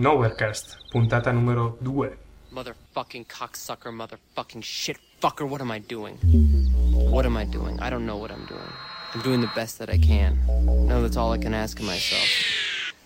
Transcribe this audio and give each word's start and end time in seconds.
Nowherecast, 0.00 0.76
puntata 0.90 1.30
numero 1.30 1.76
2. 1.84 2.16
Motherfucking 2.54 3.26
cocksucker, 3.26 3.92
motherfucking 3.92 4.64
shit 4.64 4.96
fucker, 5.20 5.46
what 5.46 5.60
am 5.60 5.70
I 5.70 5.78
doing? 5.78 6.16
What 7.10 7.26
am 7.26 7.36
I 7.36 7.44
doing? 7.44 7.78
I 7.80 7.90
don't 7.90 8.06
know 8.06 8.16
what 8.16 8.30
I'm 8.30 8.46
doing. 8.46 8.72
I'm 9.12 9.20
doing 9.20 9.42
the 9.42 9.50
best 9.54 9.78
that 9.78 9.90
I 9.90 9.98
can. 9.98 10.38
No, 10.88 11.02
that's 11.02 11.18
all 11.18 11.32
I 11.32 11.36
can 11.36 11.52
ask 11.52 11.78
of 11.78 11.84
myself. 11.84 12.26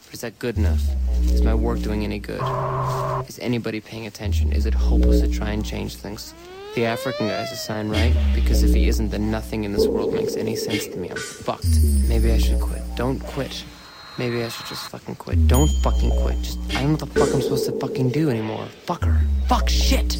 But 0.04 0.14
is 0.14 0.20
that 0.20 0.38
good 0.38 0.56
enough? 0.56 0.82
Is 1.24 1.42
my 1.42 1.52
work 1.52 1.80
doing 1.82 2.04
any 2.04 2.20
good? 2.20 2.40
Is 3.28 3.40
anybody 3.40 3.80
paying 3.80 4.06
attention? 4.06 4.52
Is 4.52 4.64
it 4.64 4.74
hopeless 4.74 5.20
to 5.20 5.26
try 5.26 5.50
and 5.50 5.66
change 5.66 5.96
things? 5.96 6.32
The 6.76 6.84
African 6.86 7.26
guy's 7.26 7.50
a 7.50 7.56
sign, 7.56 7.88
right? 7.88 8.14
Because 8.36 8.62
if 8.62 8.72
he 8.72 8.86
isn't, 8.86 9.08
then 9.10 9.32
nothing 9.32 9.64
in 9.64 9.72
this 9.72 9.88
world 9.88 10.14
makes 10.14 10.36
any 10.36 10.54
sense 10.54 10.86
to 10.86 10.96
me. 10.96 11.08
I'm 11.08 11.16
fucked. 11.16 11.74
Maybe 12.08 12.30
I 12.30 12.38
should 12.38 12.60
quit. 12.60 12.82
Don't 12.94 13.18
quit. 13.18 13.64
Maybe 14.16 14.44
I 14.44 14.48
should 14.48 14.66
just 14.68 14.88
fucking 14.90 15.16
quit. 15.16 15.36
Don't 15.46 15.68
fucking 15.82 16.10
quit. 16.22 16.40
Just 16.40 16.58
I 16.70 16.74
don't 16.82 16.82
know 16.82 16.90
what 16.92 17.12
the 17.12 17.18
fuck 17.20 17.34
I'm 17.34 17.40
supposed 17.42 17.66
to 17.66 17.72
fucking 17.78 18.10
do 18.12 18.30
anymore. 18.30 18.66
Fucker. 18.86 19.18
Fuck 19.48 19.68
shit. 19.68 20.16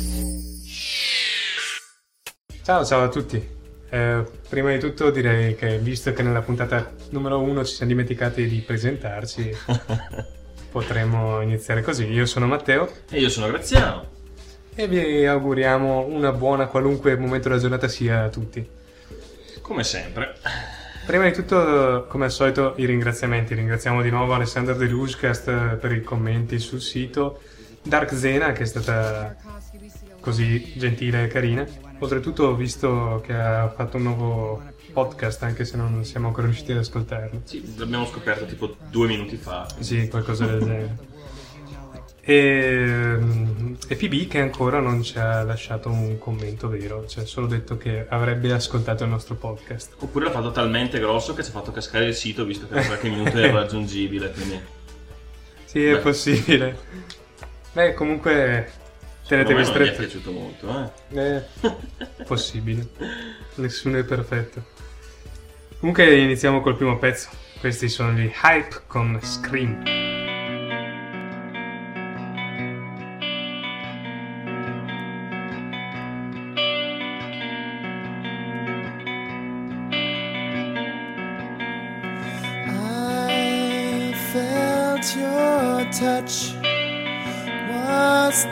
Ciao, 2.64 2.84
ciao 2.84 3.05
a 3.05 3.09
tutti. 3.09 3.52
Eh, 3.91 4.24
prima 4.48 4.72
di 4.72 4.78
tutto 4.80 5.10
direi 5.10 5.55
che 5.55 5.78
visto 5.78 6.12
che 6.12 6.22
nella 6.22 6.42
puntata 6.42 6.92
numero 7.10 7.41
1 7.41 7.64
ci 7.64 7.74
siamo 7.74 7.92
dimenticati 7.92 8.48
di 8.48 8.59
presentarci, 8.60 9.55
potremmo 10.72 11.41
iniziare 11.42 11.83
così. 11.83 12.06
Io 12.11 12.27
sono 12.27 12.47
Matteo 12.47 12.91
E 13.11 13.20
io 13.20 13.28
sono 13.28 13.47
Graziano. 13.47 14.06
e 14.74 14.88
vi 14.88 15.24
auguriamo 15.24 16.06
una 16.06 16.33
buona 16.33 16.66
qualunque 16.66 17.16
momento 17.16 17.48
della 17.48 17.61
giornata 17.61 17.86
sia 17.86 18.24
a 18.24 18.28
tutti. 18.28 18.66
Come 19.61 19.84
sempre. 19.84 20.34
Prima 21.06 21.24
di 21.24 21.32
tutto, 21.32 22.06
come 22.08 22.24
al 22.24 22.30
solito, 22.30 22.72
i 22.76 22.86
ringraziamenti. 22.86 23.54
Ringraziamo 23.54 24.00
di 24.00 24.08
nuovo 24.08 24.32
Alessandra 24.32 24.72
De 24.72 24.86
Ruscast 24.86 25.77
per 25.77 25.92
i 25.92 26.02
commenti 26.02 26.58
sul 26.58 26.80
sito, 26.80 27.40
Dark 27.82 28.14
Zena 28.14 28.52
che 28.52 28.62
è 28.62 28.66
stata 28.66 29.36
così 30.20 30.72
gentile 30.77 31.24
e 31.24 31.27
carina. 31.28 31.66
Oltretutto 31.98 32.44
ho 32.44 32.55
visto 32.55 33.22
che 33.24 33.34
ha 33.34 33.69
fatto 33.69 33.98
un 33.98 34.02
nuovo 34.02 34.62
podcast, 34.92 35.42
anche 35.42 35.66
se 35.66 35.77
non 35.77 36.05
siamo 36.05 36.28
ancora 36.28 36.46
riusciti 36.46 36.72
ad 36.72 36.78
ascoltarlo. 36.78 37.42
Sì, 37.44 37.74
l'abbiamo 37.77 38.06
scoperto 38.06 38.46
tipo 38.46 38.74
due 38.91 39.06
minuti 39.06 39.36
fa. 39.36 39.68
Sì, 39.78 40.08
qualcosa 40.08 40.46
del 40.46 40.61
genere. 40.61 40.96
E, 42.27 43.19
e 43.86 43.97
PB 43.97 44.28
che 44.28 44.41
ancora 44.41 44.80
non 44.80 45.03
ci 45.03 45.19
ha 45.19 45.42
lasciato 45.42 45.91
un 45.91 46.19
commento 46.19 46.69
vero, 46.69 47.06
cioè 47.06 47.27
solo 47.27 47.47
detto 47.47 47.77
che 47.77 48.06
avrebbe 48.08 48.50
ascoltato 48.53 49.05
il 49.05 49.11
nostro 49.11 49.34
podcast. 49.34 49.97
Oppure 49.98 50.25
l'ha 50.25 50.30
fatto 50.30 50.50
talmente 50.50 50.98
grosso 50.98 51.34
che 51.34 51.42
ci 51.42 51.50
ha 51.50 51.52
fatto 51.52 51.70
cascare 51.70 52.06
il 52.06 52.14
sito 52.14 52.45
visto 52.45 52.67
che 52.67 52.75
da 52.75 52.86
qualche 52.86 53.08
minuto 53.11 53.36
era 53.36 53.52
raggiungibile. 53.61 54.30
Quindi 54.30 54.58
Sì, 55.67 55.84
è 55.84 55.92
Beh. 55.92 55.98
possibile. 55.98 56.78
Beh, 57.72 57.92
comunque 57.92 58.70
tenetevi 59.28 59.52
non 59.52 59.62
gli 59.62 59.67
è 59.67 59.70
stretti. 59.70 59.97
piaciuto 59.98 60.30
molto. 60.33 60.92
Eh? 61.12 61.20
Eh, 61.20 61.42
possibile. 62.25 62.89
Nessuno 63.56 63.98
è 63.98 64.05
perfetto. 64.05 64.64
Comunque 65.78 66.17
iniziamo 66.17 66.62
col 66.62 66.77
primo 66.77 66.97
pezzo. 66.98 67.28
Questi 67.61 67.89
sono 67.91 68.12
gli 68.12 68.30
Hype 68.42 68.83
con 68.86 69.19
Scream. 69.22 70.14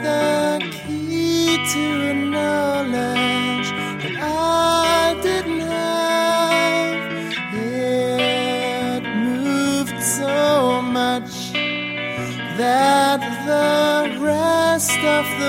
The 0.01 0.59
key 0.71 1.57
to 1.73 1.83
a 2.09 2.13
knowledge 2.13 3.69
that 4.01 4.15
I 4.19 5.15
didn't 5.21 5.61
have. 5.61 6.97
It 7.53 9.03
moved 9.29 9.99
so 10.01 10.81
much 10.81 11.53
that 12.57 13.19
the 13.45 14.19
rest 14.19 14.99
of 15.17 15.25
the 15.39 15.42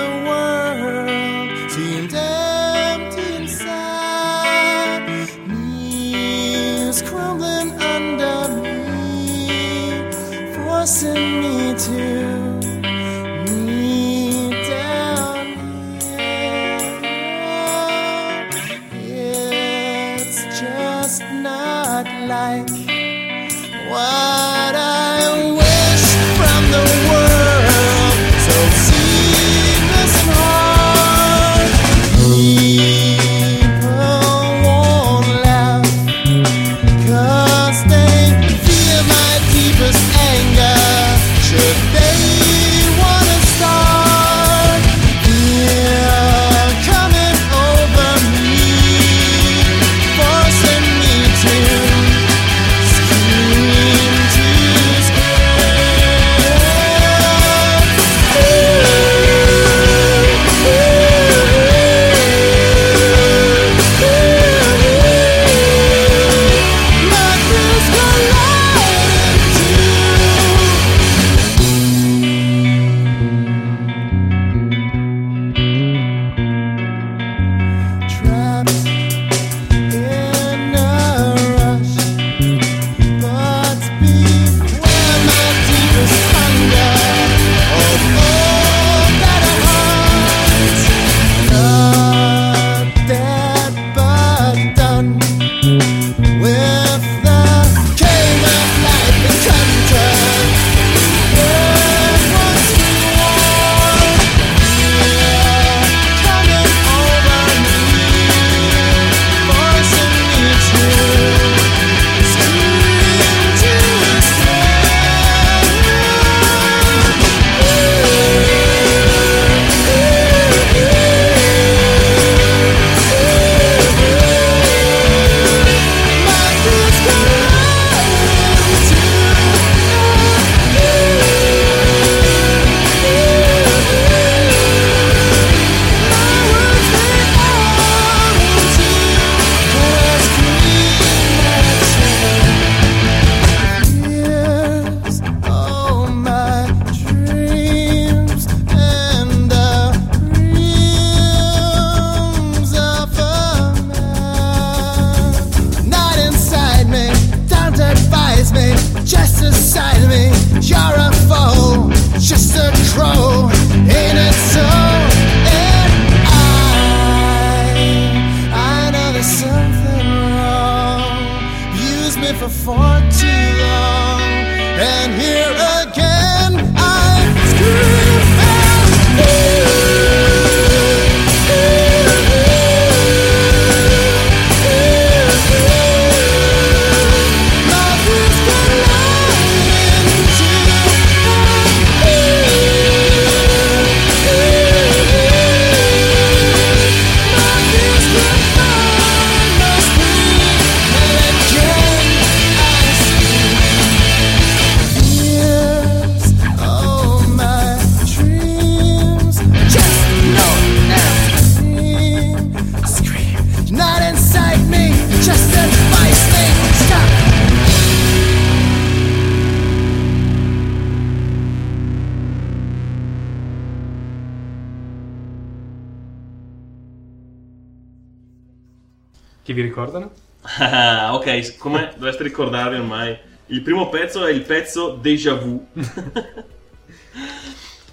ricordarvi 232.35 232.79
ormai, 232.79 233.17
il 233.47 233.63
primo 233.63 233.89
pezzo 233.89 234.27
è 234.27 234.33
il 234.33 234.43
pezzo 234.43 234.99
Déjà 235.01 235.35
Vu. 235.35 235.65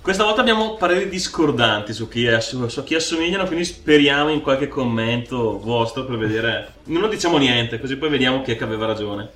Questa 0.02 0.24
volta 0.24 0.42
abbiamo 0.42 0.78
pareri 0.78 1.08
discordanti 1.08 1.94
su 1.94 2.08
chi, 2.08 2.28
ass- 2.28 2.66
su 2.66 2.84
chi 2.84 2.96
assomigliano, 2.96 3.46
quindi 3.46 3.66
speriamo 3.66 4.32
in 4.32 4.42
qualche 4.42 4.68
commento 4.68 5.60
vostro 5.60 6.06
per 6.06 6.18
vedere. 6.18 6.74
Non 6.86 7.08
diciamo 7.08 7.38
niente, 7.38 7.80
così 7.80 7.98
poi 7.98 8.10
vediamo 8.10 8.42
chi 8.42 8.54
è 8.54 8.58
che 8.58 8.64
aveva 8.64 8.88
ragione. 8.88 9.30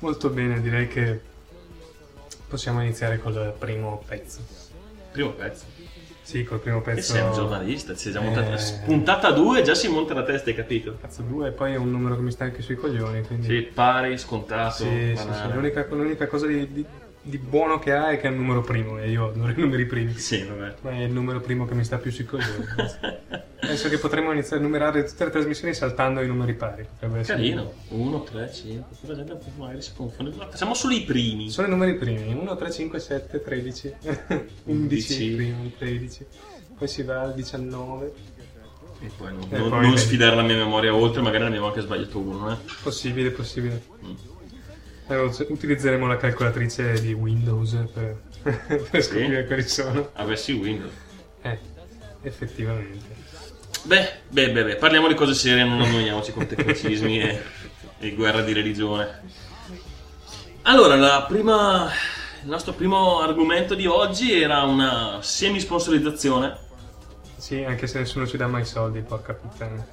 Molto 0.00 0.28
bene, 0.28 0.60
direi 0.60 0.86
che 0.86 1.18
possiamo 2.46 2.82
iniziare 2.82 3.18
col 3.18 3.54
primo 3.58 4.04
pezzo. 4.06 4.40
Primo 5.12 5.30
pezzo. 5.30 5.64
Sì, 6.24 6.42
col 6.42 6.58
primo 6.58 6.78
E 6.78 6.80
pezzo. 6.80 7.12
sei 7.12 7.22
un 7.22 7.32
giornalista, 7.34 7.94
ci 7.94 8.10
siamo 8.10 8.32
Eh. 8.34 8.56
puntata 8.86 9.30
2 9.30 9.60
già 9.62 9.74
si 9.74 9.88
monta 9.88 10.14
la 10.14 10.22
testa, 10.24 10.48
hai 10.48 10.56
capito? 10.56 10.96
Cazzo 10.98 11.20
2 11.20 11.48
e 11.48 11.50
poi 11.52 11.74
è 11.74 11.76
un 11.76 11.90
numero 11.90 12.16
che 12.16 12.22
mi 12.22 12.30
sta 12.30 12.44
anche 12.44 12.62
sui 12.62 12.76
coglioni, 12.76 13.22
quindi... 13.26 13.46
Sì, 13.46 13.60
pari, 13.72 14.16
scontato, 14.16 14.84
Sì, 14.84 15.12
sì, 15.14 15.22
sì. 15.22 15.52
L'unica, 15.52 15.86
l'unica 15.90 16.26
cosa 16.26 16.46
di, 16.46 16.72
di- 16.72 16.86
di 17.26 17.38
buono 17.38 17.78
che 17.78 17.92
ha 17.92 18.10
è 18.10 18.18
che 18.20 18.28
è 18.28 18.30
un 18.30 18.36
numero 18.36 18.60
primo 18.60 18.98
e 18.98 19.10
io 19.10 19.28
adoro 19.30 19.50
i 19.50 19.54
numeri 19.56 19.86
primi. 19.86 20.14
Sì, 20.14 20.42
vabbè. 20.44 20.74
Ma 20.82 20.90
è 20.90 21.02
il 21.04 21.10
numero 21.10 21.40
primo 21.40 21.64
che 21.64 21.74
mi 21.74 21.82
sta 21.84 21.96
più 21.98 22.10
sui 22.12 22.24
coglioni. 22.26 22.64
Penso 23.64 23.88
che 23.88 23.96
potremmo 23.98 24.30
iniziare 24.30 24.58
a 24.58 24.60
numerare 24.66 25.04
tutte 25.04 25.24
le 25.24 25.30
trasmissioni 25.30 25.72
saltando 25.72 26.20
i 26.20 26.26
numeri 26.26 26.52
pari. 26.52 26.84
Potrebbe 26.86 27.20
essere- 27.20 27.38
Carino. 27.38 27.72
1, 27.88 28.22
3, 28.22 28.52
5. 28.52 28.96
La 29.08 29.14
gente 29.16 29.38
magari 29.56 29.80
si 29.80 29.92
confonde. 29.96 30.32
Facciamo 30.32 30.74
solo 30.74 30.92
i 30.94 31.02
primi. 31.02 31.48
Sono 31.48 31.66
i 31.66 31.70
numeri 31.70 31.94
primi, 31.94 32.34
1, 32.34 32.56
3, 32.56 32.70
5, 32.70 32.98
7, 33.00 33.42
13, 33.42 33.94
11, 34.06 34.44
Undici. 34.64 35.30
primi, 35.34 35.74
13, 35.78 36.26
poi 36.76 36.88
si 36.88 37.02
va 37.04 37.22
al 37.22 37.34
19, 37.34 38.12
E 39.00 39.10
poi 39.16 39.32
non, 39.32 39.46
E 39.50 39.58
non- 39.58 39.68
poi 39.70 39.80
non 39.80 39.96
sfidare 39.98 40.36
la 40.36 40.42
mia 40.42 40.56
memoria 40.56 40.94
oltre, 40.94 41.20
magari 41.22 41.42
ne 41.44 41.48
abbiamo 41.48 41.66
anche 41.68 41.80
sbagliato 41.80 42.18
uno, 42.18 42.52
eh. 42.52 42.56
possibile, 42.82 43.30
possibile. 43.30 43.82
Mm. 44.04 44.12
Allora, 45.06 45.28
us- 45.28 45.46
utilizzeremo 45.48 46.06
la 46.06 46.16
calcolatrice 46.16 47.00
di 47.00 47.12
Windows 47.12 47.76
per, 47.92 48.20
per 48.90 49.02
scoprire 49.02 49.46
quali 49.46 49.62
sono. 49.62 50.10
Avessi 50.14 50.52
Windows. 50.52 50.92
Eh, 51.42 51.58
effettivamente. 52.22 53.22
Beh, 53.84 54.20
beh, 54.28 54.50
beh, 54.50 54.64
beh, 54.64 54.76
parliamo 54.76 55.08
di 55.08 55.14
cose 55.14 55.34
serie, 55.34 55.64
non 55.64 55.80
annoiamoci 55.82 56.32
con 56.32 56.46
tecnicismi 56.46 57.20
e, 57.20 57.42
e 57.98 58.14
guerra 58.14 58.40
di 58.42 58.52
religione. 58.54 59.20
Allora, 60.62 60.96
la 60.96 61.24
prima, 61.28 61.90
il 62.42 62.48
nostro 62.48 62.72
primo 62.72 63.20
argomento 63.20 63.74
di 63.74 63.86
oggi 63.86 64.40
era 64.40 64.62
una 64.62 65.18
semi-sponsorizzazione, 65.20 66.56
Sì, 67.36 67.62
anche 67.62 67.86
se 67.86 67.98
nessuno 67.98 68.26
ci 68.26 68.38
dà 68.38 68.46
mai 68.46 68.64
soldi, 68.64 69.02
porca 69.02 69.34
puttana. 69.34 69.86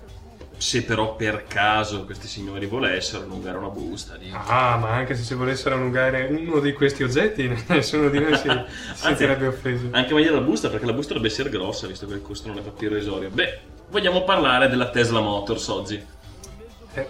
Se 0.62 0.84
però 0.84 1.16
per 1.16 1.46
caso 1.48 2.06
questi 2.06 2.28
signori 2.28 2.68
volessero 2.68 3.24
allungare 3.24 3.58
una 3.58 3.70
busta. 3.70 4.16
Di... 4.16 4.30
Ah, 4.32 4.78
ma 4.78 4.92
anche 4.92 5.16
se 5.16 5.24
si 5.24 5.34
volessero 5.34 5.74
allungare 5.74 6.28
uno 6.28 6.60
di 6.60 6.72
questi 6.74 7.02
oggetti, 7.02 7.52
nessuno 7.68 8.10
di 8.10 8.20
noi 8.20 8.38
si, 8.38 8.48
sentirebbe 8.94 9.48
offeso. 9.48 9.88
Anche 9.90 10.14
meglio 10.14 10.36
la 10.36 10.42
busta, 10.42 10.70
perché 10.70 10.86
la 10.86 10.94
busta 10.94 11.14
dovrebbe 11.14 11.34
essere 11.34 11.50
grossa, 11.50 11.88
visto 11.88 12.06
che 12.06 12.14
il 12.14 12.22
costo 12.22 12.48
non 12.48 12.60
è 12.60 12.62
proprio 12.62 12.92
irrisorio. 12.92 13.30
Beh, 13.32 13.60
vogliamo 13.90 14.24
parlare 14.24 14.70
della 14.70 14.92
Tesla 14.92 15.20
Motors 15.20 15.68
oggi. 15.70 16.06
Eh, 16.94 17.08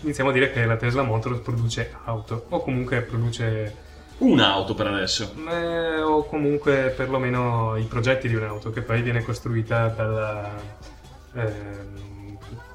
iniziamo 0.00 0.30
a 0.30 0.32
dire 0.32 0.50
che 0.50 0.64
la 0.64 0.76
Tesla 0.76 1.02
Motors 1.02 1.40
produce 1.40 1.94
auto, 2.04 2.46
o 2.48 2.62
comunque 2.62 3.02
produce 3.02 3.84
Un'auto 4.18 4.74
per 4.74 4.86
adesso. 4.86 5.34
Eh, 5.50 6.00
o 6.00 6.24
comunque 6.24 6.94
perlomeno 6.96 7.76
i 7.76 7.84
progetti 7.84 8.28
di 8.28 8.34
un'auto 8.34 8.70
che 8.70 8.80
poi 8.80 9.02
viene 9.02 9.22
costruita 9.22 9.88
dalla, 9.88 10.54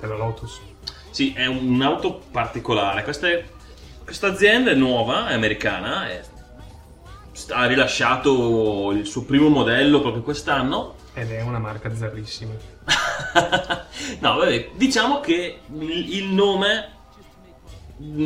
ehm, 0.02 0.10
dalla 0.10 0.16
Lotus. 0.26 0.60
Sì, 1.10 1.34
è 1.34 1.46
un'auto 1.46 2.22
particolare. 2.32 3.04
Questa, 3.04 3.28
è- 3.30 3.44
questa 4.04 4.28
azienda 4.28 4.72
è 4.72 4.76
nuova, 4.76 5.28
è 5.28 5.34
americana, 5.34 6.10
è- 6.10 6.22
sta- 7.32 7.58
ha 7.58 7.66
rilasciato 7.66 8.92
il 8.92 9.06
suo 9.06 9.24
primo 9.24 9.50
modello 9.50 10.02
proprio 10.02 10.24
quest'anno. 10.24 10.96
Ed 11.14 11.32
è 11.32 11.42
una 11.42 11.60
marca 11.60 11.94
zarrissima. 11.94 12.54
no, 14.20 14.36
vabbè, 14.38 14.72
diciamo 14.76 15.20
che 15.20 15.60
il, 15.80 16.16
il 16.16 16.26
nome 16.28 16.90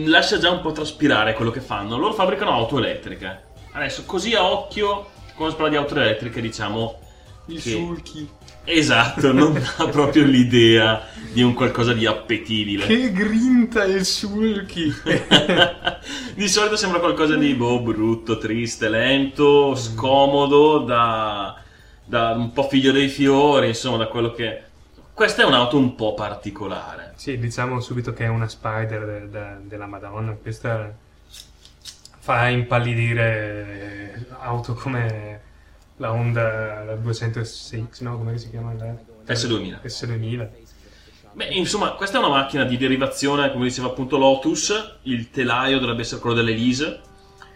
lascia 0.06 0.38
già 0.38 0.52
un 0.52 0.62
po' 0.62 0.72
traspirare 0.72 1.34
quello 1.34 1.52
che 1.52 1.62
fanno. 1.62 1.98
Loro 1.98 2.14
fabbricano 2.14 2.52
auto 2.52 2.78
elettriche. 2.78 3.44
Adesso, 3.72 4.06
così 4.06 4.34
a 4.36 4.44
occhio, 4.46 5.08
quando 5.36 5.50
si 5.50 5.56
parla 5.56 5.70
di 5.70 5.76
auto 5.76 5.96
elettriche, 5.96 6.40
diciamo... 6.42 7.00
I 7.48 7.56
che- 7.60 7.70
sulchi. 7.72 8.30
Esatto, 8.66 9.32
non 9.32 9.54
dà 9.78 9.88
proprio 9.88 10.26
l'idea 10.26 11.08
di 11.32 11.42
un 11.42 11.54
qualcosa 11.54 11.94
di 11.94 12.06
appetibile. 12.06 12.86
Che 12.86 13.12
grinta 13.12 13.84
il 13.84 14.06
sulchi! 14.06 14.92
di 16.34 16.48
solito 16.48 16.76
sembra 16.76 17.00
qualcosa 17.00 17.36
di 17.36 17.54
boh, 17.54 17.82
brutto, 17.82 18.38
triste, 18.38 18.90
lento, 18.90 19.76
scomodo, 19.76 20.80
da, 20.80 21.62
da 22.04 22.32
un 22.32 22.52
po' 22.54 22.64
figlio 22.68 22.92
dei 22.92 23.08
fiori, 23.08 23.68
insomma, 23.68 23.98
da 23.98 24.08
quello 24.08 24.32
che... 24.32 24.62
Questa 25.14 25.44
è 25.44 25.46
un'auto 25.46 25.78
un 25.78 25.96
po' 25.96 26.14
particolare. 26.14 27.14
sì, 27.16 27.38
diciamo 27.38 27.80
subito 27.80 28.12
che 28.12 28.26
è 28.26 28.28
una 28.28 28.48
spider 28.50 29.06
de- 29.06 29.30
de- 29.30 29.58
della 29.68 29.86
Madonna. 29.86 30.34
Questa 30.34 30.94
fa 32.20 32.50
impallidire 32.50 34.26
auto 34.40 34.74
come 34.74 35.40
la 35.98 36.12
Honda 36.12 36.84
la 36.84 36.96
206, 36.96 37.88
no, 38.00 38.18
come 38.18 38.38
si 38.38 38.50
chiama? 38.50 38.74
La... 38.74 38.96
S2000. 39.28 39.80
S2000. 39.84 40.50
Beh, 41.34 41.48
insomma, 41.48 41.92
questa 41.92 42.18
è 42.18 42.20
una 42.20 42.30
macchina 42.30 42.64
di 42.64 42.78
derivazione, 42.78 43.52
come 43.52 43.66
diceva 43.66 43.88
appunto 43.88 44.18
Lotus, 44.18 45.00
il 45.04 45.30
telaio 45.30 45.80
dovrebbe 45.80 46.02
essere 46.02 46.22
quello 46.22 46.36
dell'Elise. 46.36 47.02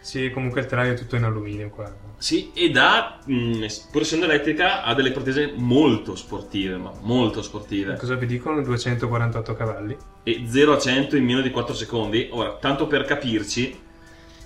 Sì, 0.00 0.30
comunque 0.30 0.60
il 0.60 0.66
telaio 0.66 0.92
è 0.92 0.96
tutto 0.96 1.16
in 1.16 1.24
alluminio 1.24 1.70
qua. 1.70 1.90
Sì, 2.16 2.50
ed 2.54 2.76
ha, 2.76 3.18
mh, 3.24 3.66
pur 3.90 4.02
essendo 4.02 4.26
elettrica, 4.26 4.82
ha 4.82 4.92
delle 4.92 5.10
protese 5.10 5.54
molto 5.56 6.14
sportive, 6.14 6.76
ma 6.76 6.92
molto 7.00 7.40
sportive. 7.40 7.96
Cosa 7.96 8.14
vi 8.16 8.26
dicono? 8.26 8.62
248 8.62 9.54
cavalli. 9.54 9.96
E 10.22 10.44
0 10.46 10.74
a 10.74 10.78
100 10.78 11.16
in 11.16 11.24
meno 11.24 11.40
di 11.40 11.50
4 11.50 11.74
secondi. 11.74 12.28
Ora, 12.32 12.56
tanto 12.56 12.86
per 12.86 13.04
capirci, 13.04 13.78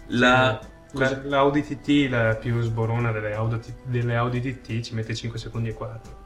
la... 0.08 0.60
La, 0.98 1.20
l'Audi 1.24 1.62
TT, 1.62 2.10
la 2.10 2.34
più 2.36 2.60
sborona 2.60 3.10
delle 3.12 3.34
Audi, 3.34 3.60
delle 3.84 4.16
Audi 4.16 4.40
TT, 4.40 4.80
ci 4.80 4.94
mette 4.94 5.14
5 5.14 5.38
secondi 5.38 5.68
e 5.68 5.74
4. 5.74 6.22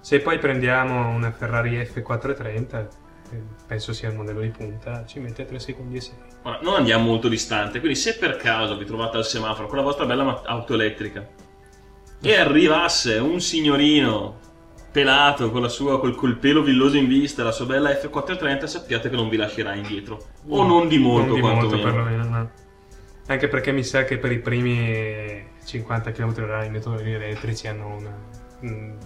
Se 0.00 0.20
poi 0.20 0.38
prendiamo 0.38 1.08
una 1.08 1.30
Ferrari 1.30 1.78
F430, 1.78 2.88
eh, 3.30 3.42
penso 3.66 3.92
sia 3.92 4.08
il 4.08 4.16
modello 4.16 4.40
di 4.40 4.48
punta, 4.48 5.04
ci 5.06 5.18
mette 5.20 5.44
3 5.44 5.58
secondi 5.58 5.96
e 5.96 6.00
6. 6.00 6.14
Ora, 6.42 6.58
non 6.62 6.74
andiamo 6.74 7.04
molto 7.04 7.28
distante, 7.28 7.80
quindi 7.80 7.98
se 7.98 8.16
per 8.16 8.36
caso 8.36 8.76
vi 8.76 8.84
trovate 8.84 9.16
al 9.16 9.26
semaforo 9.26 9.68
con 9.68 9.76
la 9.76 9.84
vostra 9.84 10.06
bella 10.06 10.42
auto 10.44 10.74
elettrica 10.74 11.26
e 12.20 12.36
arrivasse 12.36 13.18
un 13.18 13.40
signorino 13.40 14.46
pelato 14.90 15.50
con 15.50 15.62
la 15.62 15.68
sua, 15.68 16.00
col, 16.00 16.14
col 16.14 16.38
pelo 16.38 16.62
villoso 16.62 16.96
in 16.96 17.06
vista, 17.06 17.44
la 17.44 17.52
sua 17.52 17.66
bella 17.66 17.90
F430, 17.90 18.64
sappiate 18.64 19.10
che 19.10 19.16
non 19.16 19.28
vi 19.28 19.36
lascerà 19.36 19.74
indietro. 19.74 20.18
O 20.48 20.66
non 20.66 20.88
di 20.88 20.98
molto, 20.98 21.26
non 21.26 21.34
di 21.34 21.40
molto 21.40 21.66
quantomeno. 21.66 21.90
perlomeno, 21.90 22.24
no. 22.24 22.50
Anche 23.30 23.48
perché 23.48 23.72
mi 23.72 23.84
sa 23.84 24.04
che 24.04 24.16
per 24.18 24.32
i 24.32 24.38
primi 24.38 25.44
50 25.64 26.12
km/h 26.12 26.64
i 26.64 26.70
motori 26.70 27.12
elettrici 27.12 27.66
hanno 27.68 27.94
una, 27.96 28.16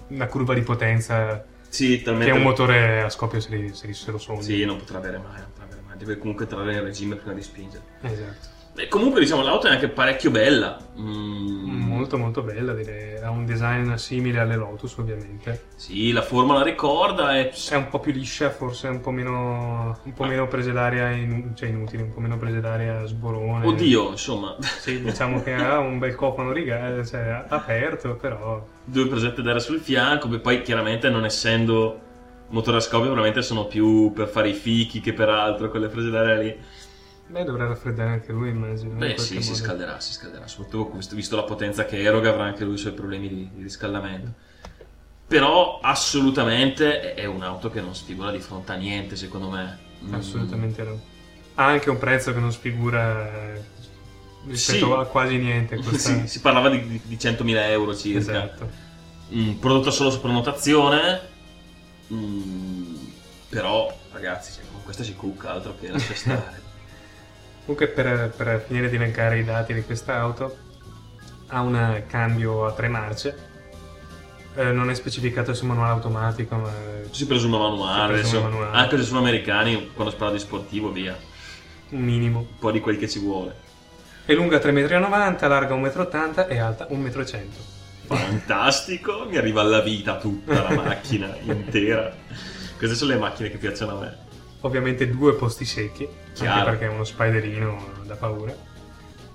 una 0.09 0.26
curva 0.26 0.55
di 0.55 0.62
potenza 0.62 1.45
Sì, 1.69 1.99
che 1.99 2.02
talmente... 2.05 2.31
un 2.31 2.43
motore 2.43 3.02
a 3.02 3.09
scoppio 3.11 3.41
se, 3.41 3.55
li- 3.57 3.75
se 3.75 3.88
li- 3.88 3.95
se 3.95 4.12
lo 4.12 4.19
sogni. 4.19 4.43
Sì, 4.43 4.64
non 4.64 4.79
potrà 4.79 4.99
avere 4.99 5.19
mai, 5.19 5.41
non 5.41 5.49
potrà 5.50 5.64
avere 5.64 5.81
mai. 5.85 5.97
Deve 5.99 6.19
comunque 6.19 6.45
entrare 6.45 6.73
nel 6.73 6.83
regime 6.83 7.17
prima 7.17 7.35
di 7.35 7.43
spingere. 7.43 7.83
Esatto. 8.02 8.51
Beh, 8.75 8.88
comunque, 8.88 9.21
diciamo, 9.21 9.43
l'auto 9.43 9.67
è 9.67 9.71
anche 9.71 9.88
parecchio 9.88 10.31
bella. 10.31 10.79
Mm, 10.99 11.71
Molto 11.93 12.17
molto 12.17 12.43
bella, 12.43 12.73
direi. 12.73 13.21
Ha 13.21 13.29
un 13.29 13.45
design 13.45 13.93
simile 13.95 14.41
alle 14.41 14.57
Lotus, 14.57 14.97
ovviamente. 14.97 15.67
Sì, 15.76 16.11
la 16.11 16.23
forma 16.23 16.55
la 16.55 16.62
ricorda 16.62 17.37
e... 17.38 17.52
È 17.69 17.75
un 17.75 17.88
po' 17.88 18.00
più 18.00 18.12
liscia, 18.12 18.49
forse 18.50 18.88
un 18.88 19.00
po' 19.00 19.11
meno, 19.11 19.99
un 20.02 20.12
po' 20.14 20.25
meno 20.25 20.49
prese 20.49 20.73
d'aria, 20.73 21.11
in- 21.11 21.52
cioè 21.55 21.69
inutile, 21.69 22.02
un 22.05 22.14
po' 22.14 22.21
meno 22.21 22.38
prese 22.38 22.61
d'aria 22.61 23.05
sborone. 23.05 23.67
Oddio, 23.67 24.09
insomma, 24.11 24.57
Sì, 24.61 25.02
diciamo 25.02 25.43
che 25.43 25.52
ha 25.52 25.79
un 25.79 25.99
bel 25.99 26.14
cofano 26.14 26.50
riga- 26.50 27.05
cioè, 27.05 27.45
aperto, 27.49 28.14
però 28.17 28.67
due 28.85 29.07
presette 29.07 29.43
d'aria 29.43 29.61
sul 29.61 29.81
fianco, 29.81 30.29
che 30.31 30.38
poi 30.38 30.62
chiaramente 30.62 31.11
non 31.11 31.25
essendo 31.26 32.00
motore 32.49 32.79
a 32.79 32.81
scoppio 32.81 33.09
veramente 33.11 33.41
sono 33.43 33.67
più 33.67 34.12
per 34.12 34.29
fare 34.29 34.49
i 34.49 34.55
fichi 34.55 35.00
che 35.00 35.12
per 35.12 35.29
altro, 35.29 35.69
quelle 35.71 35.88
prese 35.88 36.11
d'aria 36.11 36.37
lì. 36.37 36.59
Beh, 37.29 37.45
dovrà 37.45 37.67
raffreddare 37.67 38.11
anche 38.11 38.33
lui, 38.33 38.50
immagino. 38.50 38.93
in 38.93 38.99
Beh 38.99 39.19
sì, 39.19 39.41
si 39.43 39.50
modo. 39.50 39.62
scalderà, 39.62 40.00
si 40.00 40.12
scalderà, 40.12 40.47
soprattutto 40.47 40.97
visto, 40.97 41.14
visto 41.14 41.37
la 41.37 41.45
potenza 41.45 41.85
che 41.85 42.00
eroga 42.02 42.31
avrà 42.31 42.45
anche 42.45 42.64
lui 42.64 42.75
i 42.75 42.79
suoi 42.79 42.93
problemi 42.93 43.29
di, 43.29 43.50
di 43.55 43.62
riscaldamento. 43.62 44.33
Però 45.26 45.81
assolutamente 45.81 47.14
è 47.14 47.25
un'auto 47.25 47.71
che 47.71 47.81
non 47.81 47.95
sfigura 47.95 48.31
di 48.31 48.41
fronte 48.41 48.73
a 48.73 48.75
niente, 48.76 49.17
secondo 49.17 49.49
me. 49.49 49.79
Mm. 50.05 50.14
Assolutamente 50.14 50.83
no. 50.83 51.00
Ha 51.55 51.64
anche 51.67 51.88
un 51.91 51.99
prezzo 51.99 52.33
che 52.35 52.38
non 52.41 52.52
sfigura 52.52 53.31
eh, 53.55 53.62
rispetto 54.47 54.87
Sì. 54.87 55.00
a 55.00 55.05
quasi 55.05 55.37
niente. 55.38 55.76
Questa... 55.83 56.26
Si 56.26 56.41
parlava 56.41 56.69
di, 56.69 56.87
di- 56.87 57.00
di 57.05 57.17
100.000 57.17 57.57
euro 57.71 57.97
circa. 57.97 58.19
Esatto. 58.19 58.69
Mm, 59.35 59.52
prodotta 59.52 59.91
solo 59.91 60.11
su 60.11 60.21
prenotazione. 60.21 61.21
Mm, 62.12 62.95
però, 63.49 63.91
ragazzi, 64.12 64.52
cioè, 64.52 64.64
con 64.71 64.83
questa 64.85 65.02
si 65.02 65.14
cucca, 65.14 65.52
altro 65.52 65.75
che 65.81 65.88
lascia 65.88 66.14
stare. 66.14 66.61
Comunque 67.64 67.88
per, 67.88 68.33
per 68.37 68.64
finire 68.66 68.88
di 68.90 68.97
elencare 68.97 69.38
i 69.38 69.45
dati 69.45 69.73
di 69.73 69.83
questa 69.85 70.16
auto 70.19 70.57
ha 71.49 71.61
un 71.61 72.02
cambio 72.09 72.66
a 72.66 72.73
tre 72.73 72.88
marce 72.88 73.50
Eh, 74.57 74.73
non 74.73 74.90
è 74.90 74.95
specificato 74.95 75.54
se 75.54 75.64
manuale 75.64 75.92
automatico 75.92 76.57
ma 76.57 76.71
si 77.11 77.26
presume 77.26 77.57
manuale, 77.59 78.16
Si 78.16 78.21
presume 78.31 78.50
manuale. 78.50 78.76
anche 78.76 78.97
se 78.99 79.04
sono 79.04 79.21
americani, 79.21 79.90
quando 79.95 80.12
si 80.12 80.19
parla 80.19 80.35
di 80.35 80.40
sportivo, 80.40 80.90
via. 80.90 81.16
un 81.90 82.00
minimo 82.00 82.38
Un 82.40 82.59
po' 82.59 82.71
di 82.71 82.81
quel 82.81 82.99
che 82.99 83.09
ci 83.09 83.19
vuole. 83.21 83.54
è 84.26 84.33
lunga 84.35 84.59
3,90 84.59 85.45
m 85.45 85.49
larga 85.49 85.75
1,80 85.75 86.47
m 86.49 86.52
e 86.52 86.59
alta 86.59 86.87
1,100 86.90 87.38
m 88.09 88.16
Fantastico, 88.16 89.26
mi 89.28 89.37
arriva 89.37 89.61
alla 89.62 89.81
vita 89.81 90.16
tutta 90.19 90.62
la 90.62 90.75
macchina 90.83 91.35
intera. 91.42 92.12
Queste 92.76 92.97
sono 92.97 93.12
le 93.12 93.19
macchine 93.19 93.49
che 93.50 93.57
piacciono 93.59 93.97
a 93.97 94.00
me. 94.00 94.16
ovviamente 94.61 95.09
due 95.09 95.35
posti 95.35 95.64
secchi 95.64 96.07
Chiaro. 96.35 96.59
anche 96.59 96.71
perché 96.71 96.85
è 96.87 96.89
uno 96.89 97.05
spiderino 97.05 97.91
da 98.05 98.15
paura 98.17 98.55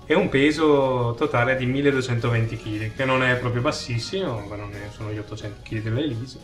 e 0.06 0.14
un 0.14 0.28
peso 0.28 1.14
totale 1.18 1.56
di 1.56 1.66
1220 1.66 2.56
kg 2.56 2.94
che 2.96 3.04
non 3.04 3.22
è 3.22 3.36
proprio 3.36 3.60
bassissimo 3.62 4.44
ma 4.48 4.56
non 4.56 4.70
è- 4.72 4.88
sono 4.94 5.10
gli 5.10 5.18
800 5.18 5.60
kg 5.62 5.82
dell'Elise 5.82 6.38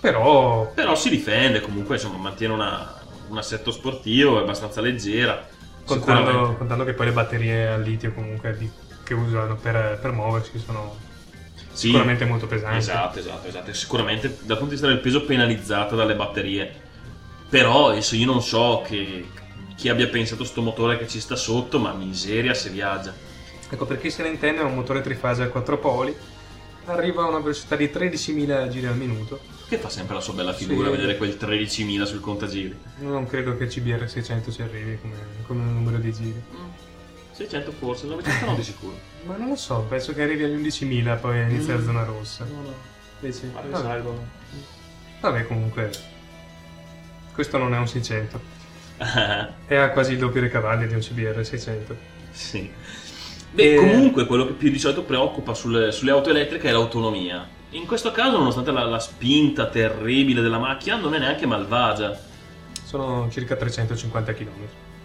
però 0.00 0.70
Però 0.74 0.94
si 0.96 1.08
difende 1.10 1.60
comunque, 1.60 1.94
insomma, 1.94 2.16
mantiene 2.18 2.54
una- 2.54 3.00
un 3.28 3.38
assetto 3.38 3.70
sportivo, 3.70 4.38
è 4.38 4.42
abbastanza 4.42 4.80
leggera. 4.80 5.46
contando, 5.84 6.54
contando 6.56 6.84
che 6.84 6.92
poi 6.92 7.06
le 7.06 7.12
batterie 7.12 7.68
al 7.68 7.82
litio 7.82 8.12
comunque 8.12 8.56
di- 8.56 8.70
che 9.04 9.14
usano 9.14 9.56
per, 9.56 9.98
per 10.00 10.12
muoversi 10.12 10.58
sono 10.58 10.96
Sì, 11.72 11.86
sicuramente 11.88 12.24
molto 12.24 12.46
pesanti 12.46 12.78
Esatto, 12.78 13.18
esatto, 13.18 13.46
esatto. 13.48 13.72
Sicuramente 13.72 14.28
dal 14.42 14.58
punto 14.58 14.64
di 14.64 14.70
vista 14.70 14.86
del 14.86 14.98
peso 15.00 15.24
penalizzata 15.24 15.94
dalle 15.94 16.14
batterie. 16.16 16.72
Però 17.48 17.90
adesso 17.90 18.14
io 18.16 18.26
non 18.26 18.42
so 18.42 18.82
che, 18.86 19.26
chi 19.82 19.88
abbia 19.88 20.06
pensato 20.06 20.44
sto 20.44 20.62
motore 20.62 20.96
che 20.96 21.08
ci 21.08 21.18
sta 21.18 21.34
sotto, 21.34 21.80
ma 21.80 21.92
miseria 21.92 22.54
se 22.54 22.70
viaggia. 22.70 23.12
ecco 23.68 23.84
per 23.84 23.98
chi 24.00 24.10
se 24.12 24.22
ne 24.22 24.28
intende 24.28 24.60
è 24.60 24.64
un 24.64 24.76
motore 24.76 25.00
trifase 25.00 25.42
a 25.42 25.48
4 25.48 25.76
poli 25.78 26.14
arriva 26.84 27.24
a 27.24 27.26
una 27.26 27.40
velocità 27.40 27.74
di 27.74 27.86
13.000 27.86 28.68
giri 28.68 28.86
al 28.86 28.96
minuto 28.96 29.40
Che 29.68 29.78
fa 29.78 29.88
sempre 29.88 30.14
la 30.14 30.20
sua 30.20 30.34
bella 30.34 30.52
figura 30.52 30.88
Sì. 30.88 30.94
vedere 30.94 31.16
quel 31.16 31.36
13.000 31.36 32.02
sul 32.04 32.20
contagiri. 32.20 32.78
non 33.00 33.26
credo 33.26 33.56
che 33.56 33.66
CBR 33.66 34.08
600 34.08 34.52
ci 34.52 34.62
arrivi 34.62 34.98
come, 35.00 35.14
come 35.48 35.64
numero 35.64 35.96
di 35.98 36.12
giri 36.12 36.42
600 37.32 37.72
forse, 37.72 38.06
900 38.06 38.46
no 38.46 38.54
di 38.54 38.62
sicuro. 38.62 38.96
Ma 39.26 39.34
non 39.36 39.48
lo 39.48 39.56
so, 39.56 39.80
penso 39.88 40.12
che 40.14 40.22
arrivi 40.22 40.44
agli 40.44 40.62
11.000 40.64 41.18
poi 41.20 41.40
inizia 41.40 41.74
la 41.74 41.82
zona 41.82 42.04
rossa. 42.04 42.44
No, 42.44 42.60
no. 42.60 42.74
Ma 43.52 43.60
Vabbè. 43.62 43.82
salgono. 43.82 44.26
Vabbè, 45.20 45.46
comunque. 45.48 45.90
Questo 47.32 47.56
non 47.58 47.72
è 47.74 47.78
un 47.78 47.88
600. 47.88 48.60
E 49.66 49.76
ha 49.76 49.90
quasi 49.90 50.12
il 50.12 50.18
doppio 50.18 50.40
dei 50.40 50.50
cavalli 50.50 50.86
di 50.86 50.94
un 50.94 51.00
CBR 51.00 51.44
600. 51.44 51.96
sì. 52.30 52.70
Beh, 53.50 53.74
E- 53.74 53.76
comunque 53.76 54.24
quello 54.26 54.46
che 54.46 54.52
più 54.52 54.70
di 54.70 54.78
solito 54.78 55.02
preoccupa 55.02 55.52
sulle, 55.54 55.92
sulle 55.92 56.10
auto 56.10 56.30
elettriche 56.30 56.68
è 56.68 56.72
l'autonomia. 56.72 57.46
In 57.70 57.86
questo 57.86 58.10
caso, 58.12 58.38
nonostante 58.38 58.70
la, 58.70 58.84
la 58.84 58.98
spinta 58.98 59.66
terribile 59.66 60.40
della 60.42 60.58
macchina, 60.58 60.96
non 60.96 61.14
è 61.14 61.18
neanche 61.18 61.46
malvagia. 61.46 62.18
Sono 62.84 63.28
circa 63.30 63.56
350 63.56 64.32
km. 64.34 64.50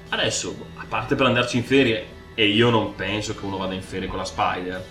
Adesso, 0.10 0.56
a 0.76 0.86
parte 0.88 1.16
per 1.16 1.26
andarci 1.26 1.58
in 1.58 1.64
ferie, 1.64 2.06
e 2.36 2.46
io 2.48 2.70
non 2.70 2.96
penso 2.96 3.36
che 3.36 3.46
uno 3.46 3.58
vada 3.58 3.74
in 3.74 3.82
ferie 3.82 4.08
con 4.08 4.18
la 4.18 4.26
Spider. 4.26 4.84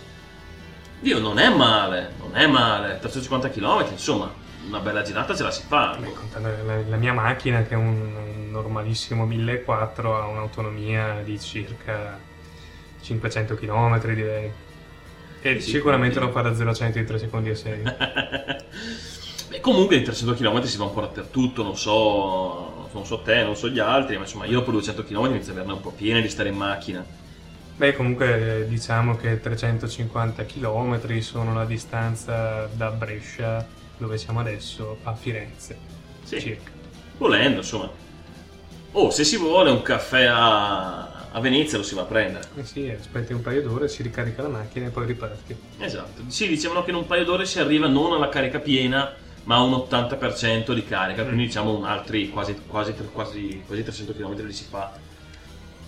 Dio, 1.01 1.19
non 1.19 1.39
è 1.39 1.49
male, 1.49 2.13
non 2.19 2.35
è 2.37 2.47
male. 2.47 2.99
350 2.99 3.51
km, 3.51 3.87
insomma, 3.91 4.31
una 4.67 4.81
bella 4.81 5.03
girata 5.03 5.35
ce 5.35 5.43
la 5.43 5.51
si 5.51 5.63
fa. 5.67 5.97
Beh, 5.99 6.13
contando 6.13 6.49
la, 6.67 6.77
la 6.89 6.97
mia 6.97 7.13
macchina, 7.13 7.63
che 7.63 7.75
è 7.75 7.77
un 7.77 8.36
normalissimo 8.61 9.27
1400, 9.27 10.17
ha 10.17 10.27
un'autonomia 10.27 11.21
di 11.23 11.39
circa 11.39 12.19
500 13.01 13.55
km, 13.55 14.15
direi. 14.15 14.51
E 15.43 15.61
Sì, 15.61 15.71
sicuramente 15.71 16.19
non 16.19 16.33
fa 16.33 16.41
da 16.41 16.55
0 16.55 16.71
a 16.71 16.75
100 16.75 16.99
in 16.99 17.05
3 17.07 17.19
secondi 17.19 17.51
e 17.51 17.55
6. 17.55 17.83
Beh, 19.49 19.61
comunque 19.61 19.97
in 19.97 20.03
300 20.03 20.35
km 20.35 20.63
si 20.63 20.77
va 20.77 20.85
un 20.85 20.93
po' 20.93 21.03
dappertutto, 21.03 21.63
non 21.63 21.77
so, 21.77 22.89
non 22.93 23.07
so 23.07 23.21
te, 23.21 23.45
non 23.45 23.55
so 23.55 23.69
gli 23.69 23.79
altri, 23.79 24.17
ma 24.17 24.23
insomma 24.23 24.47
io 24.47 24.59
dopo 24.59 24.73
200 24.73 25.05
km 25.05 25.27
inizio 25.27 25.53
ad 25.53 25.59
averne 25.59 25.75
un 25.75 25.81
po' 25.81 25.93
piene 25.93 26.21
di 26.21 26.29
stare 26.29 26.49
in 26.49 26.57
macchina. 26.57 27.05
Beh, 27.77 27.95
comunque 27.95 28.65
diciamo 28.69 29.17
che 29.17 29.39
350 29.39 30.45
km 30.47 31.19
sono 31.21 31.53
la 31.55 31.67
distanza 31.67 32.67
da 32.73 32.91
Brescia, 32.91 33.65
dove 33.99 34.19
siamo 34.19 34.41
adesso, 34.41 34.99
a 35.03 35.15
Firenze. 35.15 35.79
Sì. 36.25 36.41
Circa. 36.41 36.71
Volendo, 37.19 37.59
insomma. 37.59 37.91
Oh, 38.99 39.11
se 39.11 39.25
si 39.25 39.37
vuole 39.37 39.71
un 39.71 39.83
caffè 39.83 40.25
a, 40.25 41.29
a 41.31 41.41
Venezia 41.41 41.77
lo 41.77 41.85
si 41.85 41.95
va 41.95 42.03
a 42.03 42.07
prendere. 42.07 42.49
Eh 42.57 42.65
sì, 42.65 42.89
aspetti 42.89 43.35
un 43.35 43.43
paio 43.43 43.61
d'ore, 43.61 43.89
si 43.89 44.03
ricarica 44.03 44.41
la 44.41 44.49
macchina 44.49 44.87
e 44.87 44.89
poi 44.89 45.05
riparti. 45.05 45.55
Esatto. 45.81 46.23
Sì, 46.29 46.49
dicevano 46.49 46.83
che 46.83 46.91
in 46.93 46.97
un 46.97 47.07
paio 47.07 47.25
d'ore 47.25 47.45
si 47.45 47.61
arriva 47.61 47.89
non 47.89 48.15
alla 48.15 48.31
carica 48.31 48.59
piena, 48.59 49.13
ma 49.45 49.57
a 49.57 49.63
un 49.63 49.73
80% 49.73 50.73
di 50.73 50.83
carica, 50.87 51.25
quindi 51.25 51.45
diciamo 51.45 51.77
un 51.77 51.85
altri 51.85 52.31
quasi, 52.31 52.57
quasi, 52.67 52.95
quasi, 53.13 53.63
quasi 53.67 53.83
300 53.83 54.15
km 54.15 54.47
li 54.47 54.53
si 54.55 54.65
fa. 54.65 54.91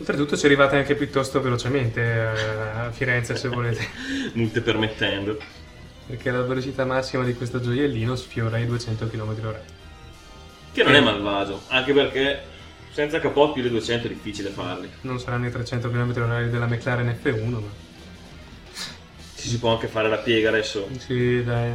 Oltretutto 0.00 0.36
ci 0.36 0.44
arrivate 0.44 0.76
anche 0.76 0.94
piuttosto 0.94 1.40
velocemente 1.40 2.02
eh, 2.02 2.78
a 2.78 2.90
Firenze 2.90 3.36
se 3.36 3.48
volete, 3.48 3.88
Multe 4.34 4.60
permettendo. 4.60 5.38
perché 6.06 6.30
la 6.30 6.42
velocità 6.42 6.84
massima 6.84 7.24
di 7.24 7.34
questo 7.34 7.58
gioiellino 7.58 8.14
sfiora 8.16 8.58
i 8.58 8.66
200 8.66 9.08
km/h. 9.08 9.54
Che 10.72 10.82
non 10.82 10.94
è 10.94 11.00
malvagio, 11.00 11.62
anche 11.68 11.94
perché 11.94 12.56
senza 12.98 13.20
capot 13.20 13.52
più 13.52 13.62
di 13.62 13.68
200 13.70 14.08
è 14.08 14.10
difficile 14.10 14.48
farli. 14.50 14.90
Non 15.02 15.20
saranno 15.20 15.46
i 15.46 15.52
300 15.52 15.88
km/h 15.88 16.48
della 16.50 16.66
McLaren 16.66 17.16
F1, 17.22 17.48
ma 17.48 17.60
Ci 19.36 19.48
si 19.48 19.58
può 19.60 19.70
anche 19.70 19.86
fare 19.86 20.08
la 20.08 20.16
piega 20.16 20.48
adesso, 20.48 20.88
sì, 20.98 21.44
dai, 21.44 21.74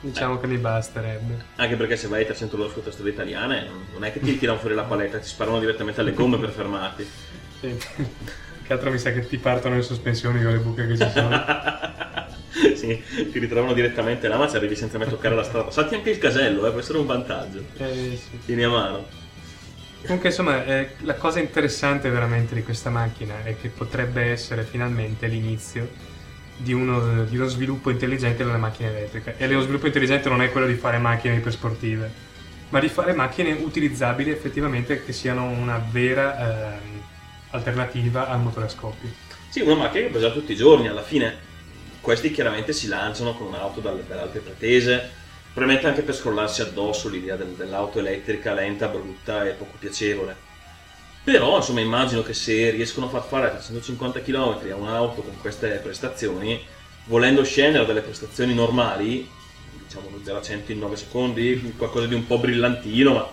diciamo 0.00 0.38
che 0.38 0.46
mi 0.46 0.58
basterebbe. 0.58 1.44
anche 1.56 1.76
perché 1.76 1.96
se 1.96 2.08
vai 2.08 2.24
a 2.24 2.26
300 2.26 2.56
all'ora 2.56 2.70
sulle 2.70 2.92
strade 2.92 3.08
italiane 3.08 3.64
non- 3.66 3.86
non 3.94 4.04
è 4.04 4.12
che 4.12 4.20
ti 4.20 4.36
tirano 4.38 4.58
fuori 4.58 4.74
la 4.74 4.82
paletta, 4.82 5.16
ti 5.16 5.26
sparano 5.26 5.58
direttamente 5.60 6.02
alle 6.02 6.12
gomme 6.12 6.36
per 6.36 6.50
fermarti. 6.50 7.08
Sì. 7.60 7.78
Che 8.64 8.72
altro 8.72 8.90
mi 8.90 8.98
sa 8.98 9.12
che 9.12 9.26
ti 9.26 9.38
partono 9.38 9.76
le 9.76 9.82
sospensioni 9.82 10.42
con 10.42 10.52
le 10.52 10.58
buche 10.58 10.86
che 10.86 10.98
ci 10.98 11.10
sono. 11.10 11.42
sì, 12.76 13.02
ti 13.32 13.38
ritrovano 13.38 13.72
direttamente 13.72 14.28
là, 14.28 14.36
ma 14.36 14.46
ci 14.46 14.56
arrivi 14.56 14.76
senza 14.76 14.98
mai 14.98 15.08
toccare 15.08 15.34
la 15.34 15.42
strada. 15.42 15.70
Salti 15.70 15.94
anche 15.94 16.10
il 16.10 16.18
casello, 16.18 16.66
eh, 16.66 16.70
può 16.70 16.80
essere 16.80 16.98
un 16.98 17.06
vantaggio. 17.06 17.64
Eh, 17.78 18.18
sì. 18.20 18.38
Tieni 18.44 18.64
a 18.64 18.68
mano. 18.68 19.22
Comunque, 20.04 20.28
insomma, 20.28 20.64
eh, 20.66 20.90
la 21.00 21.14
cosa 21.14 21.40
interessante 21.40 22.10
veramente 22.10 22.54
di 22.54 22.62
questa 22.62 22.90
macchina 22.90 23.42
è 23.42 23.56
che 23.58 23.68
potrebbe 23.68 24.24
essere 24.24 24.62
finalmente 24.62 25.26
l'inizio 25.26 25.88
di 26.56 26.72
uno, 26.72 27.24
di 27.24 27.36
uno 27.36 27.46
sviluppo 27.46 27.90
intelligente 27.90 28.44
della 28.44 28.58
macchina 28.58 28.90
elettrica. 28.90 29.34
E 29.36 29.46
lo 29.48 29.62
sviluppo 29.62 29.86
intelligente 29.86 30.28
non 30.28 30.42
è 30.42 30.50
quello 30.50 30.66
di 30.66 30.74
fare 30.74 30.98
macchine 30.98 31.36
ipersportive, 31.36 32.12
ma 32.68 32.80
di 32.80 32.88
fare 32.88 33.14
macchine 33.14 33.52
utilizzabili 33.52 34.30
effettivamente 34.30 35.02
che 35.02 35.12
siano 35.12 35.48
una 35.48 35.82
vera 35.90 36.74
ehm, 36.74 36.80
alternativa 37.50 38.28
al 38.28 38.40
motore 38.40 38.66
a 38.66 38.68
scoppio. 38.68 39.08
Sì, 39.48 39.60
una 39.60 39.74
macchina 39.74 40.06
che 40.06 40.12
pesa 40.12 40.30
tutti 40.30 40.52
i 40.52 40.56
giorni, 40.56 40.86
alla 40.86 41.02
fine 41.02 41.52
questi 42.02 42.30
chiaramente 42.30 42.74
si 42.74 42.88
lanciano 42.88 43.32
con 43.32 43.46
un'auto 43.46 43.80
dalle, 43.80 44.04
dalle 44.06 44.20
alte 44.20 44.40
pretese, 44.40 45.22
probabilmente 45.54 45.86
anche 45.86 46.02
per 46.02 46.16
scrollarsi 46.16 46.62
addosso 46.62 47.08
l'idea 47.08 47.36
del- 47.36 47.54
dell'auto 47.54 48.00
elettrica 48.00 48.52
lenta, 48.52 48.88
brutta 48.88 49.44
e 49.44 49.52
poco 49.52 49.76
piacevole. 49.78 50.36
Però 51.22 51.56
insomma 51.56 51.80
immagino 51.80 52.22
che 52.22 52.34
se 52.34 52.70
riescono 52.70 53.06
a 53.06 53.08
far 53.08 53.24
fare 53.24 53.48
350 53.50 54.20
km 54.20 54.70
a 54.70 54.74
un'auto 54.74 55.22
con 55.22 55.40
queste 55.40 55.68
prestazioni, 55.82 56.60
volendo 57.04 57.44
scendere 57.44 57.86
dalle 57.86 58.02
prestazioni 58.02 58.52
normali, 58.52 59.30
diciamo 59.86 60.10
lo 60.10 60.20
0 60.22 60.38
a 60.38 60.42
100 60.42 60.72
in 60.72 60.80
9 60.80 60.96
secondi, 60.96 61.74
qualcosa 61.78 62.06
di 62.06 62.14
un 62.14 62.26
po' 62.26 62.38
brillantino, 62.38 63.12
ma 63.14 63.30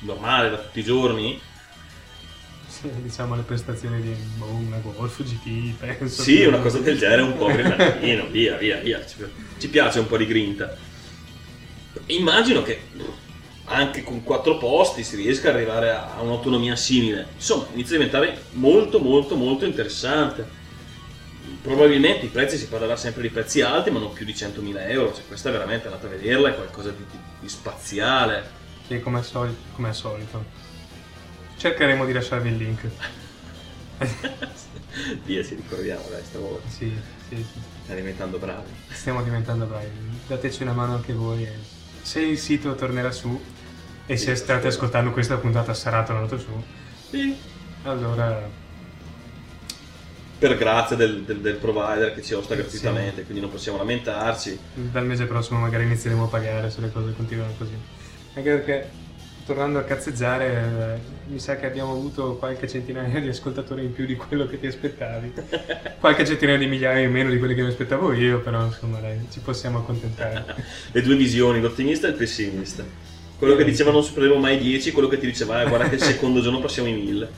normale 0.00 0.50
da 0.50 0.58
tutti 0.58 0.78
i 0.78 0.84
giorni, 0.84 1.38
diciamo 3.02 3.34
le 3.36 3.42
prestazioni 3.42 4.00
di 4.00 4.14
una 4.40 4.78
Golf 4.78 5.22
GT, 5.22 5.74
penso. 5.78 6.22
Sì, 6.22 6.38
che- 6.38 6.46
una 6.46 6.58
cosa 6.58 6.78
del 6.78 6.98
genere, 6.98 7.22
un 7.22 7.36
po' 7.36 7.46
brillantino, 7.46 8.26
via, 8.30 8.56
via, 8.56 8.76
via. 8.78 9.04
Ci, 9.58 9.68
piace 9.68 9.98
un 9.98 10.06
po' 10.06 10.16
di 10.16 10.26
grinta. 10.26 10.76
Immagino 12.06 12.62
che 12.62 12.80
anche 13.64 14.02
con 14.02 14.22
quattro 14.22 14.56
posti 14.56 15.02
si 15.04 15.16
riesca 15.16 15.50
ad 15.50 15.56
arrivare 15.56 15.90
a 15.90 16.20
un'autonomia 16.20 16.74
simile. 16.76 17.26
Insomma, 17.34 17.66
inizia 17.74 17.96
a 17.96 17.98
diventare 17.98 18.40
molto, 18.52 18.98
molto, 18.98 19.34
molto 19.36 19.64
interessante. 19.66 20.56
Probabilmente 21.60 22.26
i 22.26 22.28
prezzi 22.28 22.56
si 22.56 22.68
parlerà 22.68 22.96
sempre 22.96 23.22
di 23.22 23.28
prezzi 23.30 23.60
alti, 23.60 23.90
ma 23.90 23.98
non 23.98 24.12
più 24.12 24.24
di 24.24 24.32
100.000 24.32 24.90
euro. 24.90 25.12
Cioè, 25.12 25.24
questa 25.26 25.48
è 25.48 25.52
veramente 25.52 25.86
andata 25.88 26.06
a 26.06 26.10
vederla, 26.10 26.50
è 26.50 26.54
qualcosa 26.54 26.90
di, 26.90 27.04
di- 27.10 27.18
di 27.40 27.48
spaziale. 27.48 28.48
Sì, 28.86 29.00
come 29.00 29.18
al, 29.18 29.24
soli- 29.24 29.56
come 29.74 29.88
al 29.88 29.94
solito. 29.94 30.44
Cercheremo 31.58 32.04
di 32.06 32.12
lasciarvi 32.12 32.48
il 32.48 32.56
link. 32.56 32.88
Via, 35.24 35.44
ci 35.44 35.54
ricordiamo, 35.56 36.02
dai, 36.10 36.22
stiamo, 36.24 36.58
Sì, 36.68 36.92
sì, 37.28 37.36
sì. 37.36 37.44
stiamo 37.82 38.00
diventando 38.00 38.38
bravi. 38.38 38.70
Stiamo 38.90 39.22
diventando 39.22 39.64
bravi. 39.66 39.88
Dateci 40.26 40.62
una 40.62 40.72
mano 40.72 40.94
anche 40.94 41.12
voi. 41.12 41.42
e 41.44 41.52
Se 42.02 42.20
il 42.20 42.38
sito 42.38 42.74
tornerà 42.76 43.10
su 43.10 43.40
e 44.06 44.16
Sì, 44.16 44.24
se 44.26 44.34
state 44.36 44.62
sì. 44.62 44.66
ascoltando 44.68 45.10
questa 45.10 45.36
puntata 45.36 45.74
sarà 45.74 46.02
tornato 46.04 46.38
su, 46.38 46.48
Sì, 47.10 47.36
allora 47.82 48.48
per 50.38 50.56
grazia 50.56 50.94
del, 50.94 51.24
del- 51.24 51.40
del 51.40 51.56
provider 51.56 52.14
che 52.14 52.22
ci 52.22 52.32
osta 52.34 52.54
gratuitamente, 52.54 53.22
quindi 53.24 53.40
non 53.40 53.50
possiamo 53.50 53.76
lamentarci. 53.78 54.56
dal 54.74 55.04
mese 55.04 55.26
prossimo 55.26 55.58
magari 55.58 55.82
inizieremo 55.84 56.24
a 56.24 56.28
pagare 56.28 56.70
se 56.70 56.80
le 56.80 56.92
cose 56.92 57.12
continuano 57.16 57.52
così. 57.58 57.76
Anche 58.34 58.50
perché, 58.50 58.90
tornando 59.48 59.78
a 59.78 59.82
cazzeggiare, 59.84 60.98
eh, 61.26 61.30
mi 61.32 61.38
sa 61.38 61.56
che 61.56 61.64
abbiamo 61.64 61.92
avuto 61.92 62.36
qualche 62.36 62.68
centinaio 62.68 63.18
di 63.20 63.28
ascoltatori 63.28 63.82
in 63.84 63.92
più 63.94 64.04
di 64.04 64.14
quello 64.14 64.46
che 64.46 64.60
ti 64.60 64.66
aspettavi. 64.66 65.32
qualche 65.98 66.26
centinaio 66.26 66.58
di 66.58 66.66
migliaia 66.66 67.06
in 67.06 67.10
meno 67.10 67.30
di 67.30 67.38
quelli 67.38 67.54
che 67.54 67.62
mi 67.62 67.68
aspettavo 67.68 68.12
io, 68.12 68.40
però 68.42 68.66
insomma 68.66 69.00
dai, 69.00 69.26
ci 69.30 69.40
possiamo 69.40 69.78
accontentare. 69.78 70.44
Le 70.90 71.00
due 71.02 71.16
visioni, 71.16 71.60
l'ottimista 71.62 72.06
e 72.06 72.10
il 72.10 72.16
pessimista. 72.16 72.84
Quello 73.38 73.56
che 73.56 73.64
diceva 73.64 73.90
non 73.90 74.02
supereremo 74.04 74.38
mai 74.38 74.56
i 74.56 74.58
10, 74.58 74.92
quello 74.92 75.08
che 75.08 75.18
ti 75.18 75.26
diceva 75.26 75.60
"Ah, 75.60 75.66
guarda 75.66 75.88
che 75.88 75.94
il 75.94 76.02
secondo 76.02 76.40
giorno 76.42 76.60
passiamo 76.60 76.88
i 76.88 76.92
1000. 76.92 77.32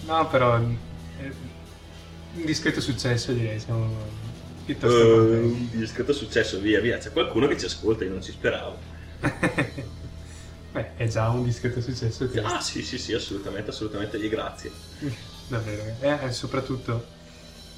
No, 0.00 0.28
però 0.28 0.58
eh, 0.58 1.34
un 2.32 2.44
discreto 2.44 2.80
successo 2.80 3.32
direi, 3.32 3.58
siamo 3.60 4.14
piuttosto 4.64 5.06
Uh, 5.06 5.10
contenti. 5.10 5.68
un 5.72 5.80
discreto 5.80 6.12
successo, 6.12 6.60
via 6.60 6.80
via. 6.80 6.98
C'è 6.98 7.12
qualcuno 7.12 7.46
che 7.46 7.58
ci 7.58 7.66
ascolta, 7.66 8.04
io 8.04 8.10
non 8.10 8.22
ci 8.22 8.32
speravo. 8.32 8.78
Beh, 10.76 10.90
è 10.96 11.08
già 11.08 11.30
un 11.30 11.42
discreto 11.42 11.80
successo 11.80 12.28
questo. 12.28 12.46
Ah 12.46 12.60
sì 12.60 12.82
sì 12.82 12.98
sì, 12.98 13.14
assolutamente, 13.14 13.70
assolutamente, 13.70 14.18
e 14.20 14.28
grazie. 14.28 14.70
Davvero. 15.48 15.82
E 16.00 16.26
eh, 16.26 16.32
soprattutto 16.32 17.02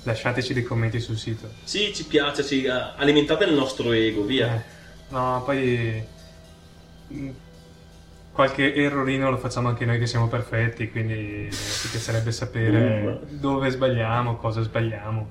lasciateci 0.03 0.53
dei 0.53 0.65
commenti 0.65 0.99
sul 0.99 1.17
sito. 1.17 1.49
Sì, 1.63 1.93
ci 1.95 2.05
piace, 2.07 2.43
ci, 2.45 2.65
eh, 2.65 2.71
alimentate 2.71 3.45
il 3.45 3.55
nostro 3.55 3.93
ego, 3.93 4.25
via. 4.25 4.53
Eh, 4.53 4.63
no, 5.11 5.43
poi 5.45 6.03
mm, 7.13 7.29
qualche 8.33 8.75
errorino 8.75 9.31
lo 9.31 9.37
facciamo 9.39 9.69
anche 9.69 9.85
noi 9.85 10.01
che 10.01 10.07
siamo 10.07 10.27
perfetti, 10.27 10.91
quindi 10.91 11.49
ci 11.53 11.89
piacerebbe 11.91 12.33
sapere 12.33 13.21
Mm. 13.29 13.39
dove 13.39 13.71
sbagliamo, 13.71 14.37
cosa 14.39 14.61
sbagliamo 14.63 15.31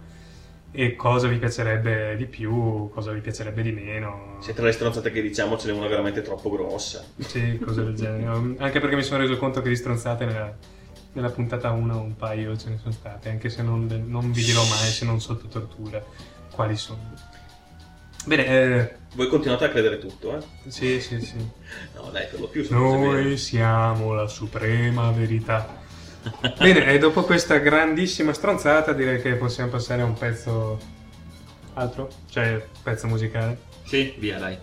e 0.72 0.96
cosa 0.96 1.28
vi 1.28 1.38
piacerebbe 1.38 2.16
di 2.16 2.26
più, 2.26 2.90
cosa 2.90 3.12
vi 3.12 3.22
piacerebbe 3.22 3.62
di 3.62 3.72
meno. 3.72 4.38
Se 4.42 4.54
tra 4.54 4.66
le 4.66 4.72
stronzate 4.72 5.12
che 5.12 5.22
diciamo 5.22 5.58
ce 5.58 5.68
n'è 5.68 5.74
una 5.74 5.88
veramente 5.88 6.22
troppo 6.22 6.50
grossa. 6.50 7.04
Sì, 7.18 7.58
cose 7.58 7.84
del 7.84 7.96
genere. 7.96 8.56
Anche 8.60 8.80
perché 8.80 8.96
mi 8.96 9.04
sono 9.04 9.22
reso 9.22 9.38
conto 9.38 9.62
che 9.62 9.70
di 9.70 9.76
stronzate 9.76 10.26
nella, 10.26 10.56
nella 11.14 11.30
puntata 11.30 11.72
1 11.72 12.00
un 12.00 12.16
paio 12.16 12.56
ce 12.58 12.70
ne 12.70 12.78
sono 12.78 12.92
state, 12.92 13.30
anche 13.30 13.50
se 13.50 13.64
non, 13.64 13.88
non 14.08 14.32
vi 14.32 14.44
dirò 14.44 14.62
mai, 14.66 14.90
se 14.90 15.06
non 15.06 15.20
sotto 15.20 15.48
tortura, 15.48 16.04
quali 16.52 16.76
sono. 16.76 17.36
Bene, 18.26 18.46
eh, 18.46 18.96
Voi 19.16 19.30
continuate 19.30 19.66
a 19.66 19.70
credere 19.70 20.00
tutto, 20.00 20.36
eh? 20.38 20.42
sì, 20.68 21.00
sì, 21.00 21.22
sì. 21.22 21.38
No, 21.96 22.10
dai, 22.12 22.28
per 22.30 22.42
lo 22.42 22.48
più. 22.48 22.68
Noi 22.70 23.38
siamo 23.38 24.14
la 24.14 24.28
suprema 24.28 25.12
verità. 25.12 25.86
Bene, 26.58 26.86
e 26.88 26.98
dopo 26.98 27.24
questa 27.24 27.58
grandissima 27.58 28.34
stronzata 28.34 28.94
direi 28.94 29.22
che 29.22 29.36
possiamo 29.36 29.72
passare 29.72 30.02
a 30.02 30.06
un 30.06 30.14
pezzo 30.14 30.80
altro, 31.74 32.10
cioè 32.30 32.66
pezzo 32.84 33.08
musicale. 33.08 33.58
Sì, 33.86 34.14
via, 34.18 34.38
dai. 34.38 34.58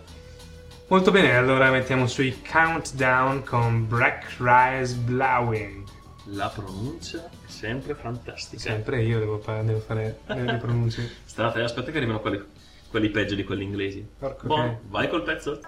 Molto 0.89 1.11
bene, 1.11 1.35
allora 1.35 1.71
mettiamo 1.71 2.07
sui 2.07 2.43
countdown 2.43 3.43
con 3.45 3.89
Black 3.89 4.37
Rise 4.39 4.95
Blowing. 4.97 5.83
La 6.29 6.49
pronuncia 6.49 7.25
è 7.25 7.51
sempre 7.51 7.95
fantastica. 7.95 8.61
Sempre 8.61 9.03
io 9.03 9.19
devo, 9.19 9.39
fa- 9.39 9.63
devo 9.63 9.81
fare 9.81 10.21
le, 10.27 10.59
pronunce. 10.61 11.17
State, 11.25 11.61
aspetta 11.61 11.91
che 11.91 11.97
arrivano 11.97 12.21
quelli, 12.21 12.43
quelli 12.91 13.09
peggio 13.09 13.35
di 13.35 13.45
quelli 13.45 13.65
inglesi. 13.65 14.07
Porco 14.19 14.47
Buono, 14.47 14.63
cane. 14.63 14.81
vai 14.89 15.09
col 15.09 15.23
pezzo. 15.23 15.61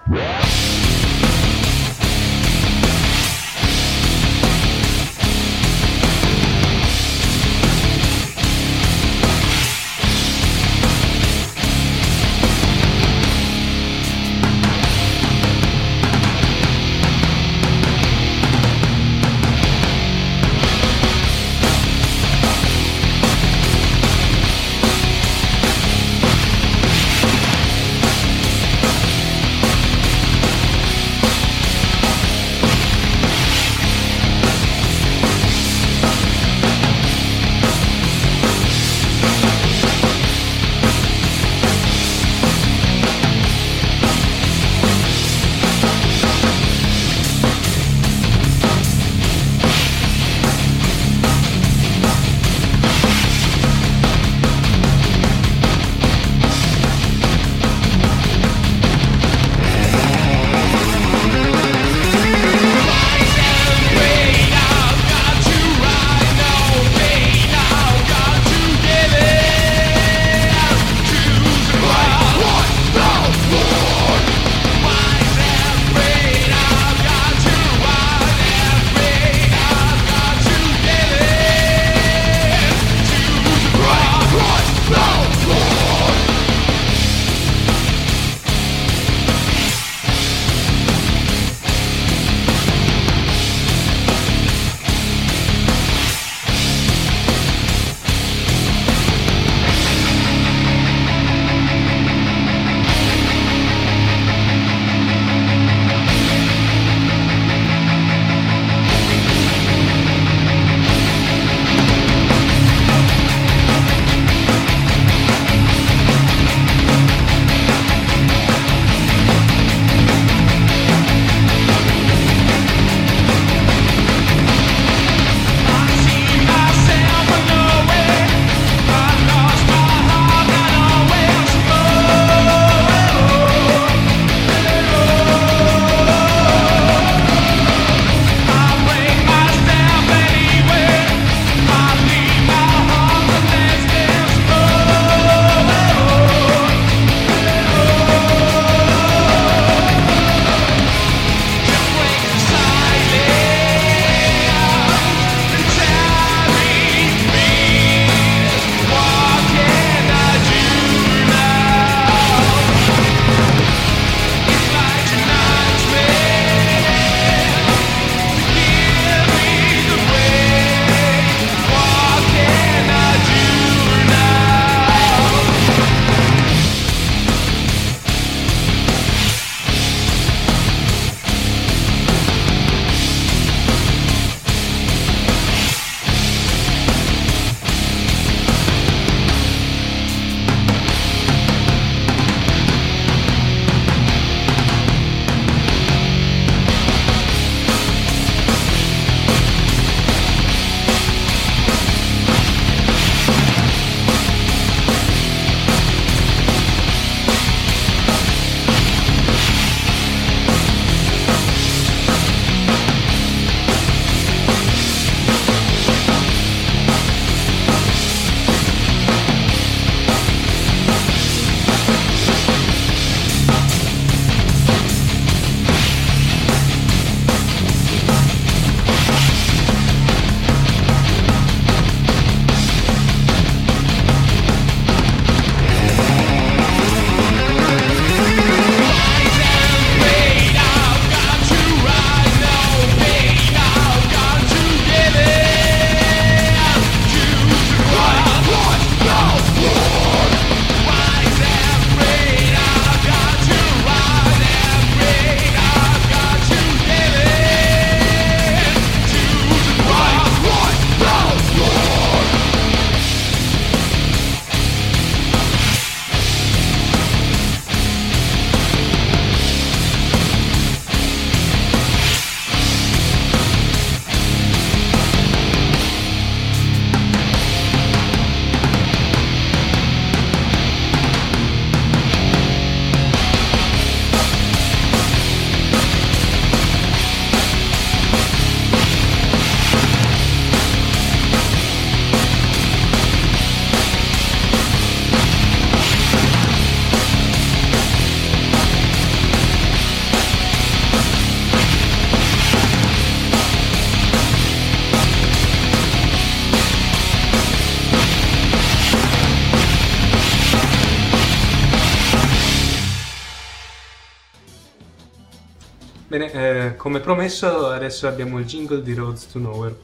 Bene, 316.17 316.31
eh, 316.31 316.75
come 316.77 316.99
promesso, 316.99 317.67
adesso 317.67 318.07
abbiamo 318.07 318.39
il 318.39 318.45
jingle 318.45 318.81
di 318.81 318.95
Roads 318.95 319.27
to 319.27 319.37
Nowhere. 319.37 319.75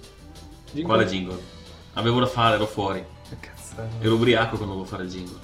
Jingle? 0.72 0.84
Quale 0.84 1.06
jingle? 1.06 1.38
Avevo 1.94 2.22
da 2.22 2.26
fare, 2.26 2.56
ero 2.56 2.66
fuori. 2.66 3.06
Che 3.30 3.36
cazzo 3.40 3.76
Ero 4.02 4.16
ubriaco 4.16 4.58
quando 4.58 4.74
dovevo 4.74 4.90
fare 4.90 5.04
il 5.04 5.10
jingle. 5.12 5.38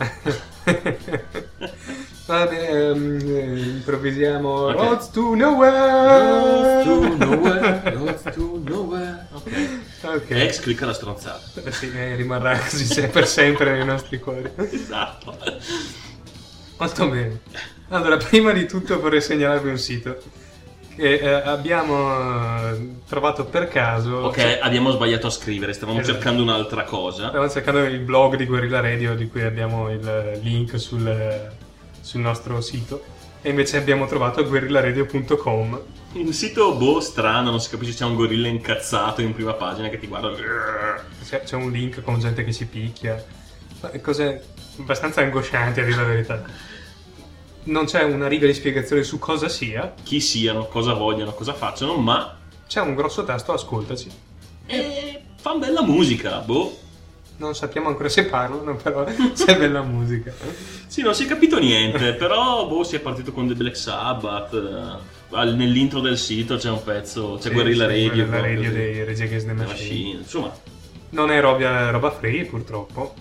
Vabbè, 2.26 2.90
ehm, 2.90 3.20
eh, 3.24 3.60
improvvisiamo 3.60 4.50
Ok. 4.50 4.76
Roads 4.76 5.12
to 5.12 5.36
Nowhere! 5.36 6.84
Roads 6.84 6.86
to 6.86 7.18
nowhere, 7.18 7.94
roads 7.94 8.24
to 8.34 8.62
nowhere. 8.66 9.28
Ok. 9.32 9.52
Ok. 10.02 10.32
Ex 10.32 10.60
clicca 10.60 10.88
la 10.88 10.94
stronzata. 10.94 11.70
Sì, 11.70 11.92
eh, 11.94 12.16
rimarrà 12.16 12.58
così 12.58 13.08
per 13.10 13.28
sempre 13.28 13.74
nei 13.74 13.86
nostri 13.86 14.18
cuori. 14.18 14.52
Esatto. 14.56 15.38
Molto 16.78 17.10
bene. 17.10 17.42
Allora, 17.90 18.18
prima 18.18 18.52
di 18.54 18.66
tutto 18.66 19.00
vorrei 19.00 19.22
segnalarvi 19.22 19.70
un 19.70 19.78
sito 19.78 20.18
che 21.00 21.14
eh, 21.16 21.30
abbiamo 21.30 22.72
eh, 22.72 22.96
trovato 23.08 23.46
per 23.46 23.68
caso. 23.70 24.16
Ok, 24.18 24.60
abbiamo 24.62 24.92
sbagliato 24.92 25.28
a 25.28 25.30
scrivere, 25.30 25.74
stavamo 25.74 26.00
Esatto. 26.00 26.14
cercando 26.16 26.44
un'altra 26.44 26.84
cosa. 26.84 27.30
Stavamo 27.30 27.50
cercando 27.50 27.84
il 27.86 28.00
blog 28.00 28.36
di 28.36 28.46
Guerrilla 28.46 28.82
Radio, 28.82 29.16
di 29.16 29.28
cui 29.30 29.42
abbiamo 29.42 29.90
il 29.90 30.40
link 30.42 30.78
sul, 30.80 31.50
sul 32.02 32.20
nostro 32.20 32.60
sito. 32.62 33.18
E 33.42 33.50
invece 33.50 33.78
abbiamo 33.78 34.06
trovato 34.06 34.46
guerrillaradio.com. 34.46 35.82
Un 36.12 36.34
sito 36.34 36.76
boh 36.76 37.00
strano, 37.00 37.52
non 37.52 37.62
si 37.62 37.70
capisce 37.70 37.94
c'è 37.94 38.04
un 38.04 38.16
gorilla 38.16 38.50
incazzato 38.50 39.22
in 39.22 39.34
prima 39.34 39.54
pagina 39.54 39.88
che 39.88 39.98
ti 39.98 40.08
guarda. 40.08 40.32
C'è, 41.24 41.44
c'è 41.44 41.56
un 41.56 41.72
link 41.72 42.02
con 42.04 42.20
gente 42.20 42.44
che 42.44 42.52
si 42.52 42.66
picchia. 42.66 43.24
Cose 44.02 44.44
abbastanza 44.78 45.22
angoscianti, 45.22 45.80
a 45.80 45.86
dire 45.86 45.96
la 45.96 46.04
verità. 46.04 46.44
Non 47.64 47.86
c'è 47.86 48.04
una 48.04 48.28
riga 48.28 48.46
di 48.48 48.54
spiegazione 48.54 49.04
su 49.04 49.20
cosa 49.20 49.48
sia. 49.50 49.94
Chi 50.04 50.20
siano, 50.20 50.66
cosa 50.68 50.94
vogliono, 50.94 51.34
cosa 51.34 51.54
facciano, 51.54 51.96
ma 51.98 52.38
C'è 52.68 52.82
un 52.82 52.96
grosso 52.96 53.24
tasto, 53.24 53.54
ascoltaci. 53.54 54.10
eh, 54.68 55.22
fa 55.36 55.54
bella 55.56 55.82
musica, 55.84 56.38
boh. 56.40 56.78
Non 57.38 57.56
sappiamo 57.56 57.88
ancora 57.88 58.10
se 58.10 58.26
parlano, 58.26 58.76
però 58.76 59.04
c'è 59.36 59.58
bella 59.58 59.82
musica. 59.82 60.34
Sì, 60.88 61.02
non 61.02 61.14
si 61.16 61.24
è 61.24 61.28
capito 61.28 61.58
niente, 61.60 62.14
però 62.20 62.68
boh, 62.68 62.84
si 62.84 62.96
è 62.96 63.00
partito 63.00 63.32
con 63.32 63.48
The 63.48 63.54
Black 63.56 63.78
Sabbath. 63.78 64.54
eh, 64.54 65.18
al- 65.36 65.56
nell'intro 65.56 66.00
del 66.00 66.18
sito 66.18 66.58
c'è 66.58 66.70
un 66.70 66.84
pezzo, 66.84 67.36
c'è 67.40 67.50
Sì, 67.50 67.54
Guerrilla 67.54 67.88
sì, 67.90 68.08
Radio. 68.08 68.26
Guerrilla 68.26 68.42
Radio 68.56 68.70
sì. 68.70 68.76
dei 68.76 69.04
Rage 69.06 69.24
Against 69.24 69.46
the. 69.48 69.54
Machine. 69.54 70.18
Insomma, 70.20 70.52
Non 71.12 71.32
è 71.32 71.40
roba, 71.40 71.90
roba 71.92 72.12
free, 72.12 72.46
purtroppo, 72.46 73.14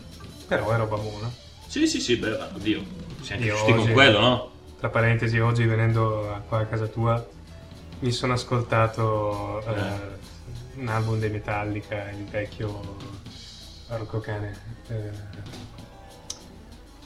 però 0.46 0.70
è 0.70 0.76
roba 0.76 0.96
buona. 0.96 1.30
sì, 1.68 1.86
sì, 1.86 2.00
sì, 2.00 2.16
beh, 2.16 2.38
oddio. 2.54 2.82
Siamo 3.20 3.44
Io 3.44 3.54
giusti 3.54 3.70
con 3.72 3.80
oggi- 3.80 3.92
quello, 3.92 4.20
no? 4.20 4.50
Tra 4.78 4.88
parentesi, 4.90 5.38
oggi 5.40 5.64
venendo 5.64 6.42
qua 6.48 6.58
a 6.60 6.66
casa 6.66 6.86
tua 6.86 7.26
mi 8.00 8.12
sono 8.12 8.32
ascoltato 8.34 9.60
eh, 9.66 10.16
un 10.76 10.86
album 10.88 11.18
dei 11.18 11.30
Metallica, 11.30 12.08
il 12.10 12.24
vecchio 12.26 12.96
Porco 13.88 14.20
cane. 14.20 14.56
eh, 14.88 15.10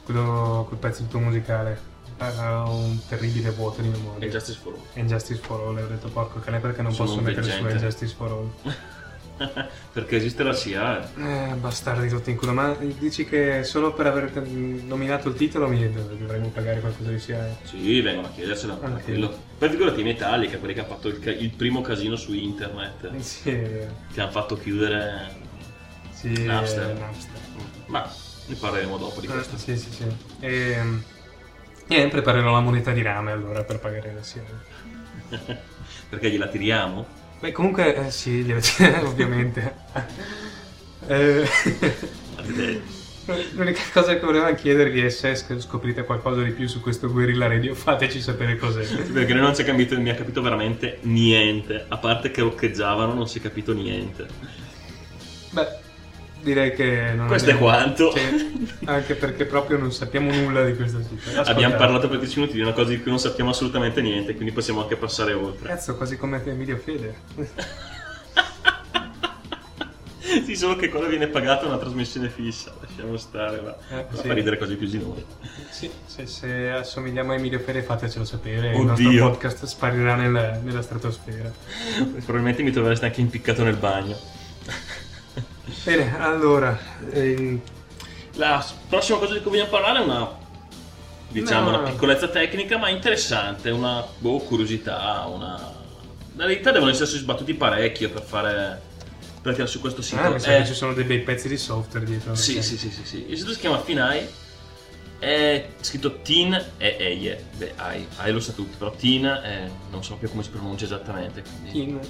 quello, 0.05 0.65
quel 0.69 0.79
pezzo 0.79 1.03
tutto 1.03 1.19
musicale. 1.19 1.91
Ha 2.19 2.63
un 2.69 3.01
terribile 3.09 3.51
vuoto 3.51 3.81
di 3.81 3.89
memoria. 3.89 4.27
E 4.27 4.31
Justice 4.31 4.59
for 4.63 4.75
All. 4.75 4.81
Injustice 5.03 5.41
for 5.41 5.61
All, 5.61 5.77
ho 5.83 5.87
detto 5.87 6.09
porco 6.09 6.39
cane 6.41 6.59
perché 6.61 6.83
non 6.83 6.93
Sono 6.93 7.09
posso 7.09 7.21
mettere 7.23 7.43
su 7.45 7.51
veggente. 7.63 7.73
Injustice 7.73 8.15
for 8.15 8.31
All. 8.31 8.51
Perché 9.93 10.17
esiste 10.17 10.43
la 10.43 10.55
CIA. 10.55 11.11
Eh, 11.17 11.55
bastardi 11.55 12.09
tutti 12.09 12.31
in 12.31 12.37
culo, 12.37 12.53
ma 12.53 12.75
dici 12.99 13.25
che 13.25 13.65
solo 13.65 13.93
per 13.93 14.07
aver 14.07 14.31
nominato 14.47 15.29
il 15.29 15.35
titolo 15.35 15.69
mi 15.69 15.91
dovremmo 15.93 16.49
pagare 16.49 16.81
qualcosa 16.81 17.11
di 17.11 17.19
sia. 17.19 17.57
Sì, 17.65 18.01
vengono 18.01 18.29
a 18.29 18.31
chiedersela. 18.31 18.79
Ah, 18.81 18.91
quello. 18.91 19.37
Poi 19.59 19.69
figurati 19.71 20.01
i 20.01 20.05
Metallica, 20.05 20.59
quelli 20.59 20.75
che 20.75 20.81
hanno 20.81 20.89
fatto 20.89 21.09
il, 21.09 21.19
ca- 21.19 21.31
il 21.31 21.51
primo 21.51 21.81
casino 21.81 22.17
su 22.17 22.33
internet. 22.33 23.17
Sì, 23.19 23.51
eh, 23.51 23.89
Che 24.13 24.21
hanno 24.21 24.31
fatto 24.31 24.57
chiudere. 24.57 25.35
sì, 26.13 26.45
Napster. 26.45 26.91
eh, 26.91 26.99
Napster. 27.01 27.41
Ma 27.87 28.11
ne 28.47 28.55
parleremo 28.55 28.97
dopo 28.97 29.21
di 29.21 29.27
Eh, 29.27 29.31
questo. 29.31 29.57
sì, 29.57 29.77
sì, 29.77 29.91
sì. 29.93 30.05
E, 30.41 30.77
e 31.89 32.09
preparerò 32.09 32.53
la 32.53 32.61
moneta 32.61 32.93
di 32.93 33.03
rame 33.03 33.33
allora 33.33 33.65
per 33.65 33.79
pagare 33.81 34.13
la 34.15 34.23
SIA. 34.23 34.43
Perché 36.09 36.31
gliela 36.31 36.47
tiriamo? 36.47 37.21
Beh, 37.43 37.51
comunque, 37.51 38.07
eh, 38.07 38.11
sì, 38.13 38.45
gliela- 38.45 38.61
ovviamente. 39.03 39.75
Eh, 41.09 41.45
L'unica 43.55 43.81
cosa 43.93 44.15
che 44.15 44.25
volevo 44.25 44.55
chiedervi 44.55 45.01
è 45.01 45.09
se 45.09 45.35
sc- 45.35 45.59
scoprite 45.59 46.05
qualcosa 46.05 46.41
di 46.43 46.53
più 46.53 46.69
su 46.69 46.81
questo 46.81 47.11
Guerrilla 47.11 47.49
Radio, 47.49 47.75
fateci 47.75 48.21
sapere 48.21 48.57
cos'è. 48.57 48.85
Perché 48.85 49.35
non 49.35 49.55
si 49.57 49.63
è 49.63 49.65
capito, 49.65 49.99
mi 50.01 50.11
ha 50.11 50.15
capito 50.15 50.41
veramente 50.41 50.99
niente. 51.03 51.85
A 51.89 51.99
parte 51.99 52.31
che 52.31 52.43
roccheggiavano, 52.43 53.13
non 53.13 53.27
si 53.27 53.39
è 53.39 53.43
capito 53.43 53.73
niente. 53.73 54.27
Beh, 55.51 55.67
direi 56.43 56.75
che 56.75 57.13
non 57.15 57.27
Questo 57.27 57.51
è 57.51 57.59
quanto. 57.59 58.13
Anche 58.85 59.15
perché 59.15 59.45
proprio 59.47 59.79
non 59.79 59.93
sappiamo 59.93 60.33
nulla 60.33 60.65
di 60.65 60.75
questo 60.75 61.01
sito. 61.01 61.15
Ascoltate. 61.29 61.51
Abbiamo 61.51 61.77
parlato 61.77 62.09
per 62.09 62.19
10 62.19 62.39
minuti 62.41 62.57
di 62.57 62.63
una 62.63 62.73
cosa 62.73 62.91
di 62.91 63.01
cui 63.01 63.11
non 63.11 63.21
sappiamo 63.21 63.51
assolutamente 63.51 64.03
niente, 64.03 64.35
quindi 64.35 64.53
possiamo 64.53 64.83
anche 64.83 64.97
passare 64.97 65.33
oltre. 65.33 65.69
Cazzo, 65.69 65.97
quasi 65.97 66.17
come 66.17 66.43
Emilio 66.45 66.77
Fede. 66.77 67.15
sì, 70.45 70.57
solo 70.57 70.77
che 70.77 70.89
quello 70.89 71.07
viene 71.09 71.27
pagato 71.29 71.67
una 71.67 71.79
trasmissione 71.79 72.29
fissa. 72.29 72.73
Lasciamo 72.81 73.17
stare, 73.17 73.61
va. 73.61 73.77
Eh, 73.91 74.05
Fa 74.11 74.23
sì. 74.23 74.33
ridere 74.33 74.59
così 74.59 74.75
più 74.77 74.89
di 74.89 74.99
noi. 74.99 75.25
Sì, 75.71 75.91
se, 76.07 76.27
se 76.27 76.71
assomigliamo 76.71 77.33
a 77.33 77.37
Emilio 77.37 77.59
Fede 77.61 77.83
fatecelo 77.83 78.25
sapere. 78.25 78.71
Il 78.71 78.77
Oddio. 78.77 78.87
nostro 78.87 79.31
podcast 79.31 79.65
sparirà 79.67 80.15
nel- 80.17 80.61
nella 80.63 80.83
stratosfera. 80.83 81.51
Probabilmente 82.25 82.63
mi 82.63 82.71
trovereste 82.71 83.07
anche 83.07 83.21
impiccato 83.21 83.63
nel 83.63 83.77
bagno. 83.77 84.17
Bene, 85.85 86.19
allora, 86.19 86.79
ehm, 87.11 87.61
La 88.37 88.65
prossima 88.89 89.19
cosa 89.19 89.35
di 89.35 89.41
cui 89.43 89.51
vogliamo 89.51 89.69
parlare 89.71 89.99
è 90.01 90.03
una 90.03 90.41
diciamo 91.29 91.71
No. 91.71 91.79
una 91.79 91.89
piccolezza 91.91 92.29
tecnica 92.29 92.79
ma 92.79 92.89
interessante, 92.89 93.71
una 93.71 94.05
boh, 94.19 94.39
curiosità, 94.41 95.25
una 95.27 95.71
in 96.35 96.41
realtà 96.47 96.73
devono 96.73 96.91
essersi 96.91 97.19
sbattuti 97.19 97.53
parecchio 97.55 98.11
per 98.11 98.23
fare 98.23 98.81
per 99.43 99.53
tirare 99.53 99.71
su 99.71 99.81
questo 99.81 100.01
sito. 100.03 100.21
ah, 100.23 100.31
mi 100.31 100.41
sa 100.41 100.55
Eh, 100.55 100.59
che 100.61 100.67
ci 100.69 100.75
sono 100.75 100.95
dei 100.95 101.05
bei 101.05 101.21
pezzi 101.21 101.49
di 101.49 101.57
software 101.59 102.07
dietro. 102.07 102.35
sì, 102.35 102.57
Ok. 102.57 102.63
sì, 102.65 102.79
sì, 102.79 102.91
sì, 102.91 103.05
sì. 103.05 103.25
Il 103.29 103.37
sito 103.39 103.53
si 103.53 103.59
chiama 103.59 103.81
Finai 103.81 104.27
è 105.19 105.69
scritto 105.81 106.21
Teen 106.23 106.53
e 106.79 106.97
Eie. 106.99 107.45
Beh, 107.57 107.73
Ai, 107.77 108.07
Ai 108.19 108.33
lo 108.33 108.41
sa 108.41 108.53
tutti, 108.53 108.77
però 108.79 108.91
Teen 108.93 109.25
è- 109.25 109.69
non 109.91 110.03
so 110.03 110.15
più 110.17 110.29
come 110.31 110.43
si 110.43 110.51
pronuncia 110.51 110.85
esattamente. 110.87 111.43
quindi- 111.43 111.73
Teen, 111.73 112.01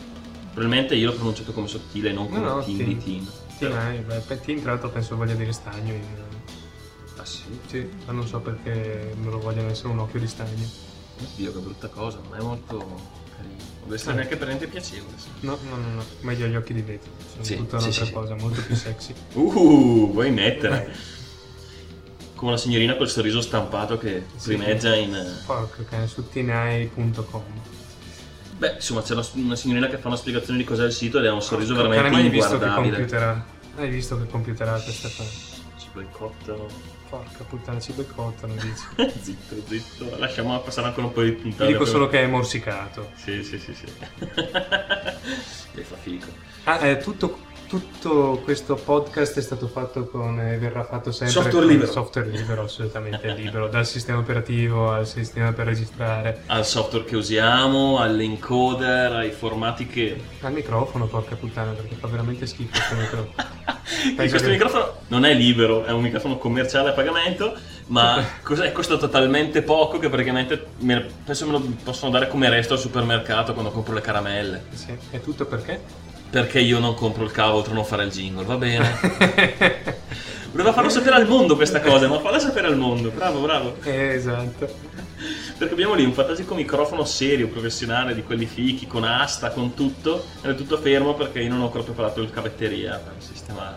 Probabilmente 0.52 0.94
io 0.94 1.06
l'ho 1.08 1.14
pronunciato 1.16 1.52
come 1.52 1.66
sottile, 1.66 2.12
non 2.12 2.26
come 2.28 2.40
No, 2.40 2.56
no, 2.56 2.62
Teen. 2.64 2.76
di 2.76 2.98
Teen. 3.02 3.26
Eh, 3.58 3.68
beh, 4.06 4.18
beh, 4.26 4.40
Teen, 4.40 4.60
tra 4.60 4.72
l'altro 4.72 4.90
penso 4.90 5.16
voglia 5.16 5.34
dire 5.34 5.52
stagno. 5.52 5.92
in- 5.92 6.30
Ah 7.16 7.24
sì? 7.24 7.42
Sì, 7.66 7.88
ma 8.06 8.12
non 8.12 8.26
so 8.26 8.40
perché 8.40 9.14
loro 9.22 9.38
vogliono 9.38 9.68
essere 9.70 9.88
un 9.88 9.98
occhio 10.00 10.18
di 10.18 10.26
stagno. 10.26 10.66
Oddio, 11.20 11.52
che 11.52 11.58
brutta 11.58 11.88
cosa, 11.88 12.18
non 12.28 12.38
è 12.38 12.42
molto 12.42 12.78
carino. 13.36 13.54
Non 13.58 13.82
deve 13.84 13.94
essere 13.94 14.14
neanche 14.14 14.36
per 14.36 14.46
niente 14.48 14.66
piacevole. 14.66 15.14
sì. 15.18 15.28
No, 15.40 15.56
no, 15.68 15.76
no, 15.76 15.88
no, 15.94 16.04
meglio 16.20 16.46
gli 16.46 16.56
occhi 16.56 16.72
di 16.74 16.82
vetro. 16.82 17.10
Sono 17.30 17.44
Sì, 17.44 17.56
tutta 17.56 17.78
sì, 17.78 17.84
un'altra 17.84 18.04
sì, 18.04 18.10
sì. 18.10 18.12
cosa, 18.16 18.34
molto 18.36 18.62
più 18.62 18.74
sexy. 18.74 19.14
Uh, 19.34 20.10
vuoi 20.12 20.30
mettere? 20.32 20.92
Come 22.34 22.52
la 22.52 22.56
signorina 22.56 22.96
col 22.96 23.08
sorriso 23.08 23.40
stampato 23.40 23.98
che 23.98 24.24
Sì. 24.34 24.56
primeggia 24.56 24.96
in... 24.96 25.16
Porco 25.46 25.84
cane, 25.88 26.08
su 26.08 26.28
teenai.com. 26.28 27.42
Beh, 28.62 28.74
insomma, 28.74 29.02
c'è 29.02 29.14
una, 29.14 29.26
una 29.32 29.56
signorina 29.56 29.88
che 29.88 29.96
fa 29.98 30.06
una 30.06 30.16
spiegazione 30.16 30.56
di 30.60 30.62
cos'è 30.64 30.84
il 30.84 30.92
sito 30.92 31.18
ed 31.18 31.26
ha 31.26 31.32
un 31.32 31.42
sorriso 31.42 31.74
Porco 31.74 31.88
veramente 31.88 32.20
mai 32.20 32.28
visto 32.30 32.58
che 32.58 32.64
inguardabile. 32.64 32.94
computer 32.94 33.22
ha? 33.24 33.44
Hai 33.76 33.90
visto 33.90 34.18
che 34.18 34.26
computer 34.28 34.68
ha 34.68 34.80
questa 34.80 35.08
fa? 35.08 35.24
Ci 35.76 35.88
boicottano. 35.92 36.68
Porca 37.08 37.42
puttana, 37.42 37.80
ci 37.80 37.90
boicottano, 37.90 38.54
dici. 38.54 39.10
zitto, 39.20 39.56
zitto. 39.66 40.16
Lasciamo 40.16 40.56
passare 40.60 40.86
ancora 40.86 41.08
un 41.08 41.12
po' 41.12 41.22
di 41.22 41.34
Ti 41.34 41.42
puntate. 41.42 41.72
dico 41.72 41.84
solo 41.84 42.06
che 42.08 42.22
è 42.22 42.26
morsicato. 42.28 43.10
Sì, 43.16 43.42
sì, 43.42 43.58
sì, 43.58 43.74
sì. 43.74 43.84
e 45.74 45.82
fa 45.82 45.96
figo. 46.00 46.26
Ah, 46.62 46.86
eh, 46.86 46.98
tutto, 46.98 47.40
tutto 47.72 48.38
questo 48.44 48.74
podcast 48.74 49.38
è 49.38 49.40
stato 49.40 49.66
fatto 49.66 50.04
con 50.06 50.38
e 50.38 50.58
verrà 50.58 50.84
fatto 50.84 51.10
sempre 51.10 51.32
Software 51.32 51.64
con 51.64 51.72
libero. 51.74 51.90
software 51.90 52.28
libero, 52.28 52.64
assolutamente 52.64 53.32
libero, 53.32 53.68
dal 53.68 53.86
sistema 53.86 54.18
operativo 54.18 54.90
al 54.90 55.06
sistema 55.06 55.52
per 55.52 55.64
registrare, 55.64 56.42
Al 56.48 56.66
software 56.66 57.06
che 57.06 57.16
usiamo, 57.16 57.98
all'encoder, 57.98 59.12
ai 59.12 59.30
formati 59.30 59.86
che... 59.86 60.20
al 60.42 60.52
microfono, 60.52 61.06
porca 61.06 61.34
puttana, 61.34 61.70
perché 61.70 61.94
fa 61.94 62.08
veramente 62.08 62.46
schifo 62.46 62.72
questo 62.72 62.94
microfono. 62.94 63.80
Questo 64.16 64.36
che- 64.38 64.48
microfono 64.48 64.96
non 65.08 65.24
è 65.24 65.32
libero, 65.34 65.84
è 65.84 65.92
un 65.92 66.02
microfono 66.02 66.36
commerciale 66.36 66.90
a 66.90 66.92
pagamento, 66.92 67.54
ma 67.86 68.22
cos'è? 68.42 68.70
costa 68.72 68.96
talmente 69.08 69.62
poco 69.62 69.98
che 69.98 70.08
praticamente 70.10 70.66
me- 70.78 71.06
penso 71.24 71.46
me 71.46 71.52
lo 71.52 71.60
possono 71.82 72.10
dare 72.10 72.28
come 72.28 72.48
resto 72.50 72.74
al 72.74 72.78
supermercato 72.80 73.52
quando 73.54 73.70
compro 73.70 73.94
le 73.94 74.00
caramelle. 74.02 74.64
Sì, 74.74 74.94
è 75.10 75.20
tutto 75.20 75.46
perché? 75.46 76.10
Perché 76.32 76.60
io 76.60 76.78
non 76.78 76.94
compro 76.94 77.24
il 77.24 77.30
cavo 77.30 77.58
oltre 77.58 77.72
a 77.72 77.74
non 77.74 77.84
fare 77.84 78.04
il 78.04 78.10
jingle, 78.10 78.46
va 78.46 78.56
bene? 78.56 78.88
Voleva 80.50 80.72
farlo 80.72 80.88
sapere 80.88 81.16
al 81.16 81.28
mondo 81.28 81.56
questa 81.56 81.82
cosa, 81.82 82.08
ma 82.08 82.20
falla 82.20 82.38
sapere 82.38 82.68
al 82.68 82.78
mondo, 82.78 83.10
bravo, 83.10 83.40
bravo. 83.40 83.76
Eh, 83.82 84.14
esatto. 84.14 84.66
Perché 85.58 85.74
abbiamo 85.74 85.92
lì 85.92 86.04
un 86.04 86.14
fantasico 86.14 86.54
microfono 86.54 87.04
serio, 87.04 87.48
professionale, 87.48 88.14
di 88.14 88.22
quelli 88.22 88.46
fichi, 88.46 88.86
con 88.86 89.04
asta, 89.04 89.50
con 89.50 89.74
tutto, 89.74 90.24
ed 90.40 90.52
è 90.52 90.54
tutto 90.54 90.78
fermo 90.78 91.12
perché 91.12 91.42
io 91.42 91.50
non 91.50 91.60
ho 91.60 91.64
ancora 91.64 91.84
preparato 91.84 92.22
il 92.22 92.30
cavetteria 92.30 92.96
per 92.96 93.12
sistemare. 93.18 93.76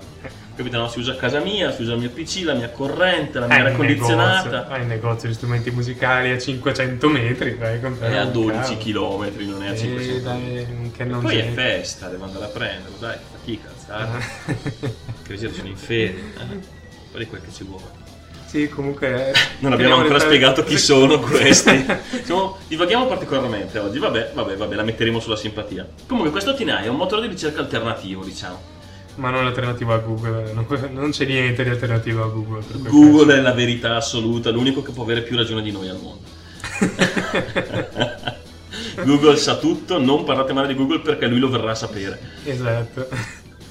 Capito? 0.55 0.77
No? 0.77 0.87
Si 0.87 0.99
usa 0.99 1.11
a 1.11 1.15
casa 1.15 1.39
mia, 1.39 1.71
si 1.71 1.81
usa 1.81 1.93
il 1.93 1.99
mio 1.99 2.09
PC, 2.09 2.43
la 2.45 2.53
mia 2.53 2.69
corrente, 2.69 3.39
la 3.39 3.47
mia 3.47 3.55
aria 3.55 3.69
negozio, 3.71 3.87
condizionata. 3.95 4.67
hai 4.69 4.81
un 4.81 4.87
negozio 4.87 5.27
di 5.27 5.33
strumenti 5.35 5.69
musicali 5.71 6.31
a 6.31 6.37
500 6.37 7.09
metri, 7.09 7.55
vai 7.55 7.77
a 7.83 7.91
È 8.07 8.15
a 8.17 8.23
un 8.23 8.31
12 8.31 8.77
cavo. 8.93 9.17
km, 9.17 9.45
non 9.49 9.63
è 9.63 9.67
a 9.67 9.71
Eh, 9.73 9.77
500. 9.77 10.23
dai, 10.23 10.91
che 10.95 11.03
non 11.03 11.21
Poi 11.21 11.37
è 11.37 11.51
festa, 11.51 12.07
devo 12.07 12.23
andare 12.23 12.45
a 12.45 12.47
prenderlo, 12.47 12.95
dai, 12.99 13.17
fatica, 13.31 13.67
alzare. 13.69 14.23
Che 15.27 15.33
io 15.33 15.51
sono 15.53 15.67
in 15.67 15.75
fede. 15.75 16.19
Eh? 16.39 17.27
Quel 17.27 17.27
che 17.41 17.51
ci 17.53 17.63
vuole. 17.65 18.03
Sì, 18.45 18.69
comunque... 18.69 19.33
Non 19.59 19.73
abbiamo 19.73 19.95
ancora 19.95 20.13
restare- 20.13 20.35
spiegato 20.35 20.63
chi 20.63 20.77
sono 20.77 21.19
questi. 21.21 21.85
Siamo- 22.23 22.57
divaghiamo 22.67 23.05
particolarmente 23.07 23.77
oggi. 23.79 23.99
Vabbè, 23.99 24.31
vabbè, 24.33 24.55
vabbè, 24.55 24.75
la 24.75 24.83
metteremo 24.83 25.19
sulla 25.19 25.35
simpatia. 25.35 25.85
Comunque, 26.07 26.31
questo 26.31 26.53
TNI 26.53 26.83
è 26.83 26.87
un 26.87 26.95
motore 26.95 27.23
di 27.23 27.27
ricerca 27.27 27.59
alternativo, 27.59 28.23
diciamo. 28.23 28.73
Ma 29.15 29.29
non 29.29 29.45
alternativa 29.45 29.95
a 29.95 29.99
Google, 29.99 30.51
non, 30.53 30.65
non 30.91 31.11
c'è 31.11 31.25
niente 31.25 31.63
di 31.63 31.69
alternativo 31.69 32.23
a 32.23 32.27
Google. 32.27 32.63
Google 32.89 33.37
è 33.37 33.41
la 33.41 33.53
verità 33.53 33.95
assoluta, 33.95 34.49
l'unico 34.51 34.81
che 34.81 34.91
può 34.91 35.03
avere 35.03 35.21
più 35.21 35.37
ragione 35.37 35.61
di 35.61 35.71
noi 35.71 35.87
al 35.89 35.99
mondo. 36.01 36.23
Google 39.03 39.37
sa 39.37 39.57
tutto, 39.57 39.99
non 39.99 40.23
parlate 40.23 40.53
male 40.53 40.67
di 40.67 40.75
Google 40.75 40.99
perché 40.99 41.27
lui 41.27 41.39
lo 41.39 41.49
verrà 41.49 41.71
a 41.71 41.75
sapere. 41.75 42.19
esatto. 42.43 43.07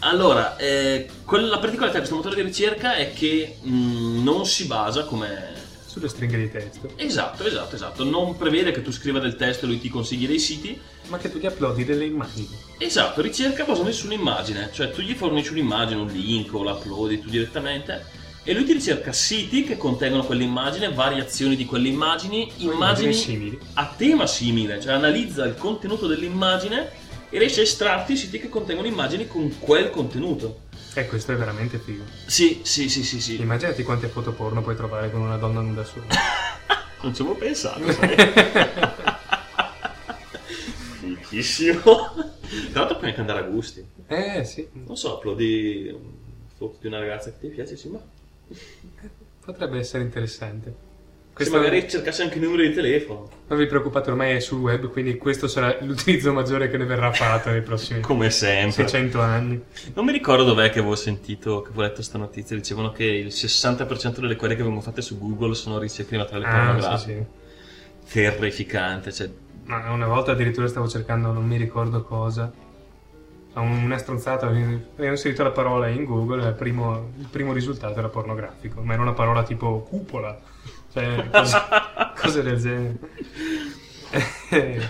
Allora, 0.00 0.56
eh, 0.56 1.08
quella- 1.24 1.48
la 1.48 1.58
particolarità 1.58 1.98
di 1.98 2.06
questo 2.06 2.16
motore 2.16 2.34
di 2.36 2.42
ricerca 2.42 2.94
è 2.94 3.12
che 3.14 3.56
mh, 3.62 4.22
non 4.22 4.44
si 4.44 4.66
basa 4.66 5.04
come 5.04 5.53
Sulle 5.94 6.08
stringhe 6.08 6.36
di 6.36 6.50
testo. 6.50 6.90
Esatto, 6.96 7.44
esatto, 7.44 7.76
esatto. 7.76 8.02
Non 8.02 8.36
prevede 8.36 8.72
che 8.72 8.82
tu 8.82 8.90
scriva 8.90 9.20
del 9.20 9.36
testo 9.36 9.64
e 9.64 9.68
lui 9.68 9.78
ti 9.78 9.88
consigli 9.88 10.26
dei 10.26 10.40
siti. 10.40 10.76
Ma 11.06 11.18
che 11.18 11.30
tu 11.30 11.38
gli 11.38 11.46
uploadi 11.46 11.84
delle 11.84 12.04
immagini. 12.04 12.48
Esatto, 12.78 13.22
ricerca 13.22 13.62
basata 13.62 13.92
su 13.92 14.06
un'immagine. 14.06 14.70
Cioè 14.72 14.90
tu 14.90 15.02
gli 15.02 15.14
fornisci 15.14 15.52
un'immagine, 15.52 16.00
un 16.00 16.08
link 16.08 16.52
o 16.52 16.64
l'uploadi 16.64 17.20
tu 17.20 17.28
direttamente 17.28 18.04
e 18.42 18.52
lui 18.54 18.64
ti 18.64 18.72
ricerca 18.72 19.12
siti 19.12 19.62
che 19.62 19.76
contengono 19.76 20.24
quell'immagine, 20.24 20.92
variazioni 20.92 21.54
di 21.54 21.64
quelle 21.64 21.86
immagini, 21.86 22.50
immagini 22.56 23.14
simili. 23.14 23.56
a 23.74 23.94
tema 23.96 24.26
simile. 24.26 24.80
Cioè 24.80 24.94
analizza 24.94 25.44
il 25.44 25.54
contenuto 25.54 26.08
dell'immagine 26.08 26.90
e 27.30 27.38
riesce 27.38 27.60
a 27.60 27.62
estrarti 27.62 28.14
i 28.14 28.16
siti 28.16 28.40
che 28.40 28.48
contengono 28.48 28.88
immagini 28.88 29.28
con 29.28 29.60
quel 29.60 29.90
contenuto. 29.90 30.62
E 30.96 31.06
questo 31.08 31.32
è 31.32 31.36
veramente 31.36 31.78
figo. 31.78 32.04
Sì, 32.26 32.60
sì, 32.62 32.88
sì, 32.88 33.02
sì, 33.02 33.20
sì. 33.20 33.40
Immaginati 33.40 33.82
quante 33.82 34.06
foto 34.08 34.32
porno 34.32 34.62
puoi 34.62 34.76
trovare 34.76 35.10
con 35.10 35.20
una 35.22 35.36
donna 35.36 35.60
nuda 35.60 35.84
sola. 35.84 36.06
Non 37.04 37.14
ci 37.14 37.20
avevo 37.20 37.36
pensato, 37.36 37.92
sai. 37.92 38.16
Fichissimo. 41.00 41.80
Tra 41.82 42.80
l'altro 42.80 42.96
puoi 42.96 43.08
anche 43.10 43.20
andare 43.20 43.40
a 43.40 43.42
gusti. 43.42 43.86
eh 44.06 44.44
sì, 44.44 44.66
Non 44.72 44.96
so, 44.96 45.16
uploadi 45.16 45.94
foto 46.56 46.78
di 46.80 46.86
una 46.86 47.00
ragazza 47.00 47.30
che 47.30 47.40
ti 47.40 47.48
piace, 47.48 47.76
sì, 47.76 47.88
ma 47.88 48.00
potrebbe 49.44 49.78
essere 49.78 50.02
interessante. 50.02 50.83
Se 51.36 51.50
Questo 51.50 51.56
magari 51.56 51.88
cercassi 51.88 52.22
anche 52.22 52.38
i 52.38 52.40
numeri 52.40 52.68
di 52.68 52.74
telefono. 52.74 53.28
Non 53.48 53.58
vi 53.58 53.66
preoccupate, 53.66 54.10
ormai 54.10 54.34
è 54.36 54.40
sul 54.40 54.60
web, 54.60 54.88
quindi 54.88 55.16
questo 55.16 55.48
sarà 55.48 55.76
l'utilizzo 55.82 56.32
maggiore 56.32 56.68
che 56.70 56.76
ne 56.76 56.84
verrà 56.84 57.12
fatto 57.12 57.50
nei 57.50 57.60
prossimi 57.62 58.00
Come 58.00 58.30
sempre. 58.30 58.86
600 58.86 59.20
anni. 59.20 59.60
Non 59.94 60.04
mi 60.04 60.12
ricordo 60.12 60.44
dov'è 60.44 60.70
che 60.70 60.78
avevo 60.78 60.94
sentito, 60.94 61.60
che 61.62 61.66
avevo 61.68 61.82
letto 61.82 61.94
questa 61.96 62.18
notizia, 62.18 62.54
dicevano 62.56 62.92
che 62.92 63.04
il 63.04 63.26
60% 63.28 64.20
delle 64.20 64.36
query 64.36 64.54
che 64.54 64.62
vengono 64.62 64.80
fatte 64.82 65.02
su 65.02 65.18
Google 65.18 65.54
sono 65.54 65.78
ricerche 65.78 66.12
di 66.12 66.18
materiale 66.18 66.46
Ah, 66.46 66.64
pornografico. 66.66 66.98
sì, 66.98 67.26
sì. 68.06 68.12
Terrificante, 68.20 69.12
cioè... 69.12 69.28
Ma 69.64 69.90
una 69.90 70.06
volta 70.06 70.32
addirittura 70.32 70.68
stavo 70.68 70.86
cercando, 70.88 71.32
non 71.32 71.44
mi 71.46 71.56
ricordo 71.56 72.02
cosa. 72.02 72.52
Una 73.54 73.98
stronzata, 73.98 74.46
avevo 74.46 74.80
inserito 74.98 75.42
la 75.44 75.52
parola 75.52 75.86
in 75.88 76.04
Google 76.04 76.44
e 76.44 76.48
il 76.48 76.54
primo, 76.54 77.12
il 77.18 77.28
primo 77.30 77.52
risultato 77.52 77.98
era 77.98 78.08
pornografico, 78.08 78.80
ma 78.82 78.94
era 78.94 79.02
una 79.02 79.12
parola 79.12 79.44
tipo 79.44 79.86
cupola, 79.88 80.38
cioè 80.94 81.28
cose, 81.30 81.58
cose 82.16 82.42
del 82.42 82.58
genere. 82.60 82.96
Eh, 84.50 84.80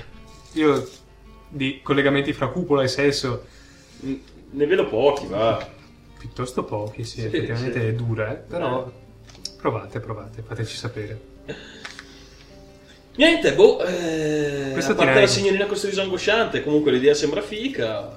Io 0.53 0.89
di 1.49 1.81
collegamenti 1.83 2.33
fra 2.33 2.49
cupola 2.49 2.83
e 2.83 2.89
sesso 2.89 3.45
Ne 4.01 4.67
vedo 4.67 4.87
pochi, 4.87 5.27
va. 5.27 5.67
piuttosto 6.19 6.63
pochi, 6.65 7.05
sì, 7.05 7.21
Sì, 7.21 7.27
effettivamente 7.27 7.81
sì. 7.81 7.87
è 7.87 7.93
dura, 7.95 8.33
eh, 8.33 8.37
però 8.37 8.93
provate, 9.57 9.99
provate, 10.01 10.43
fateci 10.47 10.77
sapere. 10.77 11.33
Niente, 13.17 13.55
boh, 13.55 13.83
eh, 13.85 14.73
a 14.77 14.81
parte 14.81 14.95
direi- 14.95 15.21
la 15.21 15.27
signorina 15.27 15.59
con 15.61 15.69
questo 15.69 15.87
viso 15.87 16.03
angosciante, 16.03 16.63
comunque 16.65 16.91
l'idea 16.91 17.15
sembra 17.15 17.41
fica, 17.41 18.11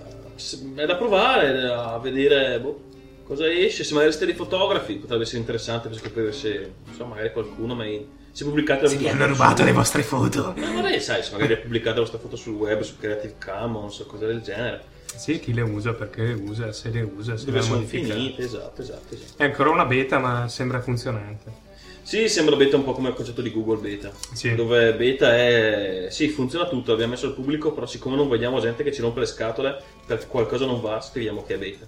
è 0.76 0.86
da 0.86 0.96
provare, 0.96 1.50
è 1.50 1.62
da 1.62 2.00
vedere 2.02 2.60
boh, 2.60 2.82
cosa 3.28 3.52
esce, 3.52 3.84
se 3.84 3.94
magari 3.94 4.12
siete 4.12 4.28
dei 4.28 4.36
fotografi 4.36 4.96
potrebbe 4.96 5.24
essere 5.24 5.40
interessante 5.40 5.90
per 5.90 5.98
scoprire 5.98 6.32
se, 6.32 6.72
non 6.86 6.96
so, 6.96 7.06
magari 7.06 7.32
qualcuno 7.34 7.76
mai... 7.76 8.08
Se 8.32 8.46
pubblicate 8.46 8.88
la 8.88 9.72
vostre 9.74 10.04
foto. 10.04 10.54
Ma 10.56 10.72
magari 10.72 11.02
sai, 11.02 11.24
se 11.24 11.32
magari 11.34 11.58
pubblicate 11.58 11.96
la 11.96 12.02
vostra 12.02 12.20
foto 12.20 12.36
sul 12.36 12.54
web, 12.54 12.82
su 12.82 12.96
Creative 12.98 13.36
Commons 13.44 14.00
o 14.00 14.06
cose 14.06 14.28
del 14.28 14.42
genere. 14.42 14.96
Sì, 15.16 15.40
chi 15.40 15.54
le 15.54 15.62
usa, 15.62 15.94
perché 15.94 16.22
le 16.22 16.34
usa, 16.34 16.72
se 16.72 16.90
le 16.90 17.02
usa, 17.02 17.36
se 17.36 17.46
Dove 17.46 17.58
le 17.58 17.64
sono 17.64 17.76
modifica. 17.78 18.14
finite, 18.14 18.44
esatto, 18.44 18.82
esatto, 18.82 19.16
esatto. 19.16 19.42
È 19.42 19.46
ancora 19.46 19.72
una 19.72 19.86
beta, 19.86 20.20
ma 20.20 20.48
sembra 20.48 20.80
funzionante. 20.80 21.66
Sì, 22.04 22.30
sembra 22.30 22.56
beta 22.56 22.78
un 22.78 22.84
po' 22.84 22.94
come 22.94 23.10
il 23.10 23.16
concetto 23.16 23.42
di 23.42 23.52
Google 23.52 23.80
Beta. 23.80 24.12
Sì. 24.34 24.56
Dove 24.56 24.94
beta 24.94 25.36
è... 25.36 26.08
Sì, 26.10 26.30
funziona 26.30 26.68
tutto, 26.68 26.94
abbiamo 26.94 27.14
messo 27.14 27.26
il 27.26 27.34
pubblico, 27.34 27.74
però 27.74 27.86
siccome 27.86 28.16
non 28.16 28.28
vogliamo 28.28 28.62
gente 28.62 28.84
che 28.84 28.94
ci 28.94 29.02
rompe 29.02 29.22
le 29.22 29.26
scatole 29.26 29.82
perché 30.06 30.28
qualcosa 30.28 30.66
non 30.66 30.80
va, 30.80 31.02
scriviamo 31.02 31.44
che 31.44 31.56
è 31.56 31.58
beta. 31.58 31.86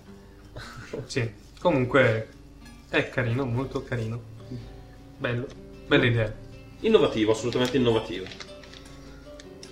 Sì, 1.06 1.30
comunque 1.60 2.28
è 2.90 3.10
carino, 3.10 3.46
molto 3.46 3.84
carino. 3.84 4.38
Bello, 5.18 5.46
bella 5.88 6.06
idea. 6.06 6.34
Innovativo, 6.82 7.32
assolutamente 7.32 7.78
innovativo. 7.78 8.26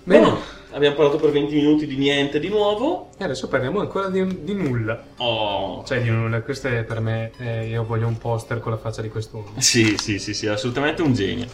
Bene, 0.04 0.22
Buono, 0.22 0.40
abbiamo 0.70 0.96
parlato 0.96 1.16
per 1.18 1.30
20 1.30 1.54
minuti 1.54 1.86
di 1.86 1.96
niente 1.96 2.38
di 2.38 2.48
nuovo. 2.48 3.10
e 3.18 3.24
adesso 3.24 3.48
parliamo 3.48 3.80
ancora 3.80 4.08
di, 4.08 4.44
di 4.44 4.54
nulla. 4.54 5.02
Oh. 5.16 5.84
Cioè 5.84 6.02
di 6.02 6.10
nulla, 6.10 6.42
questo 6.42 6.68
è 6.68 6.84
per 6.84 7.00
me, 7.00 7.32
eh, 7.38 7.66
io 7.68 7.84
voglio 7.84 8.06
un 8.06 8.18
poster 8.18 8.60
con 8.60 8.72
la 8.72 8.78
faccia 8.78 9.02
di 9.02 9.08
quest'uomo. 9.08 9.52
Sì, 9.58 9.96
sì, 9.98 10.18
sì, 10.18 10.34
sì, 10.34 10.46
assolutamente 10.46 11.02
un 11.02 11.14
genio. 11.14 11.46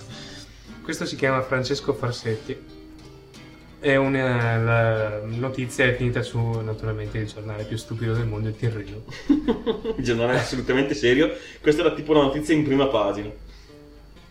Questo 0.83 1.07
si 1.07 1.17
chiama 1.17 1.41
Francesco 1.43 1.95
Farsetti. 1.95 2.74
È 3.85 3.97
una 3.97 4.57
la 4.57 5.21
notizia 5.27 5.85
è 5.85 5.95
finita 5.95 6.23
su 6.23 6.39
naturalmente 6.39 7.19
il 7.19 7.27
giornale 7.27 7.65
più 7.65 7.77
stupido 7.77 8.15
del 8.15 8.25
mondo, 8.25 8.49
il 8.49 8.57
Tirreno. 8.57 9.05
Il 9.99 10.03
giornale 10.03 10.39
assolutamente 10.39 10.95
serio. 10.95 11.37
Questa 11.61 11.83
era 11.83 11.93
tipo 11.93 12.13
una 12.13 12.23
notizia 12.23 12.55
in 12.55 12.65
prima 12.65 12.87
pagina. 12.87 13.29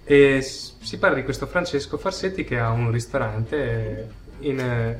E 0.05 0.41
si 0.41 0.97
parla 0.97 1.17
di 1.17 1.23
questo 1.23 1.45
Francesco 1.45 1.99
Farsetti 1.99 2.43
che 2.43 2.57
ha 2.57 2.71
un 2.71 2.89
ristorante 2.89 4.09
in, 4.39 4.59
eh, 4.59 4.97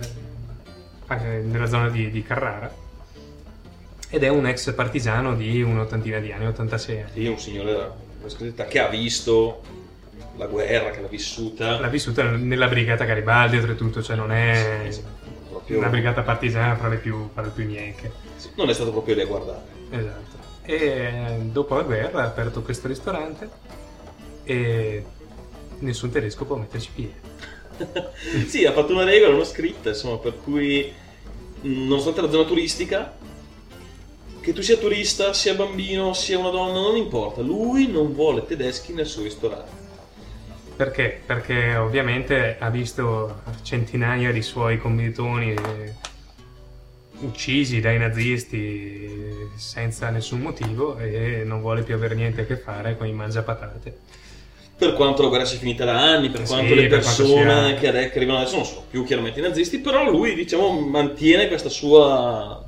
eh, 1.10 1.42
nella 1.42 1.66
zona 1.66 1.90
di, 1.90 2.12
di 2.12 2.22
Carrara 2.22 2.72
ed 4.08 4.22
è 4.22 4.28
un 4.28 4.46
ex 4.46 4.72
partigiano 4.76 5.34
di 5.34 5.64
un'ottantina 5.64 6.20
di 6.20 6.32
anni, 6.32 6.46
86 6.46 7.02
anni. 7.02 7.12
Sì, 7.12 7.26
un 7.26 7.40
signore 7.40 7.72
della 7.72 8.66
che 8.66 8.78
ha 8.78 8.88
visto 8.88 9.64
la 10.36 10.48
guerra, 10.48 10.92
che 10.92 11.02
l'ha 11.02 11.08
vissuta. 11.08 11.80
L'ha 11.80 11.88
vissuta 11.88 12.24
nella 12.24 12.68
brigata 12.68 13.06
Garibaldi, 13.06 13.58
oltretutto, 13.58 14.02
cioè 14.02 14.16
non 14.16 14.32
è 14.32 14.90
Proprio- 15.50 15.78
una 15.78 15.90
brigata 15.90 16.22
partigiana 16.22 16.76
fra 16.76 16.88
le 16.88 16.98
più, 16.98 17.30
fra 17.34 17.44
le 17.44 17.50
più 17.50 17.66
nieche. 17.66 18.12
Non 18.56 18.70
è 18.70 18.74
stato 18.74 18.92
proprio 18.92 19.16
lì 19.16 19.22
a 19.22 19.26
guardare. 19.26 19.62
Esatto. 19.90 20.38
E 20.64 20.76
eh, 20.76 21.38
dopo 21.44 21.76
la 21.76 21.84
guerra 21.84 22.24
ha 22.24 22.26
aperto 22.26 22.62
questo 22.62 22.88
ristorante 22.88 23.50
e 24.44 25.06
nessun 25.80 26.10
tedesco 26.10 26.46
può 26.46 26.56
metterci 26.56 26.90
piede. 26.94 27.32
sì, 28.48 28.66
ha 28.66 28.72
fatto 28.72 28.94
una 28.94 29.04
regola, 29.04 29.36
una 29.36 29.44
scritta, 29.44 29.90
insomma, 29.90 30.18
per 30.18 30.38
cui 30.42 30.92
nonostante 31.62 32.22
la 32.22 32.30
zona 32.30 32.48
turistica, 32.48 33.16
che 34.40 34.54
tu 34.54 34.62
sia 34.62 34.78
turista, 34.78 35.34
sia 35.34 35.54
bambino, 35.54 36.14
sia 36.14 36.38
una 36.38 36.50
donna, 36.50 36.80
non 36.80 36.98
importa, 36.98 37.42
lui 37.42 37.88
non 37.88 38.14
vuole 38.14 38.46
tedeschi 38.46 38.94
nel 38.94 39.06
suo 39.06 39.24
ristorante. 39.24 39.83
Perché? 40.84 41.22
Perché 41.26 41.78
ovviamente 41.78 42.58
ha 42.60 42.70
visto 42.70 43.42
centinaia 43.62 44.34
di 44.34 44.42
suoi 44.42 44.78
commilitoni 44.78 45.54
eh, 45.54 45.94
uccisi 47.20 47.80
dai 47.80 47.98
nazisti 47.98 49.10
senza 49.56 50.10
nessun 50.10 50.42
motivo 50.42 50.98
e 50.98 51.44
non 51.46 51.62
vuole 51.62 51.84
più 51.84 51.96
avere 51.96 52.16
niente 52.16 52.42
a 52.42 52.46
che 52.46 52.58
fare 52.58 52.98
con 52.98 53.08
i 53.08 53.14
mangiapatate. 53.14 53.98
Per 54.76 54.92
quanto 54.92 55.22
la 55.22 55.30
guerra 55.30 55.46
sia 55.46 55.58
finita 55.58 55.86
da 55.86 55.98
anni, 55.98 56.30
per 56.30 56.42
Sì, 56.46 56.48
quanto 56.54 56.74
le 56.76 56.88
per 56.88 57.00
quanto 57.00 57.24
persone 57.24 57.78
sia- 57.80 57.90
che 58.10 58.18
arrivano 58.18 58.40
adesso 58.40 58.56
non 58.58 58.66
sono 58.66 58.84
più 58.90 59.06
chiaramente 59.06 59.40
i 59.40 59.44
nazisti, 59.44 59.80
però 59.80 60.10
lui, 60.12 60.36
diciamo, 60.36 60.82
mantiene 60.82 61.48
questa 61.48 61.70
sua... 61.70 62.62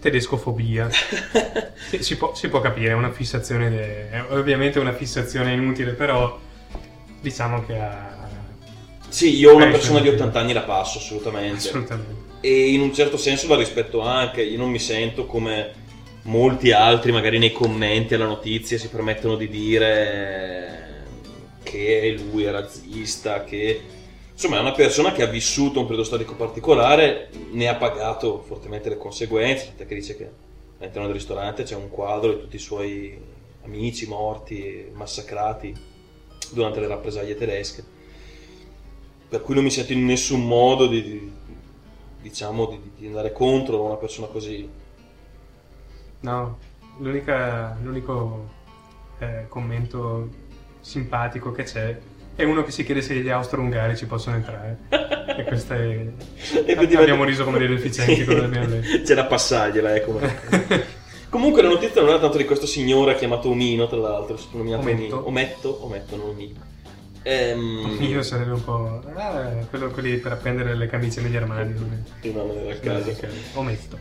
Tedescofobia. 0.00 0.88
Sì, 1.90 2.04
si, 2.04 2.16
può, 2.16 2.36
si 2.36 2.48
può 2.48 2.60
capire, 2.60 2.90
è 2.90 2.94
una 2.94 3.10
fissazione, 3.10 4.10
è 4.10 4.24
ovviamente 4.28 4.78
una 4.78 4.92
fissazione 4.92 5.52
inutile, 5.54 5.90
però 5.94 6.38
diciamo 7.20 7.64
che 7.64 7.78
ha, 7.78 8.28
Sì, 9.08 9.36
io 9.36 9.54
una 9.54 9.66
persona 9.66 10.00
di 10.00 10.08
sì. 10.08 10.14
80 10.14 10.38
anni 10.38 10.52
la 10.52 10.62
passo 10.62 10.98
assolutamente. 10.98 11.68
Assolutamente. 11.68 12.28
E 12.40 12.70
in 12.72 12.80
un 12.80 12.94
certo 12.94 13.16
senso 13.16 13.48
la 13.48 13.56
rispetto 13.56 14.00
anche. 14.00 14.42
Io 14.42 14.58
non 14.58 14.70
mi 14.70 14.78
sento 14.78 15.26
come 15.26 15.72
molti 16.22 16.72
altri, 16.72 17.12
magari 17.12 17.38
nei 17.38 17.52
commenti 17.52 18.14
alla 18.14 18.26
notizia, 18.26 18.78
si 18.78 18.88
permettono 18.88 19.36
di 19.36 19.48
dire 19.48 21.04
che 21.62 22.18
lui 22.30 22.44
è 22.44 22.50
razzista, 22.50 23.44
che 23.44 23.80
insomma 24.32 24.56
è 24.56 24.60
una 24.60 24.72
persona 24.72 25.12
che 25.12 25.22
ha 25.22 25.26
vissuto 25.26 25.80
un 25.80 25.86
periodo 25.86 26.06
storico 26.06 26.34
particolare, 26.34 27.28
ne 27.50 27.68
ha 27.68 27.74
pagato 27.74 28.42
fortemente 28.46 28.88
le 28.88 28.96
conseguenze. 28.96 29.66
Tant'è 29.66 29.86
che 29.86 29.94
dice 29.94 30.16
che 30.16 30.30
all'interno 30.78 31.06
del 31.06 31.16
ristorante 31.16 31.62
c'è 31.62 31.74
un 31.74 31.90
quadro 31.90 32.32
di 32.32 32.40
tutti 32.40 32.56
i 32.56 32.60
suoi 32.60 33.18
amici 33.64 34.06
morti, 34.06 34.86
massacrati 34.92 35.88
durante 36.52 36.80
le 36.80 36.86
rappresaglie 36.86 37.36
tedesche. 37.36 37.82
Per 39.28 39.40
cui 39.42 39.54
non 39.54 39.64
mi 39.64 39.70
sento 39.70 39.92
in 39.92 40.04
nessun 40.04 40.44
modo 40.46 40.86
di, 40.86 41.02
di- 41.02 41.32
diciamo, 42.22 42.66
di, 42.66 42.80
di 42.96 43.06
andare 43.06 43.32
contro 43.32 43.82
una 43.84 43.94
persona 43.96 44.26
così. 44.26 44.68
No, 46.20 46.58
l'unica- 46.98 47.76
l'unico 47.82 48.48
eh, 49.18 49.44
commento 49.48 50.28
simpatico 50.80 51.52
che 51.52 51.62
c'è 51.62 51.98
è 52.34 52.44
uno 52.44 52.62
che 52.62 52.70
si 52.70 52.84
chiede 52.84 53.02
se 53.02 53.14
gli 53.16 53.28
austro-ungari 53.28 53.96
ci 53.96 54.06
possono 54.06 54.36
entrare. 54.36 54.78
e 55.36 55.44
questa 55.44 55.76
è... 55.76 56.10
vedi- 56.64 56.96
Abbiamo 56.96 57.24
riso 57.24 57.44
come 57.44 57.58
dei 57.58 57.68
deficienti 57.68 58.24
Sì. 58.24 59.02
C'è 59.04 59.14
da 59.14 59.26
passargliela, 59.26 59.94
eh, 59.94 60.00
come... 60.02 60.98
Comunque 61.30 61.62
la 61.62 61.68
notizia 61.68 62.00
non 62.00 62.10
era 62.10 62.18
tanto 62.18 62.36
di 62.38 62.44
questo 62.44 62.66
signore 62.66 63.14
chiamato 63.16 63.48
Omino, 63.50 63.86
tra 63.86 63.98
l'altro, 63.98 64.36
soprannominato 64.36 64.82
Ometto. 64.82 65.02
Omino. 65.04 65.26
Ometto, 65.28 65.84
ometto, 65.84 66.16
non 66.16 66.28
Omino. 66.30 66.58
Ehm, 67.22 67.98
Io 68.00 68.22
sarebbe 68.22 68.52
un 68.52 68.64
po'... 68.64 69.00
Ah, 69.14 69.50
quello, 69.68 69.90
quelli 69.90 70.16
per 70.16 70.32
appendere 70.32 70.74
le 70.74 70.86
camicie 70.88 71.20
negli 71.20 71.36
armadi. 71.36 71.72
non 71.78 71.92
è- 72.04 72.10
sì, 72.20 72.32
no, 72.32 72.44
non 72.44 72.56
era 72.56 72.72
il 72.72 72.80
caso. 72.80 73.14
Ometto. 73.54 73.98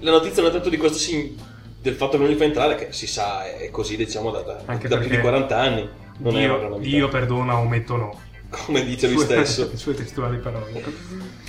La 0.00 0.10
notizia 0.10 0.42
non 0.42 0.50
è 0.50 0.54
tanto 0.54 0.68
di 0.68 0.76
questo 0.76 0.98
sign- 0.98 1.34
del 1.80 1.94
fatto 1.94 2.12
che 2.12 2.18
non 2.18 2.28
li 2.28 2.34
fa 2.36 2.44
entrare, 2.44 2.74
che 2.74 2.92
si 2.92 3.06
sa, 3.06 3.46
è 3.46 3.70
così 3.70 3.96
diciamo 3.96 4.30
da, 4.30 4.40
da- 4.40 4.62
da 4.66 4.74
più 4.76 4.88
di 4.88 4.94
perché 4.96 5.20
40 5.20 5.56
anni. 5.58 5.88
Non 6.18 6.34
Dio. 6.34 6.76
Dio 6.78 7.08
perdona, 7.08 7.56
ometto 7.58 7.96
no. 7.96 8.20
Come 8.50 8.84
dice 8.84 9.08
lui 9.08 9.22
stesso. 9.24 9.68
Le 9.70 9.76
sue 9.78 9.94
testuali 9.94 10.38
parole. 10.38 10.82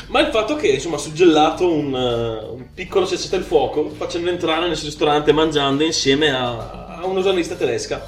Ma 0.07 0.19
il 0.21 0.27
fatto 0.31 0.55
che 0.55 0.67
insomma 0.67 0.95
ha 0.95 0.99
suggellato 0.99 1.71
un, 1.71 1.93
eh, 1.95 2.45
un 2.49 2.73
piccolo 2.73 3.05
cessate 3.07 3.35
il 3.37 3.43
fuoco 3.43 3.89
facendo 3.89 4.29
entrare 4.29 4.67
nel 4.67 4.75
suo 4.75 4.87
ristorante 4.87 5.31
mangiando 5.31 5.83
insieme 5.83 6.29
a, 6.31 6.97
a 6.97 7.05
una 7.05 7.21
giornalista 7.21 7.55
tedesca 7.55 8.05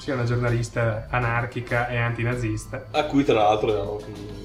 Sì, 0.00 0.10
è 0.10 0.14
una 0.14 0.24
giornalista 0.24 1.06
anarchica 1.10 1.88
e 1.88 1.96
antinazista. 1.96 2.86
a 2.90 3.04
cui 3.04 3.24
tra 3.24 3.34
l'altro 3.34 3.70
erano 3.72 4.00
mm, 4.06 4.40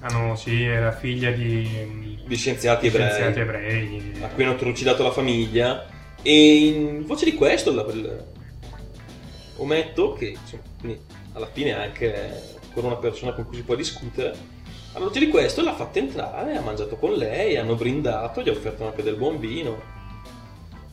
Ah 0.00 0.08
no, 0.16 0.36
sì, 0.36 0.62
era 0.62 0.92
figlia 0.92 1.30
di, 1.32 2.20
di 2.24 2.36
scienziati 2.36 2.86
ebrei 2.86 3.08
scienziati 3.10 3.40
ebrei. 3.40 4.12
a 4.22 4.28
cui 4.28 4.44
hanno 4.44 4.54
trucidato 4.54 5.02
la 5.02 5.10
famiglia 5.10 5.86
e 6.22 6.56
in 6.66 7.04
voce 7.06 7.24
di 7.24 7.34
questo 7.34 7.74
la- 7.74 7.84
ometto 9.56 10.12
che 10.12 10.36
insomma, 10.40 10.94
alla 11.32 11.48
fine 11.52 11.72
anche 11.72 12.56
ancora 12.78 12.94
una 12.94 12.96
persona 12.96 13.32
con 13.32 13.46
cui 13.46 13.56
si 13.56 13.62
può 13.62 13.74
discutere 13.74 14.56
alla 14.92 15.04
voce 15.04 15.18
di 15.18 15.28
questo 15.28 15.62
l'ha 15.62 15.74
fatta 15.74 15.98
entrare 15.98 16.56
ha 16.56 16.60
mangiato 16.60 16.96
con 16.96 17.12
lei 17.12 17.56
hanno 17.56 17.74
brindato 17.74 18.40
gli 18.40 18.48
ha 18.48 18.52
offerto 18.52 18.86
anche 18.86 19.02
del 19.02 19.16
buon 19.16 19.38
vino. 19.38 19.96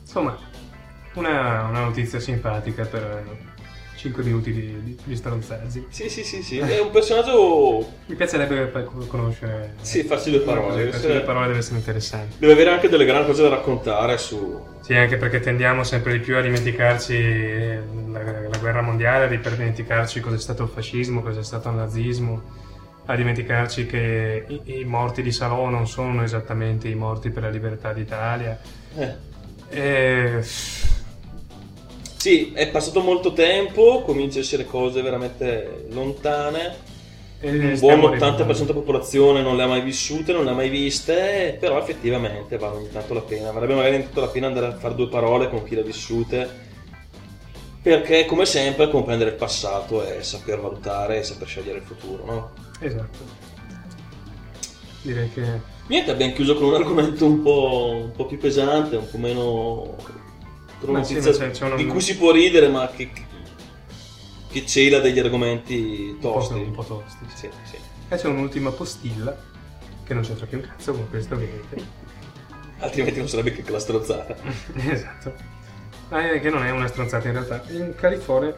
Insomma, 0.01 0.37
una, 1.13 1.63
una 1.63 1.83
notizia 1.85 2.19
simpatica 2.19 2.85
per 2.85 3.53
5 4.05 4.23
minuti 4.23 4.51
di, 4.51 4.83
di, 4.83 4.97
di 5.03 5.15
stronzaggi. 5.15 5.87
sì 5.89 6.09
sì 6.09 6.23
sì 6.23 6.43
sì 6.43 6.59
è 6.59 6.79
un 6.79 6.91
personaggio 6.91 7.87
Mi 8.05 8.15
piacerebbe 8.15 8.65
per- 8.67 8.87
conoscere... 9.07 9.73
Sì, 9.81 10.03
farsi 10.03 10.29
due 10.29 10.41
parole. 10.41 10.91
Farsi 10.91 11.07
due 11.07 11.21
parole 11.21 11.47
deve 11.47 11.59
essere 11.59 11.77
interessante. 11.77 12.35
Deve 12.37 12.53
avere 12.53 12.69
anche 12.69 12.87
delle 12.87 13.05
grandi 13.05 13.27
cose 13.27 13.41
da 13.41 13.49
raccontare 13.49 14.17
su... 14.17 14.63
Sì, 14.81 14.93
anche 14.93 15.17
perché 15.17 15.39
tendiamo 15.39 15.83
sempre 15.83 16.13
di 16.13 16.19
più 16.19 16.37
a 16.37 16.41
dimenticarci 16.41 17.15
eh, 17.15 17.79
la, 18.11 18.21
la 18.21 18.57
guerra 18.59 18.81
mondiale, 18.81 19.33
a 19.33 19.39
per 19.39 19.55
dimenticarci 19.55 20.19
cosa 20.19 20.35
è 20.35 20.39
stato 20.39 20.63
il 20.63 20.69
fascismo, 20.69 21.23
cosa 21.23 21.39
è 21.39 21.43
stato 21.43 21.69
il 21.69 21.75
nazismo, 21.75 22.43
a 23.05 23.15
dimenticarci 23.15 23.87
che 23.87 24.45
i, 24.47 24.79
i 24.79 24.83
morti 24.83 25.23
di 25.23 25.31
Salò 25.31 25.69
non 25.69 25.87
sono 25.87 26.21
esattamente 26.21 26.87
i 26.87 26.95
morti 26.95 27.31
per 27.31 27.43
la 27.43 27.49
libertà 27.49 27.91
d'Italia. 27.91 28.59
Eh. 28.95 29.13
E... 29.69 30.43
Sì, 32.25 32.53
è 32.55 32.67
passato 32.69 33.01
molto 33.01 33.33
tempo, 33.33 34.01
comincia 34.01 34.39
a 34.39 34.41
essere 34.41 34.65
cose 34.65 35.03
veramente 35.03 35.85
lontane. 35.91 36.75
Un 37.41 37.59
buon 37.59 37.75
stiamo 37.77 38.09
80% 38.09 38.61
della 38.61 38.73
popolazione 38.73 39.43
non 39.43 39.55
le 39.55 39.61
ha 39.61 39.67
mai 39.67 39.81
vissute, 39.81 40.33
non 40.33 40.43
le 40.43 40.49
ha 40.49 40.55
mai 40.55 40.69
viste, 40.69 41.55
però 41.59 41.77
effettivamente 41.77 42.57
vale 42.57 42.77
ogni 42.77 42.89
tanto 42.91 43.13
la 43.13 43.21
pena. 43.21 43.51
Varrebbe 43.51 43.75
magari 43.75 44.01
tanto 44.01 44.21
la 44.21 44.29
pena 44.29 44.47
andare 44.47 44.65
a 44.65 44.75
fare 44.75 44.95
due 44.95 45.07
parole 45.07 45.51
con 45.51 45.63
chi 45.65 45.75
le 45.75 45.81
ha 45.81 45.83
vissute, 45.83 46.49
perché 47.83 48.25
come 48.25 48.47
sempre 48.47 48.89
comprendere 48.89 49.29
il 49.29 49.35
passato 49.35 50.03
è 50.03 50.23
saper 50.23 50.59
valutare 50.59 51.19
e 51.19 51.23
saper 51.23 51.47
scegliere 51.47 51.77
il 51.77 51.83
futuro, 51.83 52.25
no? 52.25 52.51
Esatto. 52.79 53.19
Direi 55.03 55.29
che 55.31 55.43
Niente, 55.85 56.09
abbiamo 56.09 56.33
chiuso 56.33 56.55
con 56.55 56.69
un 56.69 56.73
argomento 56.73 57.23
un 57.23 57.43
po', 57.43 58.01
un 58.05 58.11
po' 58.13 58.25
più 58.25 58.39
pesante, 58.39 58.95
un 58.95 59.07
po' 59.07 59.17
meno... 59.19 60.23
con 60.85 60.95
una 60.95 61.03
sì, 61.03 61.15
notizia 61.15 61.31
c'è- 61.33 61.51
c'è 61.51 61.65
una- 61.65 61.75
di 61.75 61.85
cui 61.85 62.01
si 62.01 62.15
può 62.17 62.31
ridere, 62.31 62.67
ma 62.69 62.87
che, 62.95 63.09
che 64.49 64.65
cela 64.65 64.99
degli 64.99 65.19
argomenti 65.19 66.09
un 66.13 66.19
po', 66.19 66.33
tosti. 66.33 66.53
un 66.53 66.71
po' 66.71 66.83
tosti. 66.83 67.25
sì. 67.33 67.49
Sì, 67.63 67.71
sì. 67.71 67.77
E 68.07 68.15
c'è 68.15 68.27
un'ultima 68.27 68.69
postilla 68.71 69.35
che 70.05 70.13
non 70.13 70.23
c'entra 70.23 70.45
più 70.45 70.59
un 70.59 70.63
cazzo 70.65 70.93
con 70.93 71.09
questo 71.09 71.33
ovviamente. 71.33 71.83
Altrimenti 72.79 73.19
non 73.19 73.27
sarebbe 73.27 73.51
che 73.51 73.69
la 73.71 73.79
strozzata. 73.79 74.35
esatto. 74.75 75.33
Ma 76.09 76.31
è 76.31 76.39
che 76.39 76.49
non 76.49 76.63
è 76.63 76.69
una 76.69 76.87
stronzata 76.87 77.27
in 77.27 77.33
realtà. 77.33 77.63
In 77.69 77.93
California, 77.95 78.55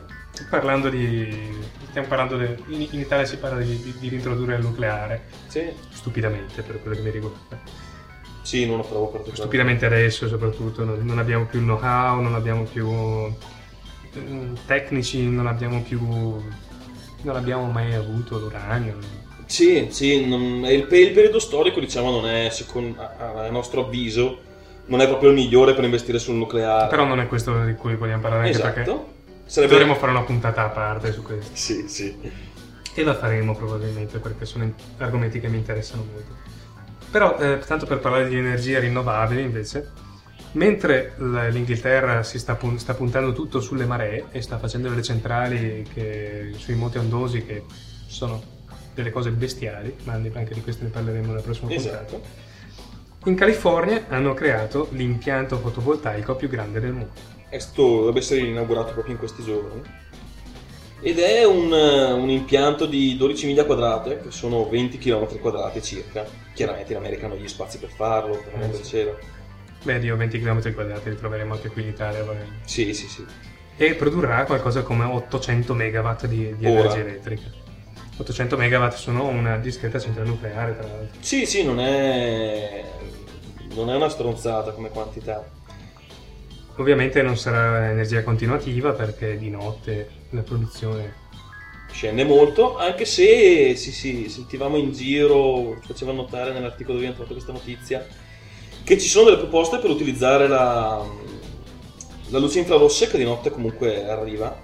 parlando 0.50 0.90
di... 0.90 1.56
Stiamo 1.90 2.08
parlando 2.10 2.38
di... 2.38 2.46
In, 2.76 2.88
in 2.92 3.00
Italia 3.00 3.26
si 3.26 3.38
parla 3.38 3.60
di, 3.60 3.82
di, 3.82 3.96
di 3.98 4.10
reintrodurre 4.10 4.56
il 4.56 4.62
nucleare, 4.64 5.30
Sì, 5.48 5.72
stupidamente 5.94 6.62
per 6.62 6.82
quello 6.82 6.98
che 6.98 7.02
mi 7.04 7.10
riguarda. 7.12 7.86
Sì, 8.48 8.66
non 8.66 8.78
lo 8.78 8.84
trovo 8.84 9.08
particolarmente. 9.08 9.42
Stupidamente 9.42 9.86
adesso 9.86 10.28
soprattutto, 10.30 10.86
non, 10.86 11.00
non 11.02 11.20
abbiamo 11.20 11.46
più 11.48 11.60
il 11.60 11.66
know-how, 11.66 12.22
non 12.22 12.34
abbiamo 12.34 12.64
più 12.64 12.88
mm, 12.88 14.54
tecnici, 14.66 15.28
non 15.28 15.48
abbiamo 15.48 15.82
più... 15.82 16.00
Non 17.24 17.36
abbiamo 17.36 17.70
mai 17.70 17.94
avuto 17.94 18.40
l'uranio. 18.40 19.00
Sì, 19.46 19.88
sì, 19.90 20.26
non- 20.26 20.64
il, 20.64 20.88
il 20.90 21.12
periodo 21.12 21.40
storico, 21.40 21.82
diciamo, 21.82 22.10
non 22.10 22.26
è, 22.30 22.48
secondo, 22.50 23.02
a, 23.02 23.48
a 23.48 23.50
nostro 23.50 23.86
avviso, 23.86 24.40
non 24.86 25.02
è 25.02 25.08
proprio 25.08 25.32
il 25.32 25.36
migliore 25.36 25.74
per 25.74 25.84
investire 25.84 26.18
sul 26.18 26.36
nucleare. 26.36 26.88
Però 26.88 27.04
non 27.04 27.20
è 27.20 27.28
questo 27.28 27.66
di 27.66 27.74
cui 27.74 27.96
vogliamo 27.98 28.22
parlare, 28.22 28.48
anche 28.48 28.60
perché 28.60 28.82
esatto. 28.84 29.08
Sarebbe... 29.46 29.72
dovremmo 29.74 29.96
fare 29.96 30.12
una 30.12 30.24
puntata 30.24 30.64
a 30.64 30.70
parte 30.70 31.12
su 31.12 31.22
questo. 31.22 31.52
Sì, 31.54 31.90
sì. 31.90 32.16
E 32.94 33.04
la 33.04 33.14
faremo 33.14 33.54
probabilmente 33.54 34.20
perché 34.20 34.46
sono 34.46 34.72
argomenti 35.00 35.42
che 35.42 35.50
mi 35.50 35.58
interessano 35.58 36.06
molto. 36.10 36.47
Però, 37.10 37.38
eh, 37.40 37.60
tanto 37.60 37.86
per 37.86 38.00
parlare 38.00 38.28
di 38.28 38.38
energie 38.38 38.80
rinnovabili, 38.80 39.42
invece, 39.42 39.92
mentre 40.54 41.14
l'Inghilterra 41.18 42.24
si 42.24 42.38
sta, 42.38 42.56
pun- 42.56 42.78
sta 42.80 42.94
puntando 42.94 43.34
tutto 43.34 43.60
sulle 43.60 43.86
maree 43.86 44.26
e 44.32 44.42
sta 44.42 44.58
facendo 44.58 44.90
delle 44.90 45.04
centrali 45.04 45.86
che- 45.94 46.52
sui 46.58 46.76
monti 46.76 46.98
ondosi 46.98 47.46
che 47.46 47.64
sono 48.08 48.56
delle 48.94 49.12
cose 49.12 49.32
bestiali, 49.32 49.96
ma 50.04 50.14
anche 50.14 50.54
di 50.54 50.62
questo 50.62 50.84
ne 50.84 50.90
parleremo 50.90 51.28
nella 51.28 51.42
prossima 51.42 51.68
puntata. 51.68 52.06
Esatto. 52.06 52.22
In 53.26 53.36
California 53.36 54.06
hanno 54.10 54.34
creato 54.34 54.88
l'impianto 54.92 55.58
fotovoltaico 55.58 56.36
più 56.36 56.50
grande 56.50 56.80
del 56.80 56.94
mondo. 56.94 57.12
Questo 57.50 57.82
dovrebbe 57.82 58.20
essere 58.20 58.42
inaugurato 58.42 58.94
proprio 58.94 59.14
in 59.14 59.20
questi 59.20 59.44
giorni. 59.44 59.82
Ed 61.00 61.20
è 61.20 61.46
un, 61.46 61.72
eh, 61.74 62.12
un 62.12 62.30
impianto 62.30 62.86
di 62.86 63.16
12 63.18 63.46
miglia 63.46 63.66
quadrate, 63.66 64.20
che 64.22 64.32
sono 64.32 64.68
20 64.68 64.98
km 64.98 65.40
quadrati 65.40 65.82
circa. 65.82 66.26
Chiaramente 66.54 66.94
in 66.94 66.98
America 66.98 67.26
hanno 67.28 67.36
gli 67.36 67.48
spazi 67.48 67.78
per 67.78 67.90
farlo, 67.90 68.38
per 68.44 68.70
Eh, 68.70 68.84
sì. 68.84 69.08
Beh, 69.84 70.00
Dio, 70.00 70.18
20 70.18 70.40
km 70.40 70.74
quadrati 70.74 71.10
li 71.12 71.16
troveremo 71.16 71.54
anche 71.54 71.70
qui 71.70 71.84
in 71.84 71.90
Italia. 71.90 72.24
magari. 72.24 72.48
Sì, 72.66 72.94
sì, 72.94 73.08
sì. 73.08 73.24
e 73.78 73.94
produrrà 73.94 74.44
qualcosa 74.46 74.82
come 74.82 75.06
800 75.06 75.74
megawatt 75.76 76.26
di, 76.26 76.56
di 76.58 76.66
energia 76.66 77.00
elettrica. 77.00 77.44
800 78.18 78.58
megawatt 78.58 78.96
sono 78.96 79.28
una 79.28 79.58
discreta 79.58 80.00
centrale 80.00 80.28
nucleare, 80.28 80.76
tra 80.76 80.88
l'altro. 80.88 81.20
Sì, 81.22 81.46
sì, 81.46 81.64
non 81.64 81.80
è, 81.80 82.84
non 83.76 83.92
è 83.92 83.96
una 83.96 84.10
stronzata 84.10 84.72
come 84.72 84.90
quantità. 84.90 85.48
Ovviamente 86.78 87.22
non 87.22 87.38
sarà 87.38 87.90
energia 87.90 88.24
continuativa 88.24 88.92
perché 88.92 89.38
di 89.38 89.50
notte 89.50 90.10
la 90.32 90.42
produzione... 90.42 91.26
Scende 91.92 92.26
molto, 92.26 92.78
anche 92.78 93.06
se 93.06 93.76
sì, 93.76 93.92
sì, 93.92 94.30
sentivamo 94.30 94.78
in 94.78 94.92
giro, 94.92 95.80
faceva 95.84 96.12
notare 96.12 96.52
nell'articolo 96.52 96.98
dove 96.98 97.08
abbiamo 97.08 97.16
trovato 97.16 97.34
questa 97.34 97.54
notizia, 97.54 98.06
che 98.84 99.00
ci 99.00 99.08
sono 99.08 99.26
delle 99.26 99.38
proposte 99.38 99.80
per 99.80 99.90
utilizzare 99.90 100.48
la, 100.48 101.04
la 102.30 102.40
luce 102.40 102.60
infrarossa 102.60 103.08
che 103.08 103.18
di 103.18 103.24
notte 103.24 103.50
comunque 103.50 104.08
arriva 104.08 104.56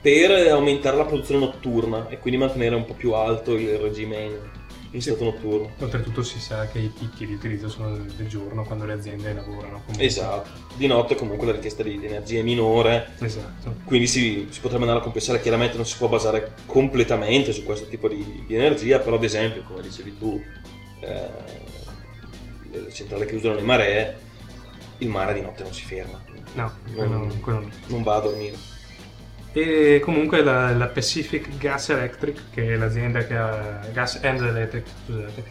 per 0.00 0.30
aumentare 0.48 0.96
la 0.96 1.04
produzione 1.04 1.44
notturna 1.44 2.08
e 2.08 2.18
quindi 2.18 2.40
mantenere 2.40 2.74
un 2.74 2.86
po' 2.86 2.94
più 2.94 3.12
alto 3.12 3.54
il 3.54 3.76
regime 3.78 4.61
in 4.94 5.00
stato 5.02 5.24
notturno. 5.24 5.70
Oltretutto 5.78 6.22
si 6.22 6.38
sa 6.38 6.66
che 6.68 6.78
i 6.78 6.88
picchi 6.88 7.26
di 7.26 7.34
utilizzo 7.34 7.68
sono 7.68 7.96
del 7.96 8.28
giorno 8.28 8.62
quando 8.64 8.84
le 8.84 8.92
aziende 8.92 9.32
lavorano. 9.32 9.80
comunque. 9.84 10.04
Esatto, 10.04 10.50
di 10.76 10.86
notte 10.86 11.14
comunque 11.14 11.46
la 11.46 11.52
richiesta 11.52 11.82
di 11.82 11.98
di 11.98 12.06
energia 12.06 12.40
è 12.40 12.42
minore, 12.42 13.08
Esatto. 13.18 13.74
quindi 13.84 14.06
si, 14.06 14.46
si 14.50 14.60
potrebbe 14.60 14.82
andare 14.82 15.00
a 15.00 15.02
compensare. 15.02 15.40
Chiaramente 15.40 15.76
non 15.76 15.86
si 15.86 15.96
può 15.96 16.08
basare 16.08 16.52
completamente 16.66 17.52
su 17.52 17.64
questo 17.64 17.86
tipo 17.88 18.08
di, 18.08 18.44
di 18.46 18.54
energia, 18.54 18.98
però 18.98 19.16
ad 19.16 19.24
esempio, 19.24 19.62
come 19.62 19.80
dicevi 19.82 20.18
tu, 20.18 20.42
eh, 21.00 21.30
le 22.70 22.92
centrali 22.92 23.26
che 23.26 23.34
usano 23.36 23.54
le 23.54 23.62
maree, 23.62 24.16
il 24.98 25.08
mare 25.08 25.34
di 25.34 25.40
notte 25.40 25.62
non 25.62 25.72
si 25.72 25.84
ferma, 25.84 26.20
No, 26.54 26.70
quello, 26.94 27.34
quello 27.40 27.60
no. 27.60 27.70
non 27.86 28.02
va 28.02 28.16
a 28.16 28.20
dormire. 28.20 28.56
E 29.52 30.00
comunque 30.02 30.42
la, 30.42 30.72
la 30.74 30.86
Pacific 30.86 31.56
Gas 31.58 31.90
Electric, 31.90 32.50
che 32.50 32.72
è 32.72 32.76
l'azienda 32.76 33.24
che 33.26 33.36
ha. 33.36 33.86
Gas 33.92 34.18
and 34.22 34.40
Electric, 34.40 34.86
scusate, 35.04 35.44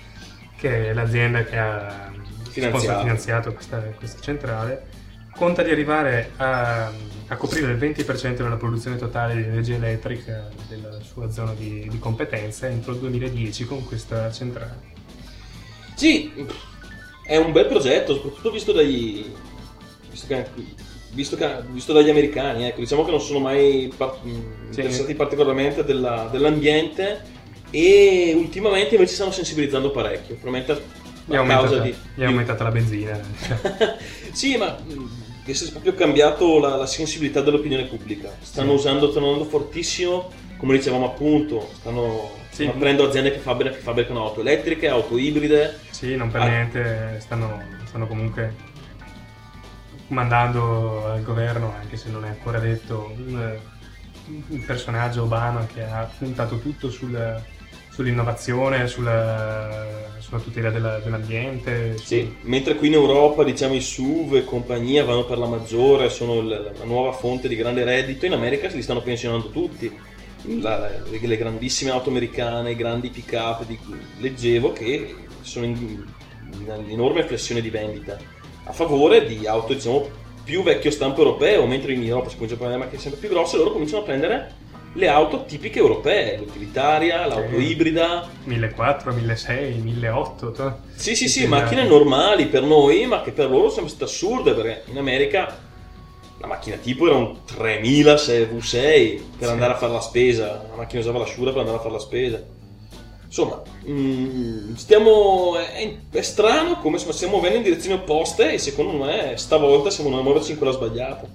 che 0.58 0.90
è 0.90 0.94
l'azienda 0.94 1.44
che 1.44 1.58
ha 1.58 2.12
Finanziato. 2.50 3.00
finanziato 3.00 3.54
questa, 3.54 3.78
questa 3.80 4.20
centrale, 4.20 4.88
conta 5.36 5.62
di 5.64 5.70
arrivare 5.70 6.32
a, 6.38 6.92
a 7.28 7.36
coprire 7.38 7.72
il 7.72 7.78
20% 7.78 8.36
della 8.38 8.58
produzione 8.58 8.98
totale 8.98 9.36
di 9.36 9.44
energia 9.44 9.76
elettrica 9.76 10.50
della 10.68 11.00
sua 11.02 11.30
zona 11.32 11.54
di, 11.54 11.88
di 11.88 12.00
competenza 12.00 12.68
entro 12.68 12.92
il 12.94 13.00
2010 13.00 13.66
con 13.66 13.86
questa 13.86 14.32
centrale. 14.32 14.90
Sì, 15.96 16.34
è 17.24 17.38
un 17.38 17.52
bel 17.52 17.68
progetto, 17.68 18.16
soprattutto 18.16 18.52
visto 18.52 18.72
dai. 18.74 19.32
visto, 20.10 20.28
che- 20.28 20.48
visto 21.14 21.36
che- 21.36 21.62
visto 21.72 21.94
dagli 21.94 22.10
americani, 22.10 22.66
ecco, 22.66 22.80
diciamo 22.80 23.04
che 23.04 23.12
non 23.12 23.22
sono 23.22 23.40
mai 23.40 23.92
par- 23.96 24.18
mh, 24.24 24.30
Sì. 24.30 24.80
interessati 24.80 25.14
particolarmente 25.16 25.84
della- 25.84 26.28
dell'ambiente 26.32 27.22
e 27.70 28.34
ultimamente 28.36 28.96
invece 28.96 29.14
stanno 29.16 29.32
sensibilizzando 29.32 29.92
parecchio, 29.92 30.36
probabilmente 30.36 30.72
a 30.72 31.38
aumentata, 31.38 31.68
causa 31.68 31.82
di... 31.82 31.96
gli 32.16 32.22
è 32.22 32.26
aumentata 32.26 32.64
la 32.64 32.72
benzina. 32.72 33.20
sì, 34.32 34.58
ma 34.58 34.78
mh, 34.86 35.10
che 35.46 35.54
si 35.54 35.66
è 35.68 35.72
proprio 35.72 35.94
cambiato 35.94 36.60
la, 36.60 36.76
la 36.76 36.86
sensibilità 36.86 37.42
dell'opinione 37.42 37.86
pubblica. 37.86 38.34
Stanno 38.42 38.72
Sì. 38.72 38.76
usando, 38.78 39.10
stanno 39.12 39.28
andando 39.28 39.46
fortissimo, 39.50 40.30
come 40.58 40.76
dicevamo 40.78 41.06
appunto, 41.06 41.70
stanno, 41.80 42.32
Sì. 42.52 42.66
prendendo 42.66 43.08
aziende 43.08 43.32
che 43.32 43.40
fabbricano, 43.40 43.76
che 43.78 43.82
fabbricano 43.82 44.24
auto 44.26 44.42
elettriche, 44.42 44.88
auto 44.90 45.18
ibride. 45.18 45.80
Sì, 45.90 46.16
non 46.16 46.30
per 46.30 46.42
Ah. 46.42 46.48
niente 46.48 47.18
stanno, 47.22 47.62
stanno 47.86 48.08
comunque 48.08 48.54
mandando 50.12 51.06
al 51.06 51.24
governo, 51.24 51.74
anche 51.80 51.98
se 51.98 52.10
non 52.10 52.26
è 52.26 52.30
ancora 52.30 52.60
detto, 52.60 53.14
un, 53.18 53.60
un 54.28 54.66
personaggio 54.66 55.24
Obama 55.24 55.66
che 55.66 55.84
ha 55.84 56.10
puntato 56.18 56.60
tutto 56.60 56.90
sul- 56.90 57.44
sull'innovazione, 57.90 58.88
sulla, 58.88 60.16
sulla 60.20 60.40
tutela 60.40 60.70
della- 60.70 61.00
dell'ambiente. 61.00 61.98
Sì, 61.98 62.36
mentre 62.44 62.76
qui 62.76 62.88
in 62.88 62.94
Europa 62.94 63.44
diciamo 63.44 63.74
i 63.74 63.82
SUV 63.82 64.36
e 64.36 64.44
compagnia 64.46 65.04
vanno 65.04 65.26
per 65.26 65.38
la 65.38 65.48
maggiore, 65.48 66.10
sono 66.10 66.40
il- 66.40 66.74
la 66.78 66.86
nuova 66.86 67.12
fonte 67.14 67.48
di 67.48 67.56
grande 67.56 67.84
reddito, 67.84 68.26
in 68.26 68.34
America 68.34 68.70
se 68.70 68.76
li 68.76 68.82
stanno 68.82 69.02
pensionando 69.02 69.50
tutti. 69.50 69.92
La- 70.60 70.90
le, 71.10 71.20
le 71.22 71.38
grandissime 71.38 71.92
auto 71.92 72.10
americane, 72.10 72.72
i 72.72 72.76
grandi 72.76 73.10
pick-up 73.10 73.64
di 73.66 73.78
cui 73.78 74.00
leggevo 74.20 74.74
che 74.74 75.16
sono 75.42 75.66
in, 75.66 76.04
in 76.60 76.86
enorme 76.90 77.24
flessione 77.24 77.62
di 77.62 77.70
vendita 77.70 78.18
a 78.66 78.72
favore 78.74 79.26
di 79.26 79.46
auto 79.48 79.74
diciamo 79.74 80.08
più 80.44 80.64
vecchio 80.64 80.92
stampo 80.92 81.22
europeo, 81.22 81.66
mentre 81.66 81.94
in 81.94 82.04
Europa 82.04 82.30
si 82.30 82.36
comincia 82.36 82.56
a 82.56 82.58
prendere 82.60 82.82
macchine 82.84 83.02
sempre 83.02 83.20
più 83.20 83.30
grosse, 83.30 83.58
loro 83.58 83.72
cominciano 83.72 84.02
a 84.02 84.06
prendere 84.06 84.54
le 84.94 85.08
auto 85.08 85.46
tipiche 85.46 85.80
europee, 85.80 86.38
l'utilitaria, 86.38 87.26
l'auto 87.26 87.58
Sì. 87.58 87.68
ibrida, 87.70 88.28
1400, 88.44 89.12
1600, 89.14 89.84
1800. 89.84 90.80
sì, 90.96 91.16
sì, 91.16 91.30
sì, 91.30 91.48
macchine 91.48 91.82
dai. 91.82 91.90
normali 91.90 92.48
per 92.48 92.64
noi, 92.64 93.06
ma 93.06 93.22
che 93.22 93.32
per 93.32 93.50
loro 93.50 93.70
sono 93.70 93.88
state 93.88 94.04
assurde 94.06 94.52
perché 94.54 94.84
in 94.92 94.98
America 94.98 95.58
la 96.40 96.48
macchina 96.48 96.76
tipo 96.78 97.06
era 97.08 97.16
un 97.16 97.38
3000 97.46 98.16
V6 98.16 99.22
per 99.38 99.48
Sì. 99.48 99.54
andare 99.54 99.74
a 99.74 99.78
fare 99.78 99.94
la 99.94 100.02
spesa, 100.02 100.66
la 100.70 100.76
macchina 100.76 101.00
usava 101.02 101.20
l'asciura 101.20 101.52
per 101.52 101.60
andare 101.60 101.78
a 101.78 101.82
fare 101.82 101.94
la 101.94 102.00
spesa. 102.00 102.44
Insomma, 103.32 103.62
mm, 103.88 104.74
stiamo, 104.74 105.58
è, 105.58 105.96
è 106.12 106.22
strano 106.22 106.80
come 106.80 106.98
se 106.98 107.10
stiamo 107.14 107.36
muovendo 107.36 107.60
in 107.60 107.64
direzioni 107.64 107.96
opposte 107.96 108.52
e 108.52 108.58
secondo 108.58 109.06
me 109.06 109.36
stavolta 109.38 109.90
siamo 109.90 110.10
muoverci 110.22 110.52
in 110.52 110.58
quella 110.58 110.74
sbagliata. 110.74 111.30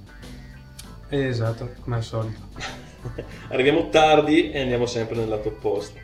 Esatto, 1.09 1.71
come 1.81 1.97
al 1.97 2.03
solito. 2.03 2.39
Arriviamo 3.49 3.89
tardi 3.89 4.51
e 4.51 4.61
andiamo 4.61 4.85
sempre 4.85 5.17
nel 5.17 5.29
lato 5.31 5.49
opposto. 5.49 5.99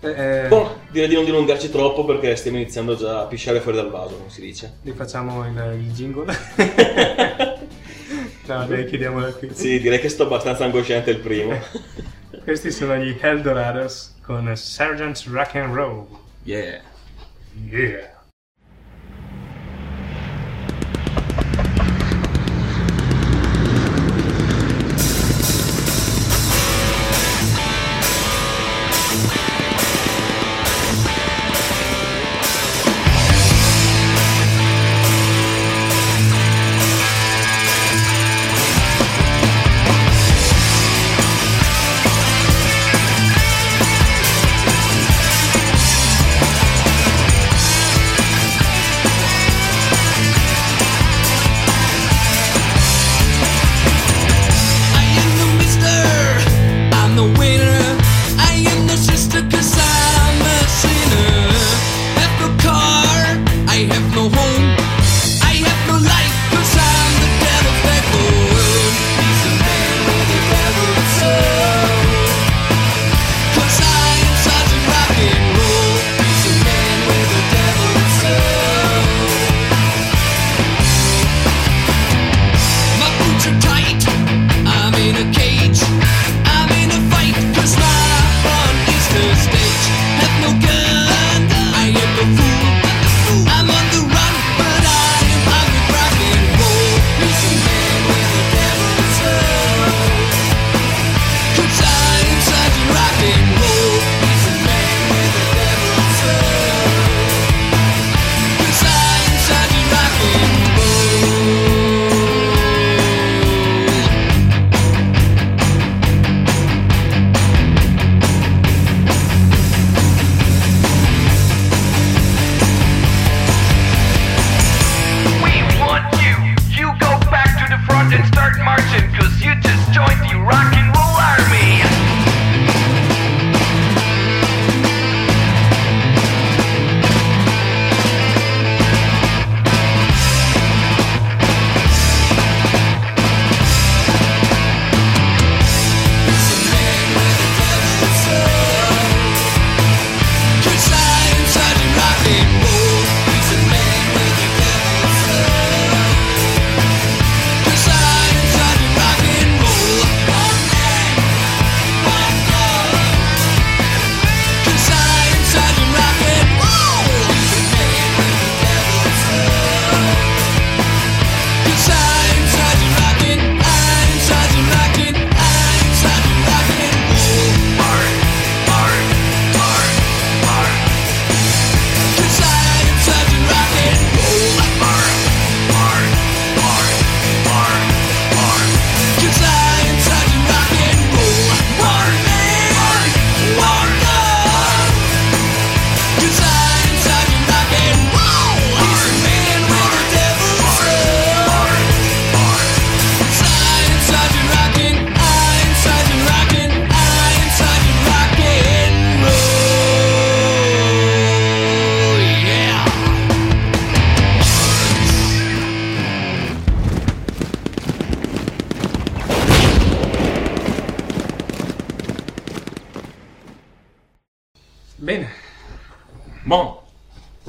Eh, 0.00 0.44
eh, 0.44 0.48
Boh, 0.48 0.80
direi 0.90 1.08
di 1.08 1.14
non 1.14 1.24
dilungarci 1.24 1.70
troppo 1.70 2.04
perché 2.04 2.36
stiamo 2.36 2.58
iniziando 2.58 2.94
già 2.94 3.22
a 3.22 3.24
pisciare 3.24 3.60
fuori 3.60 3.78
dal 3.78 3.88
vaso, 3.88 4.16
come 4.18 4.28
si 4.28 4.42
dice. 4.42 4.80
rifacciamo 4.82 5.46
il, 5.46 5.80
il 5.80 5.92
jingle. 5.92 6.26
no, 8.48 8.66
dai, 8.66 8.84
chiudiamo 8.84 9.18
da 9.18 9.32
qui. 9.32 9.48
Sì, 9.54 9.80
direi 9.80 9.98
che 9.98 10.08
è 10.08 10.10
stato 10.10 10.24
abbastanza 10.24 10.66
angosciante 10.66 11.10
il 11.10 11.20
primo. 11.20 11.58
Questi 12.44 12.70
sono 12.70 12.96
gli 12.96 13.16
Eldorados 13.18 14.12
con 14.26 14.56
Sergeant's 14.56 15.28
Rock 15.28 15.54
and 15.54 15.74
Roll. 15.74 16.08
Yeah. 16.44 16.80
Yeah. 17.66 18.08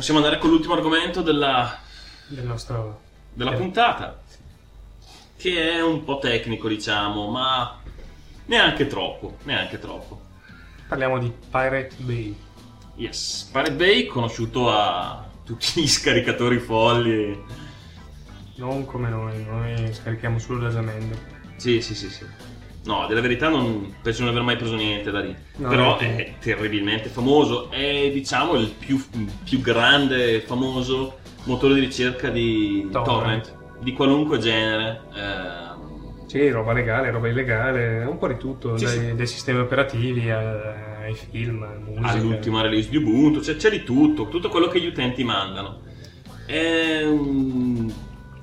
Possiamo 0.06 0.24
andare 0.24 0.40
con 0.40 0.52
l'ultimo 0.52 0.76
argomento 0.76 1.24
della, 1.24 1.80
del 2.28 2.46
nostro... 2.46 3.02
della 3.34 3.54
Eh. 3.54 3.56
puntata, 3.56 4.22
che 5.36 5.72
è 5.72 5.82
un 5.82 6.04
po' 6.04 6.20
tecnico, 6.20 6.68
diciamo, 6.68 7.28
ma 7.32 7.80
neanche 8.46 8.86
troppo, 8.86 9.38
neanche 9.46 9.80
troppo. 9.80 10.22
Parliamo 10.88 11.18
di 11.18 11.34
Pirate 11.50 11.96
Bay. 11.98 12.38
Yes, 12.98 13.50
Pirate 13.52 13.74
Bay 13.74 14.06
conosciuto 14.06 14.72
a 14.72 15.28
tutti 15.44 15.82
gli 15.82 15.88
scaricatori 15.88 16.60
folli. 16.60 17.44
Non 18.58 18.86
come 18.86 19.10
noi, 19.10 19.44
noi 19.44 19.92
scarichiamo 19.92 20.38
solo 20.38 20.60
da 20.60 20.72
Zamendo. 20.72 21.18
Sì, 21.56 21.82
sì, 21.82 21.96
sì, 21.96 22.12
sì. 22.12 22.26
No, 22.86 23.06
della 23.08 23.22
verità 23.22 23.50
non 23.50 23.96
penso 24.02 24.22
non 24.22 24.32
aver 24.32 24.44
mai 24.44 24.58
preso 24.58 24.76
niente 24.76 25.10
da 25.12 25.20
lì. 25.20 25.36
No, 25.58 25.70
Però 25.70 25.98
è 25.98 26.34
terribilmente 26.40 27.10
famoso. 27.10 27.70
È 27.72 28.10
diciamo 28.14 28.56
il 28.56 28.70
più, 28.78 29.02
più 29.44 29.60
grande 29.62 30.36
e 30.36 30.40
famoso 30.42 31.18
motore 31.46 31.74
di 31.76 31.80
ricerca 31.82 32.30
di 32.30 32.88
Torrent. 32.92 33.06
torrent, 33.06 33.56
di 33.82 33.94
qualunque 33.94 34.38
genere. 34.40 35.02
Ehm, 35.16 35.64
Sì, 36.28 36.50
roba 36.50 36.74
legale, 36.74 37.12
roba 37.12 37.28
illegale, 37.30 38.04
un 38.04 38.18
po' 38.18 38.28
di 38.28 38.38
tutto, 38.38 38.78
Sì, 38.78 38.84
dai, 38.86 38.98
sì. 39.00 39.16
dai 39.16 39.28
sistemi 39.28 39.60
operativi 39.60 40.30
a- 40.32 40.98
ai 41.04 41.14
film, 41.16 41.66
musica. 41.86 42.08
all'ultima 42.10 42.62
release 42.62 42.90
di 42.90 42.98
Ubuntu, 42.98 43.42
cioè 43.42 43.56
c'è 43.56 43.70
di 43.70 43.84
tutto, 43.84 44.28
tutto 44.28 44.50
quello 44.50 44.68
che 44.68 44.82
gli 44.82 44.88
utenti 44.88 45.24
mandano. 45.24 45.82
È 46.46 47.04
un... 47.04 47.90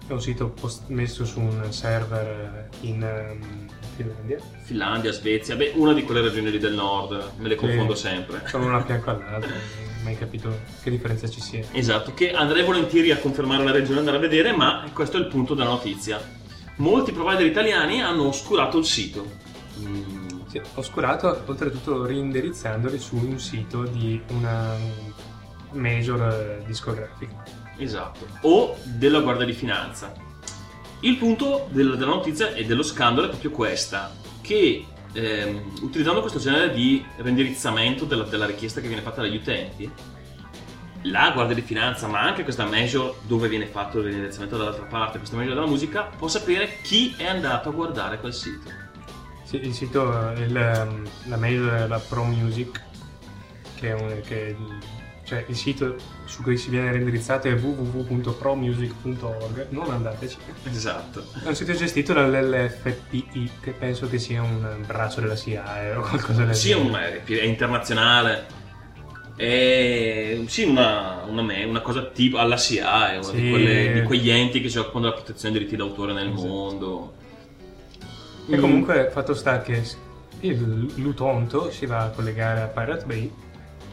È 0.06 0.12
un 0.12 0.20
sito 0.20 0.48
post- 0.50 0.88
messo 0.88 1.24
su 1.24 1.40
un 1.40 1.66
server 1.72 2.68
in 2.80 3.02
ehm, 3.02 3.61
Finlandia. 4.02 4.38
Finlandia, 4.62 5.12
Svezia, 5.12 5.56
beh, 5.56 5.72
una 5.76 5.92
di 5.92 6.02
quelle 6.04 6.20
regioni 6.20 6.50
lì 6.50 6.58
del 6.58 6.74
nord, 6.74 7.32
me 7.38 7.48
le 7.48 7.54
confondo 7.54 7.94
sempre. 7.94 8.42
Sono 8.46 8.66
una 8.66 8.82
fianco 8.84 9.10
all'altra, 9.10 9.52
mai 10.02 10.16
capito 10.16 10.60
che 10.82 10.90
differenza 10.90 11.28
ci 11.28 11.40
sia. 11.40 11.64
Esatto, 11.72 12.12
che 12.14 12.32
andrei 12.32 12.64
volentieri 12.64 13.10
a 13.10 13.18
confermare 13.18 13.64
la 13.64 13.70
regione 13.72 13.96
e 13.96 13.98
andare 14.00 14.16
a 14.16 14.20
vedere, 14.20 14.52
ma 14.54 14.84
questo 14.92 15.16
è 15.16 15.20
il 15.20 15.26
punto 15.26 15.54
della 15.54 15.70
notizia. 15.70 16.20
Molti 16.76 17.12
provider 17.12 17.46
italiani 17.46 18.02
hanno 18.02 18.26
oscurato 18.28 18.78
il 18.78 18.84
sito. 18.84 19.24
Mm, 19.78 20.28
Sì, 20.48 20.60
oscurato, 20.74 21.42
oltretutto 21.46 22.04
reindirizzandoli 22.04 22.98
su 22.98 23.16
un 23.16 23.38
sito 23.38 23.84
di 23.84 24.20
una 24.28 24.74
major 25.72 26.20
eh, 26.60 26.62
discografica. 26.66 27.42
esatto. 27.78 28.26
O 28.42 28.76
della 28.84 29.20
Guardia 29.20 29.46
di 29.46 29.52
Finanza. 29.54 30.12
Il 31.04 31.16
punto 31.16 31.66
del- 31.70 31.96
della 31.96 32.12
notizia 32.14 32.52
e 32.54 32.64
dello 32.64 32.84
scandalo 32.84 33.26
è 33.26 33.30
proprio 33.30 33.50
questa, 33.50 34.14
che 34.40 34.86
ehm, 35.14 35.80
utilizzando 35.82 36.20
questo 36.20 36.38
genere 36.38 36.72
di 36.72 37.04
renderizzamento 37.16 38.04
della, 38.04 38.22
della 38.22 38.46
richiesta 38.46 38.80
che 38.80 38.86
viene 38.86 39.02
fatta 39.02 39.20
dagli 39.20 39.36
utenti, 39.36 39.90
la 41.02 41.32
Guardia 41.34 41.56
di 41.56 41.62
Finanza, 41.62 42.06
ma 42.06 42.20
anche 42.20 42.44
questa 42.44 42.64
major 42.64 43.16
dove 43.26 43.48
viene 43.48 43.66
fatto 43.66 43.98
il 43.98 44.04
renderizzamento 44.04 44.56
dall'altra 44.56 44.84
parte, 44.84 45.18
questa 45.18 45.36
major 45.36 45.54
della 45.54 45.66
musica, 45.66 46.02
può 46.16 46.28
sapere 46.28 46.78
chi 46.82 47.14
è 47.16 47.26
andato 47.26 47.68
a 47.68 47.72
guardare 47.72 48.20
quel 48.20 48.32
sito. 48.32 48.70
Sì, 49.42 49.56
il 49.56 49.74
sito, 49.74 50.32
eh, 50.34 50.44
il, 50.44 50.56
ehm, 50.56 51.08
la 51.24 51.36
major 51.36 51.72
è 51.72 51.86
la 51.88 51.98
Pro 51.98 52.24
Music, 52.24 52.81
che 53.82 53.92
un- 53.92 54.20
che 54.24 54.56
cioè 55.24 55.44
il 55.48 55.56
sito 55.56 55.96
su 56.24 56.42
cui 56.42 56.56
si 56.56 56.68
viene 56.70 56.90
renderizzato 56.92 57.48
è 57.48 57.54
www.promusic.org, 57.54 59.66
non 59.70 59.90
andateci. 59.90 60.36
Esatto. 60.70 61.24
È 61.44 61.48
un 61.48 61.54
sito 61.54 61.72
gestito 61.74 62.12
dall'LFPI, 62.12 63.50
che 63.60 63.70
penso 63.72 64.08
che 64.08 64.18
sia 64.18 64.42
un 64.42 64.82
braccio 64.86 65.20
della 65.20 65.36
SIAE 65.36 65.94
o 65.94 66.00
qualcosa 66.02 66.44
del 66.44 66.54
Sì, 66.54 66.68
genere. 66.70 67.22
un- 67.26 67.36
è, 67.38 67.42
internazionale. 67.44 68.46
È 69.36 70.40
sì, 70.46 70.64
una, 70.64 71.22
una, 71.26 71.42
me- 71.42 71.64
una 71.64 71.80
cosa 71.80 72.04
tipo 72.06 72.38
alla 72.38 72.56
SIA, 72.56 73.12
è 73.12 73.18
uno 73.18 73.30
di, 73.30 73.38
Sì. 73.40 73.50
quelle- 73.50 73.92
di 73.92 74.02
quegli 74.02 74.30
enti 74.30 74.60
che 74.60 74.68
si 74.68 74.78
occupano 74.78 75.04
della 75.06 75.14
protezione 75.16 75.54
dei 75.54 75.64
diritti 75.64 75.80
d'autore 75.82 76.12
nel 76.12 76.32
Esatto. 76.32 76.46
mondo. 76.48 77.14
E 78.48 78.56
comunque 78.58 79.08
fatto 79.12 79.34
sta 79.34 79.60
che 79.62 79.82
il 80.40 80.92
l'utonto 80.96 81.70
si 81.70 81.86
va 81.86 82.02
a 82.02 82.08
collegare 82.10 82.60
a 82.62 82.66
Pirate 82.66 83.04
Bay 83.04 83.32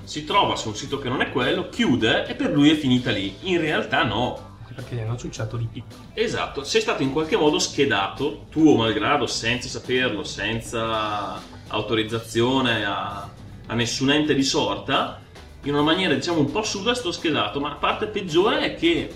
Si 0.10 0.26
trova 0.26 0.56
su 0.56 0.70
un 0.70 0.76
sito 0.76 0.98
che 0.98 1.08
non 1.08 1.22
è 1.22 1.30
quello, 1.30 1.70
chiude 1.70 2.26
e 2.26 2.34
per 2.34 2.50
lui 2.52 2.72
è 2.72 2.76
finita 2.76 3.12
lì. 3.12 3.32
In 3.42 3.62
realtà 3.62 4.02
no. 4.02 4.58
perché 4.74 4.96
gli 4.96 5.02
hanno 5.02 5.16
ciucciato 5.16 5.56
di 5.56 5.68
picco. 5.72 5.94
Esatto, 6.16 6.64
sei 6.64 6.82
stato 6.82 7.04
in 7.04 7.12
qualche 7.12 7.38
modo 7.38 7.60
schedato, 7.60 8.46
tuo 8.50 8.76
malgrado, 8.76 9.28
senza 9.28 9.68
saperlo, 9.70 10.24
senza 10.24 11.40
autorizzazione 11.68 12.84
a, 12.86 13.30
a 13.68 13.74
nessun 13.76 14.10
ente 14.10 14.34
di 14.34 14.42
sorta, 14.42 15.22
in 15.62 15.74
una 15.74 15.84
maniera 15.84 16.16
diciamo 16.16 16.40
un 16.40 16.50
po' 16.52 16.62
assurda 16.62 16.96
sto 16.96 17.12
schedato, 17.12 17.60
ma 17.60 17.70
la 17.70 17.76
parte 17.76 18.08
peggiore 18.08 18.62
è 18.62 18.74
che 18.76 19.14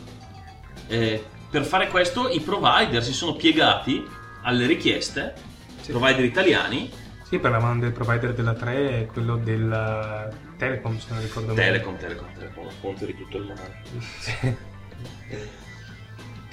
eh, 0.90 1.26
per 1.50 1.64
fare 1.66 1.88
questo 1.88 2.30
i 2.30 2.40
provider 2.40 3.04
si 3.04 3.14
sono 3.14 3.34
piegati 3.34 4.06
alle 4.44 4.68
richieste, 4.68 5.34
Sì. 5.82 5.90
provider 5.90 6.24
italiani, 6.24 6.92
Sì, 7.24 7.40
parlavamo 7.40 7.80
del 7.80 7.94
provider 7.94 8.36
della 8.36 8.54
3 8.54 9.00
e 9.00 9.06
quello 9.08 9.38
della 9.38 10.30
Telecom, 10.64 10.98
se 10.98 11.06
non 11.10 11.22
ricordo 11.22 11.54
male. 11.54 11.66
Telecom, 11.66 11.98
Telecom, 11.98 12.34
Telecom, 12.34 12.66
la 12.66 12.72
fonte 12.80 13.06
di 13.06 13.16
tutto 13.16 13.38
il 13.38 13.44
male. 13.46 13.82
Sì. 14.20 14.56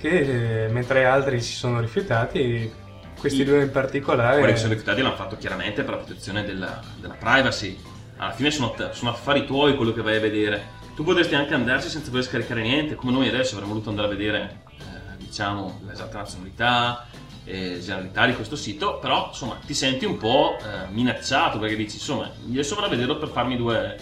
che 0.00 0.68
mentre 0.70 1.04
altri 1.04 1.40
si 1.40 1.54
sono 1.54 1.80
rifiutati, 1.80 2.72
questi 3.18 3.42
I- 3.42 3.44
due 3.44 3.62
in 3.62 3.70
particolare... 3.70 4.38
Quelli 4.38 4.52
che 4.52 4.58
sono 4.58 4.72
rifiutati 4.72 5.02
l'hanno 5.02 5.16
fatto 5.16 5.36
chiaramente 5.36 5.82
per 5.82 5.94
la 5.94 6.00
protezione 6.00 6.44
della, 6.44 6.82
della 6.98 7.14
privacy. 7.14 7.78
Alla 8.16 8.32
fine 8.32 8.50
sono, 8.50 8.74
sono 8.92 9.10
affari 9.10 9.46
tuoi 9.46 9.76
quello 9.76 9.92
che 9.92 10.02
vai 10.02 10.16
a 10.16 10.20
vedere. 10.20 10.78
Tu 10.94 11.04
potresti 11.04 11.34
anche 11.34 11.54
andarci 11.54 11.88
senza 11.88 12.10
voler 12.10 12.24
scaricare 12.24 12.62
niente, 12.62 12.94
come 12.94 13.12
noi 13.12 13.28
adesso 13.28 13.54
avremmo 13.54 13.72
voluto 13.72 13.90
andare 13.90 14.08
a 14.08 14.10
vedere, 14.10 14.62
eh, 14.78 15.16
diciamo, 15.16 15.80
l'esatta 15.86 16.18
nazionalità 16.18 17.06
e 17.44 17.78
generalità 17.80 18.26
di 18.26 18.34
questo 18.34 18.56
sito, 18.56 18.98
però 18.98 19.28
insomma 19.28 19.58
ti 19.64 19.74
senti 19.74 20.04
un 20.04 20.16
po' 20.16 20.56
eh, 20.58 20.88
minacciato 20.90 21.58
perché 21.58 21.76
dici 21.76 21.96
insomma, 21.96 22.30
io 22.50 22.62
sopra 22.62 22.86
a 22.86 22.88
vederlo 22.88 23.16
per 23.18 23.28
farmi 23.28 23.56
due, 23.56 23.96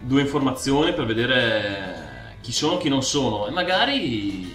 due 0.00 0.20
informazioni, 0.20 0.92
per 0.94 1.04
vedere 1.04 2.36
chi 2.40 2.52
sono 2.52 2.78
e 2.78 2.80
chi 2.82 2.88
non 2.88 3.02
sono 3.02 3.46
e 3.46 3.50
magari 3.50 4.52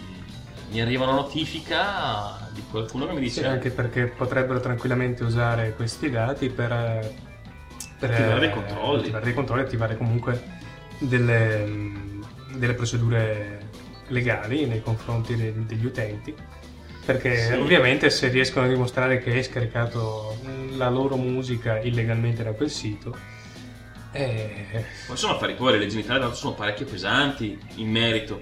mi 0.71 0.81
arriva 0.81 1.03
una 1.05 1.13
notifica 1.15 2.47
di 2.51 2.61
qualcuno 2.69 3.07
che 3.07 3.13
mi 3.13 3.19
dice 3.19 3.41
Sì, 3.41 3.47
anche 3.47 3.69
perché 3.71 4.05
potrebbero 4.07 4.59
tranquillamente 4.59 5.23
usare 5.23 5.73
questi 5.75 6.09
dati 6.09 6.49
per, 6.49 6.69
per 7.99 8.11
Attivare 8.11 8.39
dei 8.39 8.49
eh, 8.49 8.53
controlli. 8.53 8.99
attivare 9.01 9.23
dei 9.25 9.33
controlli, 9.33 9.61
attivare 9.63 9.97
comunque 9.97 10.43
delle, 10.99 11.65
mh, 11.65 12.25
delle 12.55 12.73
procedure 12.73 13.67
legali 14.07 14.65
nei 14.65 14.81
confronti 14.81 15.35
de- 15.35 15.65
degli 15.65 15.85
utenti. 15.85 16.35
Perché 17.09 17.37
Sì. 17.37 17.53
ovviamente 17.53 18.11
se 18.11 18.27
riescono 18.27 18.67
a 18.67 18.69
dimostrare 18.69 19.17
che 19.17 19.31
hai 19.31 19.43
scaricato 19.43 20.37
la 20.77 20.89
loro 20.89 21.15
musica 21.15 21.79
illegalmente 21.79 22.43
da 22.43 22.51
quel 22.51 22.69
sito, 22.69 23.17
eh, 24.11 24.85
Poi 25.07 25.17
sono 25.17 25.33
affari 25.33 25.55
tuoi, 25.55 25.71
le 25.71 25.79
leggi 25.79 25.95
in 25.95 26.01
Italia 26.01 26.31
sono 26.33 26.53
parecchio 26.53 26.85
pesanti 26.85 27.59
in 27.77 27.89
merito. 27.89 28.39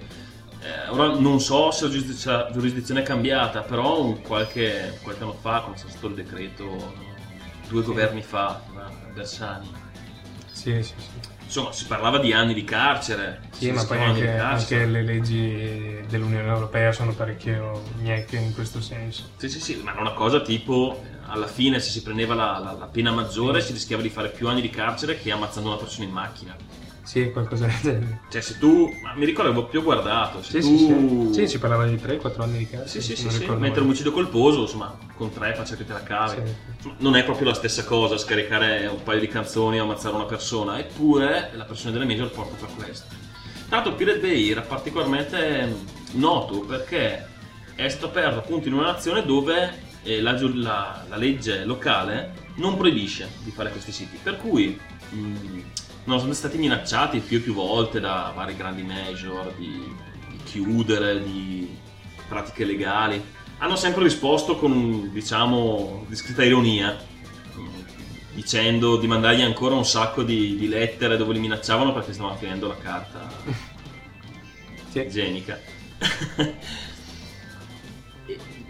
Eh, 0.60 0.90
ora 0.90 1.18
non 1.18 1.40
so 1.40 1.72
se 1.72 1.86
la 2.26 2.50
giurisdizione 2.52 3.00
è 3.00 3.04
cambiata, 3.04 3.62
però 3.62 4.12
qualche, 4.16 5.00
qualche 5.02 5.24
anno 5.24 5.38
fa, 5.40 5.62
come 5.62 5.76
è 5.76 5.78
stato 5.78 6.08
il 6.08 6.16
decreto 6.16 6.94
due 7.70 7.84
governi 7.84 8.22
fa, 8.22 8.62
Bersani, 9.14 9.72
sì, 10.52 10.84
sì, 10.84 10.94
sì. 10.98 11.37
Insomma 11.48 11.72
si 11.72 11.86
parlava 11.86 12.20
di 12.20 12.34
anni 12.34 12.54
di 12.54 12.64
carcere. 12.66 13.40
Sì, 13.52 13.72
ma 13.72 13.84
poi 13.86 13.98
anche, 14.04 14.30
anche 14.38 14.86
le 14.86 15.02
leggi 15.02 16.02
dell'Unione 16.08 16.48
Europea 16.48 16.92
sono 16.92 17.14
parecchio 17.14 17.84
gnecche 18.02 18.36
in 18.38 18.54
questo 18.54 18.82
senso. 18.82 19.30
Sì, 19.38 19.50
sì, 19.50 19.60
sì, 19.60 19.76
ma 19.84 19.92
era 19.94 20.02
una 20.02 20.14
cosa 20.14 20.42
tipo, 20.42 21.02
eh, 21.04 21.16
alla 21.28 21.48
fine 21.48 21.80
se 21.80 21.90
si 21.90 22.04
prendeva 22.04 22.36
la, 22.36 22.60
la- 22.60 22.74
la 22.74 22.86
pena 22.88 23.12
maggiore 23.12 23.62
si 23.62 23.72
rischiava 23.72 24.02
di 24.02 24.10
fare 24.10 24.30
più 24.30 24.48
anni 24.50 24.62
di 24.62 24.70
carcere 24.70 25.18
che 25.20 25.32
ammazzando 25.32 25.70
una 25.70 25.78
persona 25.78 26.06
in 26.06 26.12
macchina. 26.12 26.56
Sì, 27.08 27.32
qualcosa 27.32 27.68
del 27.68 27.76
genere. 27.82 28.20
Cioè 28.30 28.42
se 28.42 28.58
tu, 28.58 28.94
ma 29.02 29.14
mi 29.16 29.24
ricordo 29.24 29.52
avevo 29.52 29.68
più 29.68 29.82
guardato, 29.82 30.44
se 30.44 30.62
Sì, 30.62 30.78
sì, 30.78 30.88
tu... 30.88 31.28
sì. 31.32 31.40
Sì, 31.40 31.48
si 31.48 31.58
parlava 31.58 31.86
di 31.88 31.96
3-4 31.96 32.42
anni 32.42 32.58
di 32.58 32.68
carcere. 32.68 32.90
Sì, 32.90 33.02
sì, 33.02 33.16
sì, 33.16 33.30
sì. 33.30 33.38
mentre 33.46 33.54
un 33.54 33.60
male. 33.62 33.80
omicidio 33.80 34.12
colposo, 34.12 34.64
insomma, 34.64 34.94
con 35.16 35.32
tre 35.32 35.56
faccia 35.56 35.78
che 35.78 35.86
te 35.86 35.94
la 35.94 36.04
cavi. 36.04 36.42
Sì. 36.82 36.92
Non 36.98 37.16
è 37.16 37.24
proprio 37.24 37.48
la 37.48 37.54
stessa 37.54 37.86
cosa 37.86 38.18
scaricare 38.18 38.88
un 38.88 39.02
paio 39.04 39.22
di 39.22 39.30
canzoni 39.30 39.80
o 39.80 39.84
ammazzare 39.84 40.16
una 40.16 40.26
persona, 40.26 40.80
eppure 40.80 41.52
la 41.54 41.64
pressione 41.64 41.94
delle 41.98 42.04
major 42.06 42.30
porta 42.30 42.56
per 42.66 42.76
questo. 42.76 43.06
Tanto 43.70 43.94
Pirate 43.96 44.20
Bay 44.20 44.50
era 44.52 44.60
particolarmente 44.62 45.66
mm, 45.66 46.20
noto 46.20 46.60
perché 46.60 47.26
è 47.76 47.88
stato 47.88 48.08
aperto 48.08 48.40
appunto 48.40 48.68
in 48.68 48.74
una 48.74 48.92
nazione 48.92 49.24
dove 49.26 49.80
eh, 50.04 50.20
la, 50.20 50.38
la- 50.56 51.06
la 51.08 51.16
legge 51.16 51.64
locale 51.64 52.34
non 52.56 52.76
proibisce 52.76 53.30
di 53.44 53.52
fare 53.52 53.70
questi 53.72 53.94
siti, 53.94 54.20
per 54.22 54.36
cui 54.40 54.78
mh, 55.10 55.16
non 56.08 56.20
sono 56.20 56.34
stati 56.34 56.58
minacciati 56.58 57.20
più 57.20 57.38
e 57.38 57.42
più 57.42 57.54
volte 57.54 58.00
da 58.00 58.32
vari 58.34 58.56
grandi 58.56 58.82
major 58.82 59.54
di, 59.58 59.96
di 60.30 60.38
chiudere, 60.44 61.22
di 61.22 61.78
pratiche 62.28 62.66
legali. 62.66 63.22
Hanno 63.60 63.76
sempre 63.76 64.04
risposto 64.04 64.58
con, 64.58 65.12
diciamo, 65.12 66.06
discreta 66.08 66.44
ironia. 66.44 67.16
Dicendo 68.34 68.98
di 68.98 69.08
mandargli 69.08 69.42
ancora 69.42 69.76
un 69.76 69.86
sacco 69.86 70.22
di, 70.22 70.56
di 70.58 70.68
lettere 70.68 71.18
dove 71.18 71.34
li 71.34 71.40
minacciavano 71.40 71.92
perché 71.92 72.14
stavano 72.14 72.36
finendo 72.36 72.68
la 72.68 72.78
carta 72.78 73.28
Sì. 74.90 75.44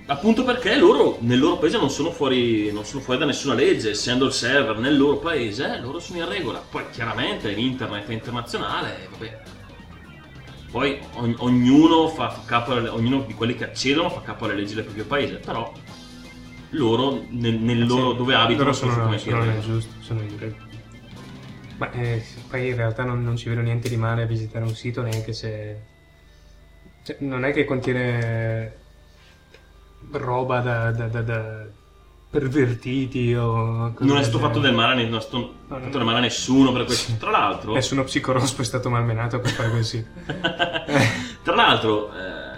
Appunto 0.10 0.45
perché 0.45 0.78
loro 0.78 1.18
nel 1.20 1.38
loro 1.38 1.58
paese 1.58 1.78
non 1.78 1.89
sono, 1.89 2.12
fuori, 2.12 2.72
non 2.72 2.86
sono 2.86 3.01
fuori 3.01 3.20
da 3.20 3.26
nessuna 3.26 3.53
legge, 3.53 3.89
essendo 3.89 4.26
il 4.26 4.32
server 4.32 4.78
nel 4.78 4.97
loro 4.97 5.18
paese, 5.18 5.80
loro 5.82 5.99
sono 5.99 6.20
in 6.20 6.30
regola. 6.30 6.60
Poi 6.60 6.84
chiaramente 6.91 7.49
l'internet 7.51 8.08
è 8.08 8.14
internazionale, 8.14 9.10
vabbè. 9.12 9.41
Poi 10.72 10.97
ogn- 11.16 11.36
ognuno, 11.39 12.08
fa, 12.08 12.30
fa 12.30 12.41
capo 12.45 12.72
alle- 12.72 12.88
ognuno 12.88 13.24
di 13.28 13.34
quelli 13.34 13.55
che 13.55 13.66
accedono 13.66 14.10
fa 14.10 14.22
capo 14.22 14.45
alle 14.45 14.55
leggi 14.55 14.76
del 14.76 14.84
proprio 14.86 15.05
paese, 15.05 15.36
però 15.36 15.70
loro 16.72 17.26
nel, 17.30 17.55
nel 17.55 17.86
loro 17.86 18.12
Sì, 18.12 18.18
dove 18.18 18.34
abitano 18.36 18.64
loro 18.70 18.74
sono, 18.74 19.14
in 19.14 19.20
sono 19.20 19.38
nel 19.39 19.45
regola. 19.47 19.62
giusto, 19.66 19.93
sono 19.99 20.22
in 20.22 20.39
regola. 20.39 20.66
Ma 21.80 21.91
eh, 21.91 22.24
poi 22.49 22.68
in 22.70 22.76
realtà 22.78 23.03
non, 23.03 23.24
non 23.24 23.36
ci 23.36 23.49
vedo 23.49 23.60
niente 23.62 23.89
di 23.89 23.97
male 23.97 24.24
a 24.24 24.26
visitare 24.26 24.64
un 24.64 24.74
sito 24.74 25.01
neanche 25.01 25.34
se... 25.34 25.76
Cioè, 27.03 27.18
non 27.20 27.43
è 27.43 27.51
che 27.51 27.66
contiene 27.66 28.86
roba 30.12 30.60
da, 30.60 30.91
da- 30.91 31.08
da- 31.08 31.22
da 31.22 31.66
pervertiti 32.30 33.34
o... 33.34 33.93
Non 33.99 34.18
è 34.18 34.24
stato 34.24 34.39
fatto 34.39 34.60
del 34.60 34.74
male, 34.74 35.05
non 35.05 35.18
è 35.18 35.22
stato 35.22 35.38
No, 35.68 35.80
fatto 35.80 35.97
del 35.97 36.05
male 36.05 36.18
a 36.18 36.22
nessuno 36.22 36.72
per 36.72 36.86
questo. 36.86 37.14
Tra 37.18 37.32
l'altro, 37.32 37.74
Nessuno 37.74 38.03
psicorospo 38.03 38.62
è 38.62 38.66
stato 38.66 38.89
malmenato 38.89 39.39
per 39.39 39.51
fare 39.51 39.70
così. 39.70 40.05
Tra 41.43 41.55
l'altro, 41.55 42.12
eh, 42.14 42.58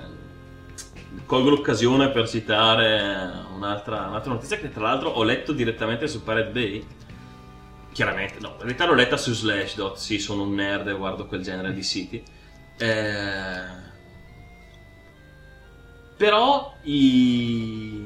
colgo 1.25 1.49
l'occasione 1.49 2.09
per 2.09 2.27
citare 2.27 3.31
un'altra, 3.55 4.07
un'altra 4.07 4.33
notizia 4.33 4.57
che 4.57 4.71
tra 4.71 4.81
l'altro 4.81 5.09
ho 5.09 5.23
letto 5.23 5.53
direttamente 5.53 6.07
su 6.07 6.23
Pirate 6.23 6.49
Bay. 6.49 6.85
Chiaramente, 7.91 8.37
no, 8.39 8.55
in 8.59 8.63
realtà 8.65 8.85
l'ho 8.85 8.93
letta 8.93 9.17
su 9.17 9.33
Slashdot, 9.33 9.97
sì, 9.97 10.19
sono 10.19 10.43
un 10.43 10.53
nerd 10.53 10.87
e 10.87 10.93
guardo 10.93 11.25
quel 11.25 11.41
genere 11.43 11.73
di 11.73 11.83
siti. 11.83 12.23
Eh, 12.77 13.87
però 16.19 16.73
i, 16.81 18.03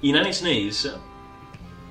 i 0.00 0.10
Nine 0.10 0.26
Inch 0.26 0.40
Nails 0.42 1.00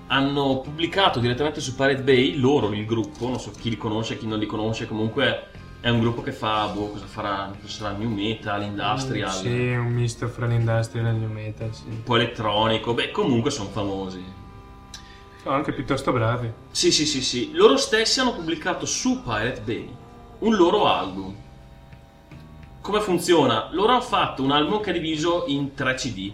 hanno 0.07 0.59
pubblicato 0.59 1.21
direttamente 1.21 1.61
su 1.61 1.75
Pirate 1.75 2.01
Bay, 2.01 2.37
loro, 2.37 2.73
il 2.73 2.85
gruppo, 2.85 3.29
non 3.29 3.39
so 3.39 3.51
chi 3.57 3.69
li 3.69 3.77
conosce, 3.77 4.17
chi 4.17 4.27
non 4.27 4.37
li 4.37 4.45
conosce, 4.45 4.87
comunque 4.87 5.47
è 5.79 5.87
un 5.87 6.01
gruppo 6.01 6.21
che 6.21 6.33
fa, 6.33 6.67
boh, 6.67 6.89
cosa 6.89 7.05
farà, 7.05 7.55
sarà, 7.63 7.95
new 7.95 8.09
metal, 8.09 8.63
industrial, 8.63 9.31
Sì, 9.31 9.47
un 9.47 9.93
misto 9.93 10.27
fra 10.27 10.45
l'industrial 10.45 11.05
e 11.05 11.09
il 11.11 11.15
new 11.15 11.31
metal, 11.31 11.73
sì. 11.73 11.83
un 11.87 12.03
po' 12.03 12.17
elettronico, 12.17 12.93
beh 12.93 13.11
comunque 13.11 13.49
sono 13.49 13.69
famosi. 13.69 14.21
Sono 15.41 15.55
anche 15.55 15.71
piuttosto 15.71 16.11
bravi. 16.11 16.51
Sì, 16.69 16.91
sì, 16.91 17.05
sì, 17.05 17.21
sì, 17.21 17.51
loro 17.53 17.77
stessi 17.77 18.19
hanno 18.19 18.33
pubblicato 18.33 18.85
su 18.85 19.21
Pirate 19.23 19.61
Bay 19.61 19.95
un 20.39 20.53
loro 20.53 20.85
album. 20.85 21.33
Come 22.81 22.99
funziona? 23.01 23.67
Loro 23.71 23.91
hanno 23.91 24.01
fatto 24.01 24.41
un 24.43 24.51
album 24.51 24.81
che 24.81 24.89
è 24.89 24.93
diviso 24.93 25.43
in 25.47 25.73
3 25.75 25.93
CD 25.95 26.31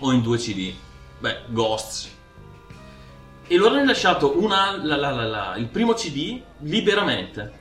o 0.00 0.12
in 0.12 0.22
2 0.22 0.38
CD. 0.38 0.72
Beh, 1.18 1.40
Ghosts. 1.48 2.10
E 3.46 3.56
loro 3.56 3.74
hanno 3.74 3.84
lasciato 3.84 4.40
una- 4.40 4.78
la- 4.82 4.96
la- 4.96 5.10
la- 5.10 5.54
il 5.56 5.66
primo 5.66 5.92
CD 5.92 6.40
liberamente. 6.60 7.60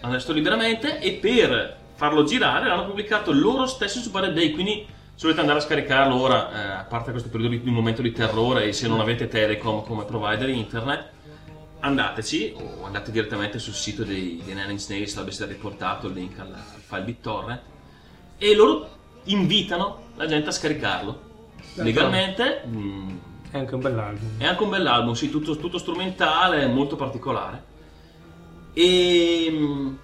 Hanno 0.00 0.12
lasciato 0.14 0.32
liberamente 0.32 0.98
e 1.00 1.12
per 1.12 1.76
farlo 1.94 2.24
girare 2.24 2.66
l'hanno 2.68 2.86
pubblicato 2.86 3.32
loro 3.32 3.66
stessi 3.66 4.00
su 4.00 4.10
Pirate 4.10 4.32
Bay. 4.32 4.50
Quindi 4.52 4.86
se 5.14 5.22
volete 5.22 5.40
andare 5.40 5.58
a 5.58 5.62
scaricarlo 5.62 6.18
ora, 6.18 6.50
eh, 6.52 6.70
a 6.80 6.84
parte 6.88 7.10
questo 7.10 7.28
periodo 7.28 7.54
di, 7.54 7.62
di 7.62 7.70
momento 7.70 8.00
di 8.00 8.12
terrore 8.12 8.64
e 8.64 8.72
se 8.72 8.88
non 8.88 8.98
avete 8.98 9.28
Telecom 9.28 9.84
come 9.84 10.04
provider 10.04 10.48
internet, 10.48 11.10
andateci 11.82 12.54
o 12.56 12.84
andate 12.84 13.10
direttamente 13.10 13.58
sul 13.58 13.74
sito 13.74 14.04
dei, 14.04 14.40
dei 14.44 14.54
Nine 14.54 14.70
Inch 14.72 14.86
Nails, 14.88 15.14
dove 15.14 15.30
sarà 15.32 15.50
riportato 15.50 16.06
il 16.06 16.14
link 16.14 16.38
al, 16.38 16.52
al 16.52 16.80
file 16.80 17.02
BitTorrent 17.02 17.62
e 18.38 18.54
loro 18.54 18.88
invitano 19.24 20.10
la 20.16 20.26
gente 20.26 20.48
a 20.48 20.52
scaricarlo 20.52 21.30
legalmente. 21.74 22.62
mm, 22.66 23.18
È 23.50 23.58
anche 23.58 23.74
un 23.74 23.80
bell'album. 23.80 24.30
è 24.38 24.46
anche 24.46 24.62
un 24.62 24.70
bell'album, 24.70 25.14
sì, 25.14 25.30
tutto, 25.30 25.56
tutto 25.56 25.78
strumentale, 25.78 26.66
molto 26.68 26.96
particolare. 26.96 27.64
E 28.72 29.48
mm, 29.50 29.94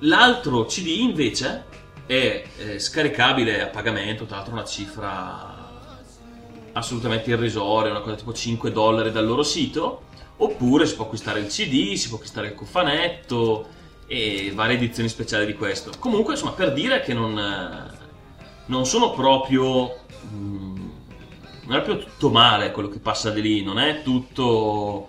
l'altro 0.00 0.64
CD 0.66 0.86
invece 1.00 1.64
è 2.06 2.44
eh, 2.56 2.78
scaricabile 2.78 3.62
a 3.62 3.68
pagamento, 3.68 4.26
tra 4.26 4.36
l'altro 4.36 4.54
una 4.54 4.64
cifra 4.64 5.62
assolutamente 6.72 7.30
irrisoria, 7.30 7.90
una 7.90 8.00
cosa 8.00 8.16
tipo 8.16 8.32
5 8.32 8.72
dollari 8.72 9.12
dal 9.12 9.26
loro 9.26 9.42
sito, 9.42 10.08
oppure 10.36 10.86
si 10.86 10.94
può 10.96 11.04
acquistare 11.04 11.40
il 11.40 11.46
CD, 11.46 11.94
si 11.94 12.08
può 12.08 12.16
acquistare 12.16 12.48
il 12.48 12.54
cofanetto 12.54 13.68
e 14.06 14.52
varie 14.54 14.76
edizioni 14.76 15.08
speciali 15.08 15.46
di 15.46 15.54
questo. 15.54 15.90
Comunque, 15.98 16.32
insomma, 16.34 16.52
per 16.52 16.72
dire 16.72 17.00
che 17.00 17.14
non, 17.14 17.38
eh, 17.38 17.98
non 18.66 18.86
sono 18.86 19.12
proprio... 19.12 20.00
mm, 20.32 20.72
non 21.66 21.76
è 21.78 21.82
proprio 21.82 22.04
tutto 22.04 22.30
male 22.30 22.70
quello 22.72 22.88
che 22.88 22.98
passa 22.98 23.30
di 23.30 23.40
lì, 23.40 23.62
non 23.62 23.78
è 23.78 24.02
tutto... 24.02 25.08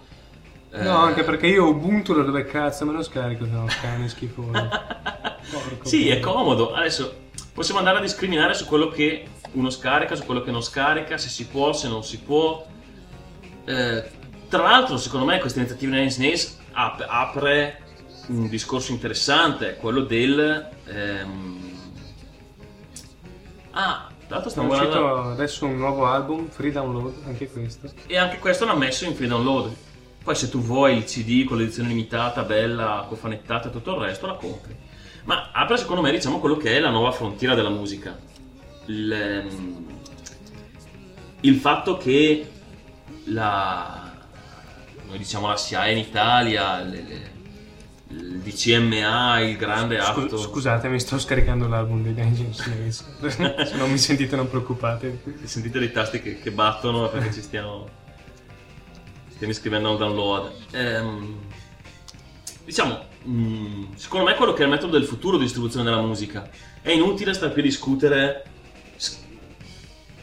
eh, 0.71 0.82
No, 0.82 0.95
anche 0.97 1.23
perché 1.23 1.47
io 1.47 1.67
Ubuntu 1.67 2.13
da 2.13 2.21
dove 2.23 2.45
cazzo 2.45 2.86
me 2.86 2.93
lo 2.93 3.03
scarico, 3.03 3.45
sono 3.45 3.65
cane 3.82 4.07
schifoso. 4.07 4.69
Sì, 5.84 6.09
è 6.09 6.15
puttana. 6.19 6.34
comodo. 6.34 6.73
Adesso 6.73 7.23
possiamo 7.53 7.80
andare 7.80 7.97
a 7.99 8.01
discriminare 8.01 8.53
su 8.55 8.65
quello 8.65 8.88
che 8.89 9.28
uno 9.53 9.69
scarica, 9.69 10.15
su 10.15 10.23
quello 10.26 10.41
che 10.41 10.51
non 10.51 10.61
scarica, 10.63 11.17
se 11.17 11.30
si 11.30 11.45
può, 11.47 11.71
se 11.73 11.88
non 11.88 12.03
si 12.03 12.19
può. 12.19 12.65
Eh, 13.65 14.03
tra 14.55 14.69
l'altro, 14.69 14.97
secondo 14.97 15.25
me, 15.25 15.39
questa 15.39 15.59
iniziativa 15.59 15.91
Nine 15.91 16.03
Inch 16.05 16.17
Nails 16.17 16.57
ap- 16.71 17.05
apre 17.07 17.81
un 18.27 18.47
discorso 18.49 18.91
interessante, 18.91 19.75
quello 19.75 20.01
del... 20.01 20.69
ehm, 20.85 21.63
Ah, 23.77 24.07
l'altro 24.29 24.49
stiamo 24.49 24.69
È 24.69 24.77
uscito 24.77 24.99
guardando... 24.99 25.31
adesso 25.31 25.65
un 25.65 25.77
nuovo 25.77 26.05
album, 26.05 26.47
free 26.47 26.71
download, 26.71 27.13
anche 27.25 27.49
questo. 27.51 27.91
E 28.07 28.17
anche 28.17 28.39
questo 28.39 28.65
l'ha 28.65 28.73
messo 28.73 29.05
in 29.05 29.13
free 29.15 29.27
download. 29.27 29.75
Poi 30.23 30.33
se 30.33 30.49
tu 30.49 30.59
vuoi 30.61 30.95
il 30.95 31.03
CD 31.03 31.43
con 31.43 31.57
l'edizione 31.57 31.89
limitata, 31.89 32.43
bella, 32.43 33.05
cofanettata 33.07 33.67
e 33.67 33.71
tutto 33.71 33.95
il 33.95 34.01
resto, 34.01 34.25
la 34.27 34.33
compri. 34.35 34.75
Ma 35.25 35.49
apre 35.51 35.77
secondo 35.77 36.01
me 36.01 36.11
diciamo 36.11 36.39
quello 36.39 36.55
che 36.55 36.75
è 36.77 36.79
la 36.79 36.89
nuova 36.89 37.11
frontiera 37.11 37.53
della 37.53 37.69
musica. 37.69 38.17
Il, 38.85 39.45
il 41.41 41.55
fatto 41.55 41.97
che 41.97 42.49
la... 43.25 44.04
noi 45.07 45.17
diciamo 45.17 45.47
la 45.47 45.57
SIAE 45.57 45.91
in 45.91 45.97
Italia, 45.97 46.81
le- 46.81 47.03
le- 47.07 47.33
il 48.09 48.39
DCMA, 48.39 49.39
il 49.39 49.57
grande 49.57 49.99
Scu- 50.01 50.25
atto... 50.25 50.37
scusatemi, 50.37 50.99
sto 50.99 51.17
scaricando 51.17 51.67
l'album 51.67 52.03
dei 52.03 52.13
Dungeons 52.13 52.61
Slayer. 52.61 53.65
Se 53.67 53.75
non 53.75 53.91
mi 53.91 53.97
sentite 53.97 54.35
non 54.35 54.47
preoccupatevi. 54.49 55.39
Sentite 55.43 55.79
dei 55.79 55.91
tasti 55.91 56.21
che, 56.21 56.39
che 56.39 56.51
battono 56.51 57.09
perché 57.09 57.33
ci 57.33 57.41
stiamo, 57.41 57.89
stiamo 59.33 59.51
iscrivendo 59.51 59.91
al 59.91 59.97
download. 59.97 60.51
Ehm, 60.71 61.39
diciamo, 62.63 63.05
mm, 63.27 63.93
secondo 63.95 64.25
me 64.27 64.35
quello 64.35 64.53
che 64.53 64.61
è 64.61 64.65
il 64.65 64.71
metodo 64.71 64.97
del 64.97 65.05
futuro 65.05 65.37
di 65.37 65.43
distribuzione 65.43 65.83
della 65.83 66.01
musica. 66.01 66.47
È 66.81 66.91
inutile 66.91 67.33
star 67.33 67.51
qui 67.51 67.61
a 67.61 67.63
discutere 67.63 68.45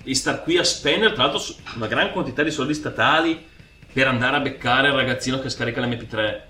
e 0.05 0.15
star 0.15 0.43
qui 0.43 0.57
a 0.59 0.65
spendere, 0.65 1.13
tra 1.15 1.27
l'altro, 1.27 1.55
una 1.77 1.87
gran 1.87 2.11
quantità 2.13 2.43
di 2.43 2.51
soldi 2.51 2.75
statali 2.75 3.51
per 3.93 4.09
andare 4.09 4.37
a 4.37 4.41
beccare 4.41 4.89
il 4.89 4.95
ragazzino 4.95 5.39
che 5.41 5.51
scarica 5.51 5.81
l'MP3. 5.81 6.41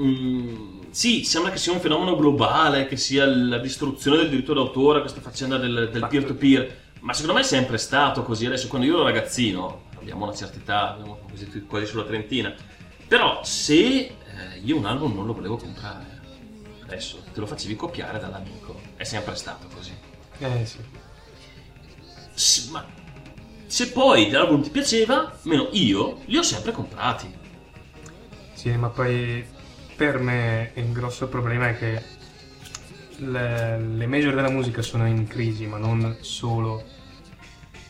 Mm, 0.00 0.90
sì, 0.90 1.24
sembra 1.24 1.50
che 1.50 1.58
sia 1.58 1.72
un 1.72 1.80
fenomeno 1.80 2.16
globale, 2.16 2.86
che 2.86 2.96
sia 2.96 3.24
la 3.26 3.58
distruzione 3.58 4.18
del 4.18 4.28
diritto 4.28 4.52
d'autore, 4.52 5.00
questa 5.00 5.20
faccenda 5.20 5.56
del, 5.56 5.88
del 5.90 6.06
peer-to-peer, 6.06 6.82
ma 7.00 7.12
secondo 7.12 7.34
me 7.34 7.40
è 7.40 7.48
sempre 7.48 7.78
stato 7.78 8.22
così. 8.22 8.46
Adesso, 8.46 8.68
quando 8.68 8.86
io 8.86 8.94
ero 8.94 9.04
ragazzino, 9.04 9.84
abbiamo 9.98 10.24
una 10.24 10.34
certa 10.34 10.58
età, 10.58 10.92
abbiamo 10.92 11.20
quasi, 11.28 11.64
quasi 11.66 11.86
sulla 11.86 12.04
trentina, 12.04 12.54
però 13.08 13.42
se 13.42 13.74
eh, 13.74 14.12
io 14.62 14.76
un 14.76 14.84
album 14.84 15.14
non 15.14 15.26
lo 15.26 15.32
volevo 15.32 15.56
comprare, 15.56 16.20
adesso 16.82 17.22
te 17.32 17.40
lo 17.40 17.46
facevi 17.46 17.74
copiare 17.76 18.18
dall'amico, 18.18 18.80
è 18.96 19.04
sempre 19.04 19.34
stato 19.34 19.66
così. 19.74 19.92
Eh 20.38 20.66
sì. 20.66 20.78
S- 22.34 22.68
ma 22.70 22.84
se 23.74 23.90
poi 23.90 24.30
l'album 24.30 24.62
ti 24.62 24.70
piaceva, 24.70 25.36
almeno 25.42 25.66
io 25.72 26.20
li 26.26 26.36
ho 26.36 26.44
sempre 26.44 26.70
comprati. 26.70 27.26
Sì, 28.52 28.70
ma 28.76 28.88
poi 28.88 29.44
per 29.96 30.20
me 30.20 30.70
il 30.74 30.92
grosso 30.92 31.26
problema 31.26 31.70
è 31.70 31.76
che 31.76 32.02
le, 33.16 33.80
le 33.80 34.06
major 34.06 34.32
della 34.32 34.48
musica 34.48 34.80
sono 34.80 35.08
in 35.08 35.26
crisi, 35.26 35.66
ma 35.66 35.78
non 35.78 36.18
solo 36.20 36.84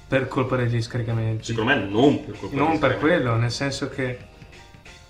per 0.08 0.26
colpa 0.26 0.56
degli 0.56 0.80
scaricamenti. 0.80 1.44
Secondo 1.44 1.74
me 1.74 1.84
non 1.84 2.24
per 2.24 2.38
colpa 2.38 2.56
Non 2.56 2.78
per 2.78 2.98
quello, 2.98 3.34
nel 3.34 3.52
senso 3.52 3.90
che 3.90 4.18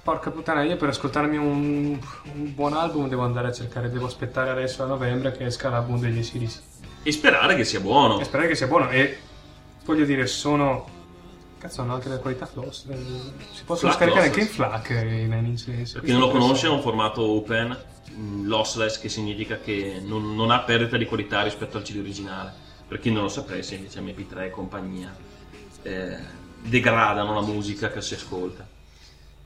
porca 0.03 0.33
puttana, 0.33 0.65
io 0.65 0.75
per 0.75 0.89
ascoltarmi 0.89 1.37
un, 1.37 1.97
un 2.33 2.53
buon 2.53 2.73
album 2.73 3.09
devo 3.09 3.23
andare 3.23 3.47
a 3.47 3.53
cercare, 3.53 3.93
devo 3.93 4.07
aspettare 4.07 4.51
adesso 4.51 4.83
a 4.83 4.87
novembre 4.87 5.31
che 5.31 5.45
esca 5.45 5.69
l'album 5.69 6.01
degli 6.01 6.19
ACDC. 6.19 6.61
E 7.05 7.13
sperare 7.13 7.55
che 7.55 7.65
sia 7.65 7.79
buono. 7.79 8.19
E 8.19 8.25
sperare 8.25 8.49
che 8.49 8.57
sia 8.57 8.67
buono 8.67 8.91
e 8.91 9.19
voglio 9.85 10.05
dire, 10.05 10.27
sono 10.27 10.87
Cazzo, 11.65 11.81
hanno 11.81 11.95
anche 11.95 12.11
la 12.11 12.19
qualità 12.19 12.45
floss. 12.45 12.85
eh, 12.91 12.97
Si 13.53 13.65
possono 13.65 13.91
FLAC 13.93 13.95
scaricare 13.95 14.27
anche 14.27 14.41
in 14.41 14.47
FLAC 14.49 14.91
eh, 14.91 15.23
i 15.23 15.27
Nine. 15.27 15.55
Per 15.95 16.03
chi 16.03 16.13
non 16.13 16.21
lo 16.21 16.29
conosce 16.29 16.67
è 16.67 16.71
un 16.71 16.83
formato 16.83 17.23
open, 17.23 17.75
mm, 18.13 18.47
lossless, 18.47 18.99
che 19.01 19.09
significa 19.09 19.57
che 19.59 19.99
non, 20.05 20.35
non 20.35 20.51
ha 20.51 20.61
perdita 20.61 20.99
di 20.99 21.07
qualità 21.07 21.43
rispetto 21.43 21.79
al 21.79 21.83
CD 21.83 22.01
originale. 22.01 22.53
Per 22.87 22.99
chi 22.99 23.11
non 23.11 23.23
lo 23.23 23.29
sapesse, 23.29 23.77
invece 23.77 24.01
MP3 24.03 24.43
e 24.43 24.51
compagnia 24.51 25.17
eh, 25.85 26.19
degradano 26.61 27.33
la 27.33 27.41
musica 27.41 27.91
che 27.91 28.03
si 28.03 28.13
ascolta. 28.13 28.69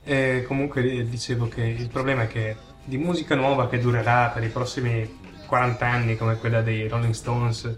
E 0.03 0.45
comunque 0.45 0.82
eh, 0.91 1.09
dicevo 1.09 1.47
che 1.47 1.62
il 1.62 1.89
problema 1.89 2.22
è 2.22 2.26
che 2.26 2.57
di 2.82 2.97
musica 2.97 3.36
nuova 3.36 3.68
che 3.68 3.78
durerà 3.78 4.30
per 4.34 4.43
i 4.43 4.49
prossimi 4.49 5.20
40 5.47 5.86
anni, 5.86 6.16
come 6.16 6.34
quella 6.36 6.62
dei 6.62 6.89
Rolling 6.89 7.14
Stones, 7.14 7.76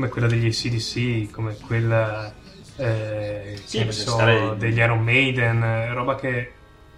come 0.00 0.08
quella 0.08 0.26
degli 0.28 0.46
ACDC, 0.46 1.30
come 1.30 1.56
quella 1.66 2.32
eh, 2.76 3.60
Sì, 3.62 3.84
so, 3.90 4.12
stare- 4.12 4.54
degli 4.56 4.78
Iron 4.78 5.02
Maiden, 5.02 5.62
eh, 5.62 5.92
roba 5.92 6.14
che 6.14 6.52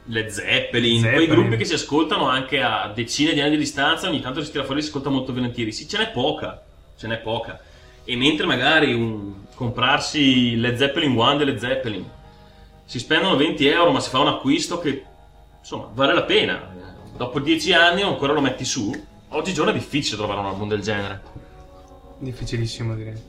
Le 0.04 0.30
Zeppelin, 0.30 1.00
Zeppelin. 1.00 1.14
quei 1.14 1.26
gruppi 1.26 1.56
che 1.56 1.64
si 1.64 1.74
ascoltano 1.74 2.28
anche 2.28 2.60
a 2.62 2.90
decine 2.94 3.32
di 3.32 3.40
anni 3.40 3.50
di 3.52 3.56
distanza, 3.58 4.08
ogni 4.08 4.20
tanto 4.20 4.42
si 4.44 4.50
tira 4.52 4.62
fuori 4.64 4.78
e 4.78 4.82
si 4.84 4.88
ascolta 4.90 5.10
molto 5.10 5.32
volentieri. 5.32 5.72
Sì, 5.72 5.88
ce 5.88 5.98
n'è 5.98 6.10
poca, 6.10 6.62
ce 6.96 7.08
n'è 7.08 7.18
poca. 7.18 7.60
E 8.04 8.16
mentre 8.16 8.46
magari 8.46 8.92
un- 8.94 9.40
comprarsi 9.54 10.56
le 10.56 10.76
Zeppelin 10.76 11.10
1 11.16 11.36
delle 11.36 11.58
Zeppelin 11.58 12.04
si 12.84 12.98
spendono 13.00 13.36
20 13.36 13.66
euro, 13.66 13.90
ma 13.92 14.00
si 14.00 14.10
fa 14.10 14.20
un 14.20 14.28
acquisto 14.28 14.78
che 14.78 15.04
insomma 15.58 15.88
vale 15.92 16.14
la 16.14 16.22
pena. 16.22 16.70
Dopo 17.16 17.40
10 17.40 17.72
anni 17.72 18.02
ancora 18.02 18.32
lo 18.32 18.40
metti 18.40 18.64
su. 18.64 18.92
Oggigiorno 19.28 19.70
è 19.70 19.74
difficile 19.74 20.16
trovare 20.16 20.40
un 20.40 20.46
album 20.46 20.68
del 20.68 20.80
genere. 20.82 21.20
Difficilissimo 22.22 22.94
direi. 22.94 23.20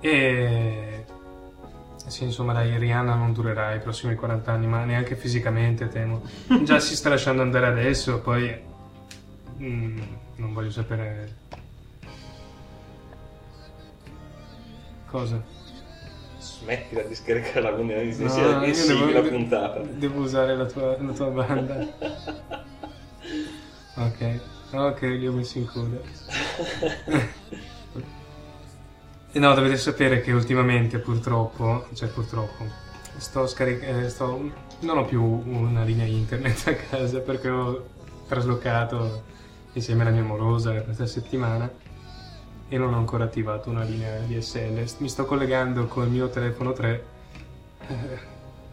E 0.00 1.04
sì, 2.06 2.24
insomma, 2.24 2.52
dai, 2.52 2.76
Rihanna 2.78 3.14
non 3.14 3.32
durerà 3.32 3.74
i 3.74 3.80
prossimi 3.80 4.14
40 4.14 4.52
anni, 4.52 4.66
ma 4.66 4.84
neanche 4.84 5.16
fisicamente, 5.16 5.88
temo. 5.88 6.22
Già 6.62 6.78
si 6.78 6.94
sta 6.94 7.08
lasciando 7.08 7.42
andare 7.42 7.66
adesso, 7.66 8.20
poi 8.20 8.54
mm, 9.60 10.00
non 10.36 10.52
voglio 10.52 10.70
sapere 10.70 11.36
cosa. 15.06 15.42
Smettila 16.38 17.02
di 17.02 17.14
scaricare 17.14 17.60
l'album 17.60 17.86
di 17.86 17.92
Anni 17.94 18.16
No, 18.18 18.64
io 18.64 18.86
devo- 18.86 19.04
Devo 19.82 20.20
usare 20.22 20.56
la 20.56 20.66
tua, 20.66 20.96
la 21.00 21.12
tua 21.12 21.26
banda. 21.28 21.86
ok, 23.96 24.40
ok, 24.72 25.00
li 25.02 25.26
ho 25.26 25.32
messi 25.32 25.58
in 25.58 25.66
coda. 25.66 26.00
E 29.34 29.38
no, 29.38 29.54
dovete 29.54 29.78
sapere 29.78 30.20
che 30.20 30.32
ultimamente 30.32 30.98
purtroppo, 30.98 31.86
cioè 31.94 32.08
purtroppo, 32.08 32.66
sto 33.16 33.46
scaricando, 33.46 34.06
sto, 34.10 34.50
non 34.80 34.98
ho 34.98 35.04
più 35.06 35.22
una 35.22 35.84
linea 35.84 36.04
internet 36.04 36.66
a 36.68 36.74
casa 36.74 37.20
perché 37.20 37.48
ho 37.48 37.86
traslocato 38.28 39.22
insieme 39.72 40.02
alla 40.02 40.10
mia 40.10 40.22
morosa 40.22 40.82
questa 40.82 41.06
settimana 41.06 41.70
e 42.68 42.78
non 42.78 42.92
ho 42.92 42.98
ancora 42.98 43.24
attivato 43.24 43.70
una 43.70 43.84
linea 43.84 44.18
DSL. 44.18 44.84
Mi 44.98 45.08
sto 45.08 45.24
collegando 45.24 45.86
col 45.86 46.08
mio 46.08 46.28
telefono 46.28 46.72
3, 46.72 47.04
eh, 47.88 48.18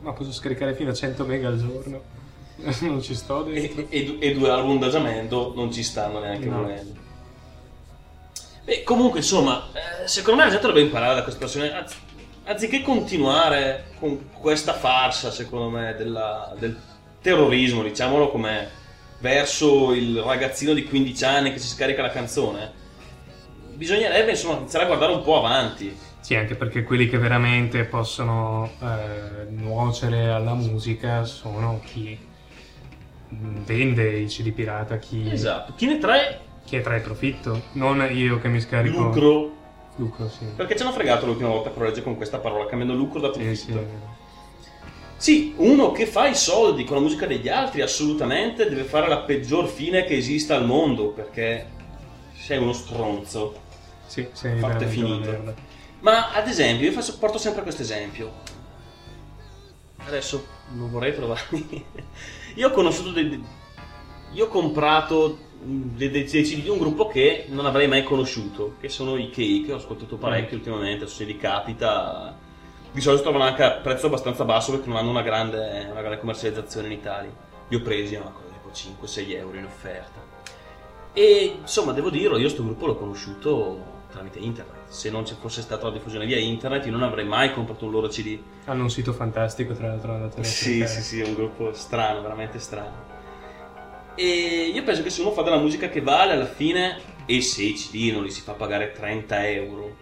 ma 0.02 0.12
posso 0.12 0.32
scaricare 0.32 0.74
fino 0.74 0.90
a 0.90 0.94
100 0.94 1.26
mega 1.26 1.48
al 1.48 1.58
giorno. 1.58 2.19
non 2.82 3.02
ci 3.02 3.16
sto 3.16 3.44
dentro. 3.44 3.86
e, 3.90 4.18
e 4.18 4.18
e 4.20 4.34
due 4.34 4.50
album 4.50 4.80
d'adagiamento 4.80 5.54
non 5.56 5.72
ci 5.72 5.84
stanno 5.84 6.20
neanche 6.20 6.46
No. 6.48 6.62
volendo. 6.62 6.98
Beh, 8.66 8.84
comunque, 8.84 9.20
insomma, 9.20 9.68
eh, 9.74 10.08
secondo 10.08 10.40
me 10.40 10.46
la 10.46 10.52
gente 10.52 10.68
dovrebbe 10.68 10.86
imparare 10.88 11.16
da 11.16 11.24
questa 11.24 11.40
persona. 11.40 11.78
anzi- 11.78 11.96
Anziché 12.46 12.82
continuare 12.82 13.92
con 14.00 14.30
questa 14.32 14.74
farsa, 14.74 15.30
secondo 15.30 15.70
me, 15.70 15.94
della- 15.96 16.52
del 16.58 16.76
terrorismo, 17.22 17.84
diciamolo 17.84 18.30
come 18.32 18.68
verso 19.20 19.94
il 19.94 20.20
ragazzino 20.20 20.74
di 20.74 20.84
15 20.86 21.26
anni 21.26 21.52
che 21.54 21.60
si 21.60 21.68
scarica 21.68 22.02
la 22.02 22.10
canzone, 22.10 22.72
bisognerebbe 23.76 24.32
insomma 24.32 24.58
iniziare 24.58 24.86
a 24.86 24.88
guardare 24.88 25.12
un 25.14 25.22
po' 25.22 25.38
avanti. 25.38 25.96
Sì, 26.22 26.34
anche 26.36 26.56
perché 26.56 26.84
quelli 26.84 27.08
che 27.08 27.18
veramente 27.20 27.84
possono 27.86 28.72
eh, 28.82 29.46
nuocere 29.50 30.30
alla 30.30 30.54
musica 30.56 31.24
sono 31.26 31.82
chi 31.86 32.18
vende 33.30 34.20
i 34.20 34.26
CD 34.28 34.52
pirata, 34.52 34.98
chi, 34.98 35.30
Esatto. 35.32 35.74
Chi 35.76 35.86
ne 35.86 35.98
trae 35.98 36.48
chi 36.66 36.76
ne 36.76 36.82
trae 36.84 37.00
profitto, 37.00 37.64
non 37.74 38.08
io 38.12 38.40
che 38.40 38.48
mi 38.48 38.60
scarico 38.62 39.02
lucro? 39.02 39.52
Lucro, 39.96 40.30
sì. 40.30 40.46
Perché 40.56 40.76
ci 40.76 40.84
hanno 40.84 40.92
fregato 40.92 41.26
l'ultima 41.26 41.50
volta 41.50 41.72
con 41.72 41.84
legge 41.84 42.04
con 42.04 42.16
questa 42.16 42.38
parola, 42.38 42.68
cambiando 42.68 42.94
lucro 42.94 43.20
da 43.20 43.34
Sì, 43.34 43.40
profitto. 43.40 43.56
sì. 43.80 43.80
Sì, 45.18 45.54
uno 45.58 45.92
che 45.92 46.06
fa 46.06 46.28
i 46.28 46.36
soldi 46.36 46.84
con 46.86 46.96
la 46.98 47.02
musica 47.02 47.26
degli 47.26 47.50
altri 47.50 47.82
assolutamente 47.82 48.70
deve 48.70 48.84
fare 48.84 49.08
la 49.10 49.18
peggior 49.18 49.68
fine 49.68 50.06
che 50.06 50.16
esista 50.16 50.56
al 50.56 50.66
mondo 50.66 51.10
perché 51.10 51.68
sei 52.34 52.58
uno 52.60 52.72
stronzo. 52.72 53.56
Sì, 54.06 54.28
sei 54.32 54.58
Fatto 54.60 54.84
e 54.84 54.88
finito. 54.88 55.54
Ma 56.02 56.32
ad 56.32 56.48
esempio, 56.48 56.86
io 56.86 56.94
faccio- 56.94 57.18
porto 57.18 57.38
sempre 57.38 57.64
questo 57.64 57.82
esempio. 57.82 58.32
Adesso 60.06 60.46
non 60.76 60.90
vorrei 60.90 61.14
trovarmi. 61.14 61.86
Io 62.56 62.68
ho 62.68 62.72
conosciuto 62.72 63.12
dei. 63.12 63.44
Io 64.34 64.46
ho 64.46 64.48
comprato 64.48 65.38
mh, 65.62 65.96
dei, 65.96 66.10
dei 66.10 66.24
CD 66.26 66.62
di 66.62 66.70
un 66.70 66.78
gruppo 66.78 67.08
che 67.08 67.46
non 67.50 67.66
avrei 67.66 67.88
mai 67.88 68.04
conosciuto, 68.04 68.76
che 68.80 68.90
sono 68.90 69.18
i 69.18 69.30
Cake. 69.30 69.72
Ho 69.72 69.78
ascoltato 69.78 70.18
parecchio 70.18 70.58
ultimamente, 70.58 71.08
se 71.08 71.26
vi 71.26 71.38
capita. 71.38 72.36
Di 72.92 73.02
solito 73.02 73.22
trovano 73.24 73.44
anche 73.44 73.64
a 73.64 73.72
prezzo 73.72 74.08
abbastanza 74.08 74.44
basso 74.46 74.72
perché 74.72 74.88
non 74.88 74.98
hanno 74.98 75.12
una 75.12 75.22
grande, 75.22 75.88
una 75.92 76.02
grande 76.02 76.20
commercializzazione 76.20 76.88
in 76.88 76.94
Italia. 76.94 77.32
Li 77.68 77.76
ho 77.76 77.82
presi 77.82 78.16
a 78.16 78.22
una 78.22 78.32
cosa 78.32 78.48
tipo 78.48 79.06
5-6 79.06 79.36
euro 79.36 79.58
in 79.58 79.66
offerta. 79.66 80.20
E 81.14 81.58
insomma, 81.62 81.92
devo 81.92 82.10
dirlo, 82.10 82.38
io 82.38 82.50
sto 82.50 82.64
gruppo 82.64 82.88
l'ho 82.88 82.96
conosciuto 82.96 83.98
tramite 84.12 84.40
internet. 84.40 84.79
Se 84.90 85.10
non 85.12 85.26
ci 85.26 85.36
fosse 85.40 85.62
stata 85.62 85.86
la 85.88 85.94
diffusione 85.94 86.26
via 86.26 86.38
internet, 86.40 86.86
io 86.86 86.92
non 86.92 87.04
avrei 87.04 87.24
mai 87.26 87.54
comprato 87.54 87.86
un 87.86 87.92
loro 87.92 88.08
CD. 88.08 88.40
Hanno 88.66 88.84
un 88.84 88.90
sito 88.90 89.14
fantastico, 89.14 89.74
tra 89.74 89.88
l'altro, 89.88 90.14
andatelo 90.14 90.42
a 90.42 90.46
Sì, 90.46 90.86
sì, 90.88 91.02
sì, 91.02 91.22
è 91.22 91.26
un 91.28 91.36
gruppo 91.36 91.74
strano, 91.74 92.22
veramente 92.22 92.58
strano. 92.60 93.06
E 94.16 94.72
io 94.74 94.84
penso 94.84 95.04
che 95.04 95.10
se 95.10 95.22
uno 95.22 95.32
fa 95.32 95.44
della 95.44 95.60
musica 95.60 95.90
che 95.90 96.02
vale 96.02 96.34
alla 96.34 96.48
fine, 96.48 96.98
e 97.26 97.42
se 97.42 97.64
i 97.64 97.74
CD 97.74 98.12
non 98.12 98.24
li 98.24 98.32
si 98.32 98.42
fa 98.42 98.54
pagare 98.54 98.92
30 98.92 99.48
euro, 99.50 99.96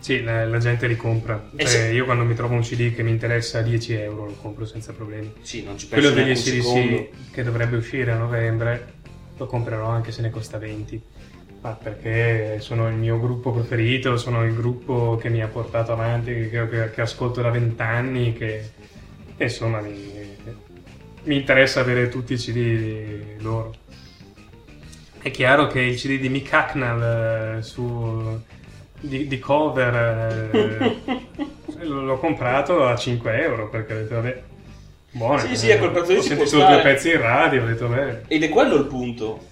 Sì, 0.00 0.22
la, 0.22 0.44
la 0.46 0.58
gente 0.58 0.86
li 0.88 0.96
compra. 0.96 1.50
Eh 1.54 1.64
Cioè, 1.64 1.88
sì. 1.88 1.94
io 1.94 2.04
quando 2.06 2.24
mi 2.24 2.34
trovo 2.34 2.54
un 2.54 2.62
CD 2.62 2.92
che 2.94 3.02
mi 3.02 3.10
interessa 3.10 3.58
a 3.60 3.62
10 3.62 3.92
euro 3.94 4.24
lo 4.26 4.34
compro 4.40 4.64
senza 4.66 4.92
problemi. 4.92 5.32
sì, 5.42 5.62
non 5.62 5.78
ci 5.78 5.86
penso 5.86 6.10
Quello 6.12 6.26
degli. 6.26 6.36
ACDC 6.36 7.30
che 7.30 7.42
dovrebbe 7.44 7.76
uscire 7.76 8.10
a 8.10 8.16
novembre 8.16 8.94
lo 9.36 9.46
comprerò 9.46 9.86
anche 9.86 10.10
se 10.12 10.20
ne 10.22 10.30
costa 10.30 10.58
20. 10.58 11.02
Ma 11.62 11.70
perché 11.72 12.56
sono 12.60 12.88
il 12.88 12.94
mio 12.94 13.20
gruppo 13.20 13.50
preferito, 13.52 14.16
sono 14.16 14.44
il 14.44 14.54
gruppo 14.54 15.16
che 15.20 15.28
mi 15.28 15.42
ha 15.42 15.46
portato 15.48 15.92
avanti, 15.92 16.48
che, 16.48 16.68
che- 16.68 16.90
che 16.90 17.00
ascolto 17.02 17.42
da 17.42 17.50
vent'anni, 17.50 18.32
che 18.32 18.70
e 19.36 19.44
insomma 19.44 19.80
mi, 19.80 20.36
mi 21.24 21.36
interessa 21.36 21.80
avere 21.80 22.08
tutti 22.08 22.32
i 22.32 22.36
CD 22.36 23.42
loro. 23.42 23.74
È 25.20 25.30
chiaro 25.30 25.66
che 25.66 25.80
il 25.80 25.96
CD 25.96 26.18
di 26.18 26.30
Mick 26.30 26.50
Hacknell 26.52 27.58
eh, 27.58 27.62
su, 27.62 28.40
di, 29.00 29.26
di 29.26 29.38
cover 29.38 30.50
eh, 30.54 30.96
l'ho 31.84 32.18
comprato 32.18 32.86
a 32.86 32.96
5 32.96 33.42
euro 33.42 33.68
perché 33.68 33.92
ho 33.92 33.96
detto 33.96 34.14
vabbè 34.14 34.42
buono 35.12 35.38
Sì, 35.38 35.56
sì, 35.56 35.72
a 35.72 35.78
quel 35.78 35.90
prezzo 35.90 36.12
lì 36.12 36.18
ho 36.18 36.22
sentito 36.22 36.56
due 36.56 36.80
pezzi 36.82 37.10
in 37.10 37.20
radio 37.20 37.62
ho 37.62 37.66
detto 37.66 37.88
vabbè 37.88 38.22
Ed 38.28 38.42
è 38.42 38.48
quello 38.48 38.76
il 38.76 38.84
punto. 38.86 39.46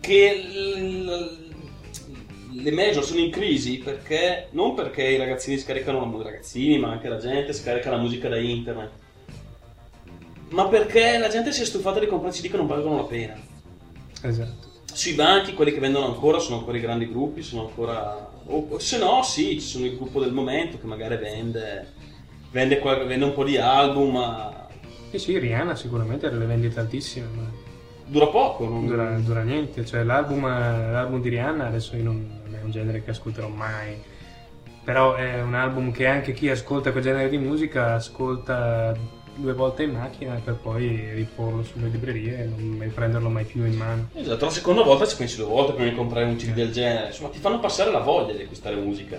Che 0.00 0.34
l- 0.34 1.39
le 2.62 2.70
major 2.70 3.04
sono 3.04 3.20
in 3.20 3.30
crisi 3.30 3.78
perché 3.78 4.48
non 4.50 4.74
perché 4.74 5.02
i 5.02 5.16
ragazzini 5.16 5.58
scaricano 5.58 6.00
la 6.00 6.06
musica, 6.06 6.30
ragazzini, 6.30 6.78
ma 6.78 6.90
anche 6.90 7.08
la 7.08 7.18
gente 7.18 7.52
scarica 7.52 7.90
la 7.90 7.98
musica 7.98 8.28
da 8.28 8.38
internet. 8.38 8.90
Ma 10.50 10.66
perché 10.66 11.18
la 11.18 11.28
gente 11.28 11.52
si 11.52 11.62
è 11.62 11.64
stufata 11.64 12.00
di 12.00 12.06
comprare 12.06 12.34
CD 12.34 12.48
che 12.48 12.56
non 12.56 12.66
valgono 12.66 12.96
la 12.96 13.04
pena. 13.04 13.36
esatto 14.22 14.68
Sui 14.92 15.12
banchi, 15.12 15.54
quelli 15.54 15.72
che 15.72 15.80
vendono 15.80 16.06
ancora 16.06 16.38
sono 16.38 16.58
ancora 16.58 16.76
i 16.76 16.80
grandi 16.80 17.08
gruppi, 17.08 17.42
sono 17.42 17.68
ancora. 17.68 18.28
O 18.46 18.78
se 18.78 18.98
no, 18.98 19.22
sì, 19.22 19.60
ci 19.60 19.66
sono 19.66 19.84
il 19.84 19.96
gruppo 19.96 20.20
del 20.20 20.32
momento 20.32 20.78
che 20.78 20.86
magari 20.86 21.16
vende, 21.16 21.92
vende, 22.50 22.80
vende 23.06 23.24
un 23.24 23.32
po' 23.32 23.44
di 23.44 23.56
album, 23.58 24.12
ma 24.12 24.68
sì 25.10 25.18
sì 25.18 25.38
Rihanna 25.38 25.74
sicuramente 25.74 26.30
le 26.30 26.46
vende 26.46 26.68
tantissime 26.68 27.26
ma 27.34 27.69
dura 28.10 28.26
poco. 28.26 28.68
non- 28.68 28.86
dura, 28.86 29.10
dura 29.18 29.42
niente 29.42 29.84
cioè 29.84 30.02
l'album, 30.02 30.42
l'album 30.46 31.20
di 31.20 31.28
Rihanna 31.28 31.66
adesso 31.66 31.96
io 31.96 32.02
non, 32.02 32.40
non 32.44 32.54
è 32.54 32.62
un 32.62 32.70
genere 32.70 33.02
che 33.02 33.10
ascolterò 33.10 33.48
mai 33.48 33.96
però 34.82 35.14
è 35.14 35.40
un 35.42 35.54
album 35.54 35.92
che 35.92 36.06
anche 36.06 36.32
chi 36.32 36.48
ascolta 36.50 36.90
quel 36.90 37.02
genere 37.04 37.28
di 37.28 37.38
musica 37.38 37.94
ascolta 37.94 38.92
due 39.36 39.52
volte 39.52 39.84
in 39.84 39.92
macchina 39.92 40.40
per 40.42 40.54
poi 40.54 41.12
riporlo 41.14 41.62
sulle 41.62 41.88
librerie 41.88 42.40
e 42.42 42.44
non 42.46 42.90
prenderlo 42.92 43.28
mai 43.28 43.44
più 43.44 43.64
in 43.64 43.76
mano 43.76 44.08
Esatto, 44.14 44.46
la 44.46 44.50
seconda 44.50 44.82
volta 44.82 45.06
ci 45.06 45.16
pensi 45.16 45.36
due 45.36 45.46
volte 45.46 45.72
prima 45.74 45.88
di 45.90 45.94
comprare 45.94 46.26
un 46.26 46.36
CD 46.36 46.52
del 46.52 46.72
genere. 46.72 47.06
Insomma, 47.06 47.28
ti 47.30 47.38
fanno 47.38 47.58
passare 47.60 47.90
la 47.90 48.00
voglia 48.00 48.34
di 48.34 48.42
acquistare 48.42 48.74
musica. 48.76 49.18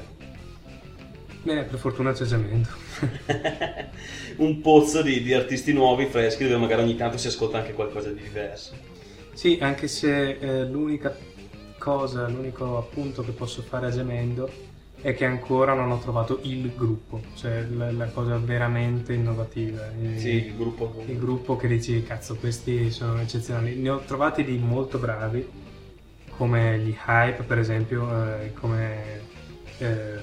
Beh, 1.43 1.63
per 1.63 1.79
fortuna 1.79 2.11
c'è 2.13 2.25
Gemendo. 2.25 2.69
un 4.37 4.61
pozzo 4.61 5.01
di, 5.01 5.21
di 5.23 5.33
artisti 5.33 5.73
nuovi, 5.73 6.05
freschi, 6.05 6.43
dove 6.43 6.57
magari 6.57 6.83
ogni 6.83 6.95
tanto 6.95 7.17
si 7.17 7.27
ascolta 7.27 7.57
anche 7.57 7.73
qualcosa 7.73 8.11
di 8.11 8.21
diverso. 8.21 8.75
Sì, 9.33 9.57
anche 9.61 9.87
se 9.87 10.37
eh, 10.37 10.65
l'unica 10.65 11.15
cosa, 11.77 12.27
l'unico 12.27 12.77
appunto 12.77 13.23
che 13.23 13.31
posso 13.31 13.63
fare 13.63 13.87
a 13.87 13.91
Gemendo 13.91 14.49
è 15.01 15.15
che 15.15 15.25
ancora 15.25 15.73
non 15.73 15.89
ho 15.91 15.97
trovato 15.97 16.39
il 16.43 16.75
gruppo, 16.75 17.21
cioè 17.35 17.63
la, 17.63 17.91
la 17.91 18.07
cosa 18.09 18.37
veramente 18.37 19.13
innovativa. 19.13 19.91
Il, 19.99 20.19
Sì, 20.19 20.45
il 20.45 20.55
gruppo. 20.55 21.03
il 21.07 21.17
gruppo 21.17 21.55
che 21.55 21.67
dici, 21.67 22.03
cazzo, 22.03 22.35
questi 22.35 22.91
sono 22.91 23.19
eccezionali. 23.19 23.75
Ne 23.77 23.89
ho 23.89 23.99
trovati 23.99 24.43
di 24.43 24.57
molto 24.59 24.99
bravi, 24.99 25.47
come 26.37 26.77
gli 26.79 26.95
Hype, 27.07 27.43
per 27.43 27.57
esempio, 27.57 28.07
eh, 28.41 28.53
come 28.53 29.21
eh, 29.79 30.19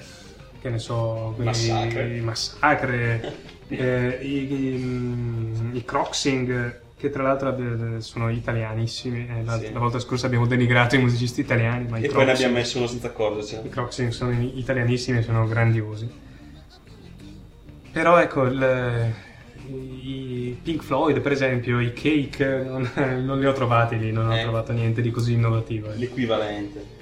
che 0.60 0.70
ne 0.70 0.78
so, 0.78 1.34
Massacre. 1.38 2.16
i 2.16 2.20
Massacre, 2.20 3.34
eh, 3.68 4.18
i, 4.22 4.52
i, 4.52 4.76
mm, 4.78 5.74
i 5.76 5.84
Croxing, 5.84 6.80
che 6.96 7.10
tra 7.10 7.22
l'altro 7.22 8.00
sono 8.00 8.28
italianissimi. 8.30 9.26
eh, 9.28 9.44
la, 9.44 9.58
Sì. 9.58 9.72
la 9.72 9.78
volta 9.78 9.98
scorsa 9.98 10.26
abbiamo 10.26 10.46
denigrato 10.46 10.96
i 10.96 10.98
musicisti 11.00 11.40
italiani, 11.40 11.86
ma 11.88 11.98
i 11.98 12.04
E 12.04 12.08
poi 12.08 12.24
ne 12.24 12.32
abbiamo 12.32 12.54
messo 12.54 12.78
uno 12.78 12.86
senza 12.88 13.06
accorgercene. 13.08 13.66
i 13.66 13.70
Croxing 13.70 14.10
sono 14.10 14.32
italianissimi 14.32 15.18
e 15.18 15.22
sono 15.22 15.46
grandiosi. 15.46 16.10
Però 17.92 18.18
ecco, 18.20 18.44
il- 18.44 19.12
i 19.70 20.58
Pink 20.62 20.82
Floyd, 20.82 21.20
per 21.20 21.32
esempio, 21.32 21.80
i 21.80 21.92
Cake, 21.92 22.64
non, 22.66 22.90
non 23.24 23.38
li 23.38 23.46
ho 23.46 23.52
trovati 23.52 23.98
lì, 23.98 24.12
non 24.12 24.28
ho 24.28 24.36
Eh. 24.36 24.42
trovato 24.42 24.72
niente 24.72 25.00
di 25.02 25.10
così 25.10 25.34
innovativo. 25.34 25.90
eh. 25.92 25.96
L'equivalente. 25.96 26.96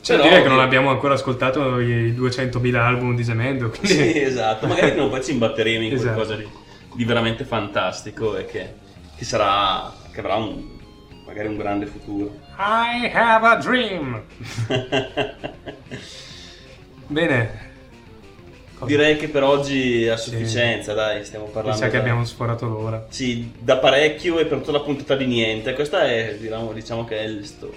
Cioè, 0.00 0.16
Però- 0.16 0.28
dire 0.28 0.42
che 0.42 0.48
non 0.48 0.60
abbiamo 0.60 0.90
ancora 0.90 1.14
ascoltato 1.14 1.80
i 1.80 2.12
200.000 2.12 2.74
album 2.76 3.16
di 3.16 3.24
Gemendo, 3.24 3.68
quindi... 3.70 3.88
Sì, 3.88 4.20
esatto. 4.22 4.66
Magari 4.66 4.90
prima 4.92 5.06
o 5.06 5.08
poi 5.08 5.24
ci 5.24 5.32
imbatteremo 5.32 5.84
in 5.84 5.92
Esatto. 5.92 6.14
qualcosa 6.14 6.36
di, 6.36 6.46
di 6.94 7.04
veramente 7.04 7.44
fantastico 7.44 8.36
e 8.36 8.46
che, 8.46 8.74
che 9.16 9.24
sarà. 9.24 9.92
che 10.12 10.20
avrà 10.20 10.36
un, 10.36 10.62
magari 11.26 11.48
un 11.48 11.56
grande 11.56 11.86
futuro. 11.86 12.32
I 12.58 13.10
have 13.12 13.46
a 13.46 13.56
dream! 13.56 14.22
Bene. 17.06 17.66
Direi 18.84 19.16
che 19.16 19.28
per 19.28 19.42
oggi 19.42 20.04
è 20.04 20.10
a 20.10 20.16
sufficienza, 20.16 20.94
dai, 20.94 21.24
stiamo 21.24 21.46
Mi 21.46 21.50
parlando. 21.52 21.78
sa 21.80 21.86
che 21.86 21.92
da- 21.96 21.98
abbiamo 21.98 22.24
sforato 22.24 22.68
l'ora. 22.68 23.06
Sì, 23.08 23.52
da 23.58 23.78
parecchio 23.78 24.38
e 24.38 24.46
per 24.46 24.58
tutta 24.58 24.70
la 24.72 24.80
puntata 24.80 25.16
di 25.16 25.26
niente. 25.26 25.72
Questa 25.74 26.04
è, 26.04 26.36
diciamo, 26.38 26.72
diciamo 26.72 27.04
che 27.04 27.18
è 27.18 27.24
il 27.24 27.44
sto- 27.44 27.72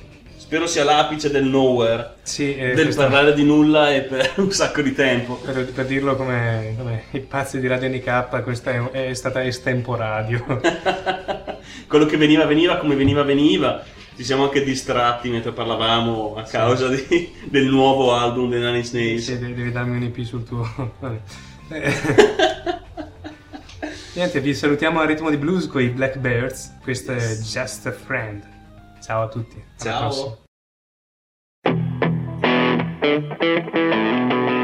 Spero 0.52 0.68
sia 0.68 0.84
l'apice 0.84 1.32
del 1.32 1.46
nowhere, 1.46 2.16
Sì, 2.24 2.54
eh, 2.54 2.74
del 2.74 2.84
questa- 2.84 3.04
parlare 3.04 3.34
di 3.34 3.46
nulla 3.46 3.94
e 3.96 4.02
per 4.02 4.34
un 4.44 4.52
sacco 4.52 4.82
di 4.82 4.94
tempo. 4.94 5.36
Per, 5.36 5.72
per 5.72 5.86
dirlo 5.86 6.18
come, 6.18 6.76
come 6.78 7.04
i 7.12 7.22
pazzi 7.22 7.58
di 7.62 7.68
Radio 7.68 7.88
NK, 7.88 8.42
questa 8.44 8.72
è, 8.72 9.10
è 9.10 9.14
stata 9.14 9.42
estemporadio. 9.46 10.44
Quello 11.88 12.06
che 12.06 12.18
veniva, 12.18 12.44
veniva, 12.44 12.76
come 12.80 12.96
veniva, 12.96 13.24
veniva. 13.24 13.82
Ci 14.14 14.26
siamo 14.26 14.44
anche 14.44 14.62
distratti 14.66 15.30
mentre 15.30 15.54
parlavamo 15.54 16.36
a 16.36 16.44
causa 16.44 16.90
di- 16.90 17.32
del 17.46 17.68
nuovo 17.68 18.14
album 18.14 18.50
dei 18.50 18.60
Nine 18.60 18.78
Inch 18.80 18.92
Nails. 18.92 19.24
Sì, 19.24 19.40
devi, 19.40 19.54
devi 19.54 19.72
darmi 19.72 19.96
un 19.96 20.04
EP 20.04 20.20
sul 20.22 20.44
tuo. 20.44 20.68
Niente, 24.16 24.42
vi 24.42 24.54
salutiamo 24.54 25.00
al 25.00 25.08
ritmo 25.08 25.30
di 25.30 25.38
blues 25.38 25.66
con 25.68 25.82
i 25.82 25.88
Blackbirds. 25.88 26.76
Questo 26.84 27.14
è 27.14 27.38
Just 27.38 27.88
a 27.88 27.94
Friend. 27.94 28.44
Ciao 29.02 29.24
a 29.24 29.28
tutti. 29.30 29.64
Ciao. 29.80 30.40
Thank 33.02 33.42
you. 33.76 34.61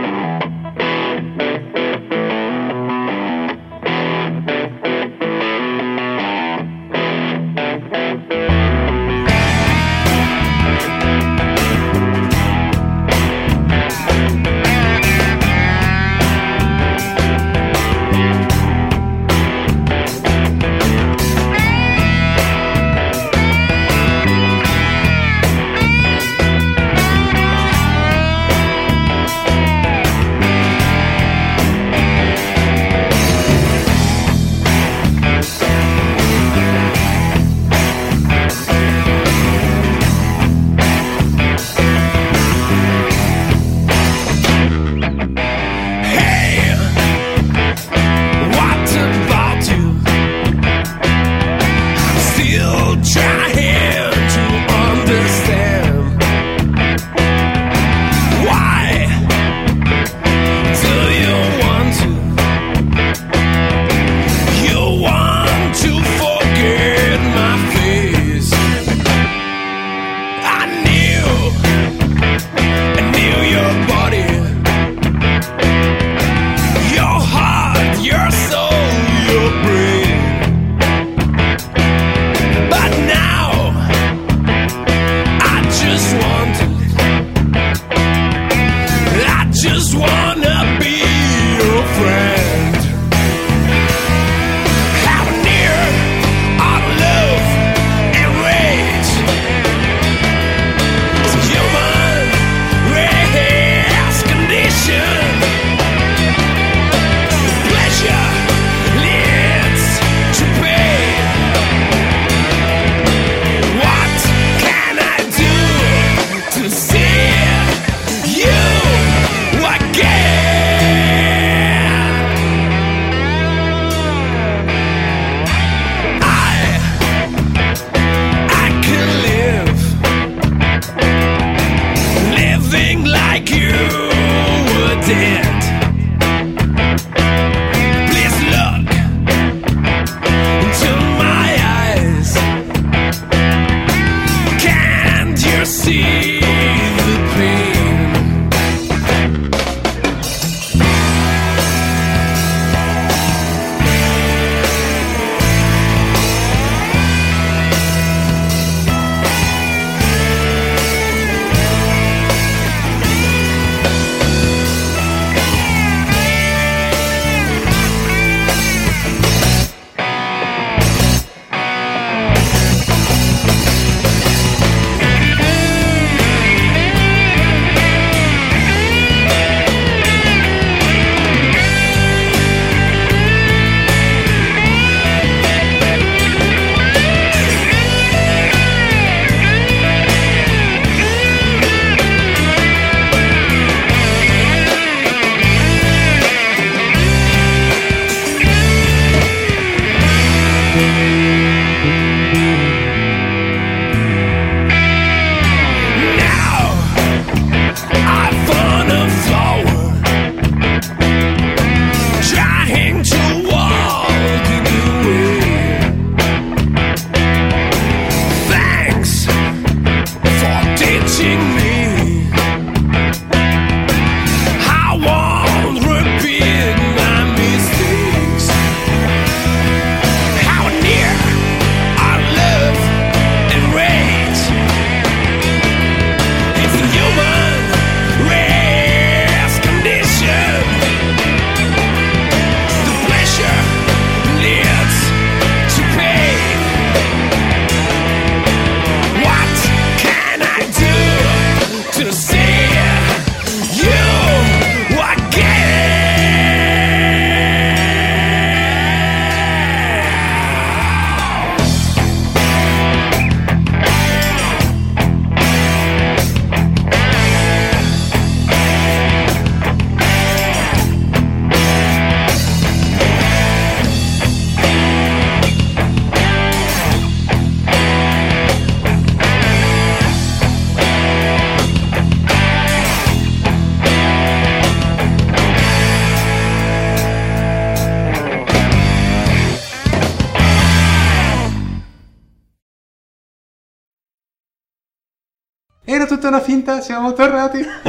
Finta, 296.57 296.81
siamo 296.81 297.13
tornati. 297.13 297.59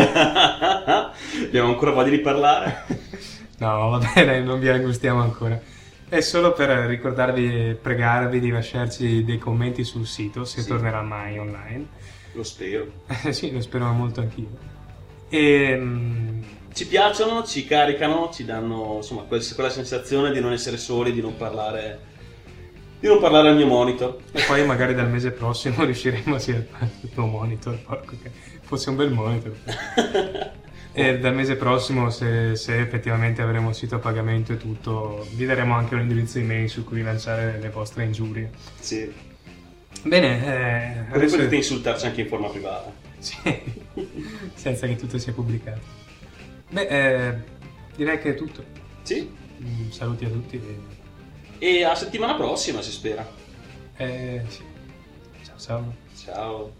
Abbiamo 1.44 1.68
ancora 1.70 1.92
voglia 1.92 2.10
di 2.10 2.18
parlare. 2.20 2.84
No, 3.58 3.88
va 3.90 4.10
bene, 4.14 4.40
non 4.40 4.58
vi 4.60 4.68
angustiamo 4.68 5.20
ancora. 5.22 5.58
È 6.08 6.20
solo 6.20 6.52
per 6.52 6.68
ricordarvi 6.86 7.70
e 7.70 7.74
pregarvi 7.80 8.40
di 8.40 8.50
lasciarci 8.50 9.24
dei 9.24 9.38
commenti 9.38 9.84
sul 9.84 10.06
sito, 10.06 10.44
se 10.44 10.60
Sì. 10.62 10.68
tornerà 10.68 11.02
mai 11.02 11.38
online. 11.38 11.86
Lo 12.32 12.42
spero. 12.42 12.86
Sì, 13.30 13.52
lo 13.52 13.60
spero 13.60 13.86
molto 13.92 14.20
anch'io. 14.20 14.48
E, 15.30 15.76
mm, 15.76 16.42
Ci 16.72 16.86
piacciono, 16.86 17.42
ci 17.44 17.64
caricano, 17.66 18.30
ci 18.32 18.44
danno 18.44 18.96
insomma 18.96 19.22
quel- 19.22 19.54
quella 19.54 19.70
sensazione 19.70 20.30
di 20.30 20.40
non 20.40 20.52
essere 20.52 20.76
soli, 20.76 21.12
di 21.12 21.20
non 21.20 21.36
parlare, 21.36 21.98
di 23.00 23.08
non 23.08 23.18
parlare 23.18 23.48
al 23.48 23.56
mio 23.56 23.66
monitor. 23.66 24.16
e 24.32 24.42
poi 24.46 24.64
magari 24.64 24.94
dal 24.94 25.08
mese 25.10 25.32
prossimo 25.32 25.82
riusciremo 25.84 26.36
a 26.36 26.38
sia 26.38 26.54
il 26.54 27.10
tuo 27.12 27.26
monitor, 27.26 27.76
porco 27.84 28.14
che 28.22 28.30
fosse 28.68 28.90
un 28.90 28.96
bel 28.96 29.10
monitor. 29.10 29.56
E 30.90 31.20
dal 31.20 31.32
mese 31.32 31.54
prossimo, 31.54 32.10
se, 32.10 32.56
se 32.56 32.80
effettivamente 32.80 33.40
avremo 33.40 33.68
il 33.68 33.74
sito 33.76 33.94
a 33.96 33.98
pagamento 34.00 34.52
e 34.52 34.56
tutto, 34.56 35.24
vi 35.34 35.44
daremo 35.46 35.72
anche 35.76 35.94
un 35.94 36.00
indirizzo 36.00 36.38
email 36.38 36.68
su 36.68 36.82
cui 36.82 37.02
lanciare 37.02 37.58
le 37.60 37.70
vostre 37.70 38.04
ingiurie. 38.04 38.50
sì. 38.80 39.12
Bene, 40.02 40.44
eh, 40.44 41.14
adesso... 41.14 41.36
potete 41.36 41.56
insultarci 41.56 42.06
anche 42.06 42.22
in 42.22 42.26
forma 42.28 42.48
privata. 42.48 42.90
Sì, 43.18 43.36
senza 44.54 44.86
che 44.88 44.96
tutto 44.96 45.18
sia 45.18 45.32
pubblicato. 45.32 45.80
Beh, 46.70 46.86
eh, 46.88 47.34
direi 47.94 48.18
che 48.18 48.30
è 48.30 48.34
tutto. 48.34 48.64
Sì. 49.02 49.28
Mm, 49.62 49.90
Saluti 49.90 50.24
a 50.24 50.28
tutti. 50.30 50.56
e- 51.58 51.78
E 51.78 51.84
a 51.84 51.94
settimana 51.94 52.34
prossima 52.34 52.82
si 52.82 52.90
spera. 52.90 53.28
Eh, 53.96 54.42
sì. 54.48 54.62
Ciao, 55.44 55.58
ciao. 55.58 55.94
Ciao. 56.16 56.72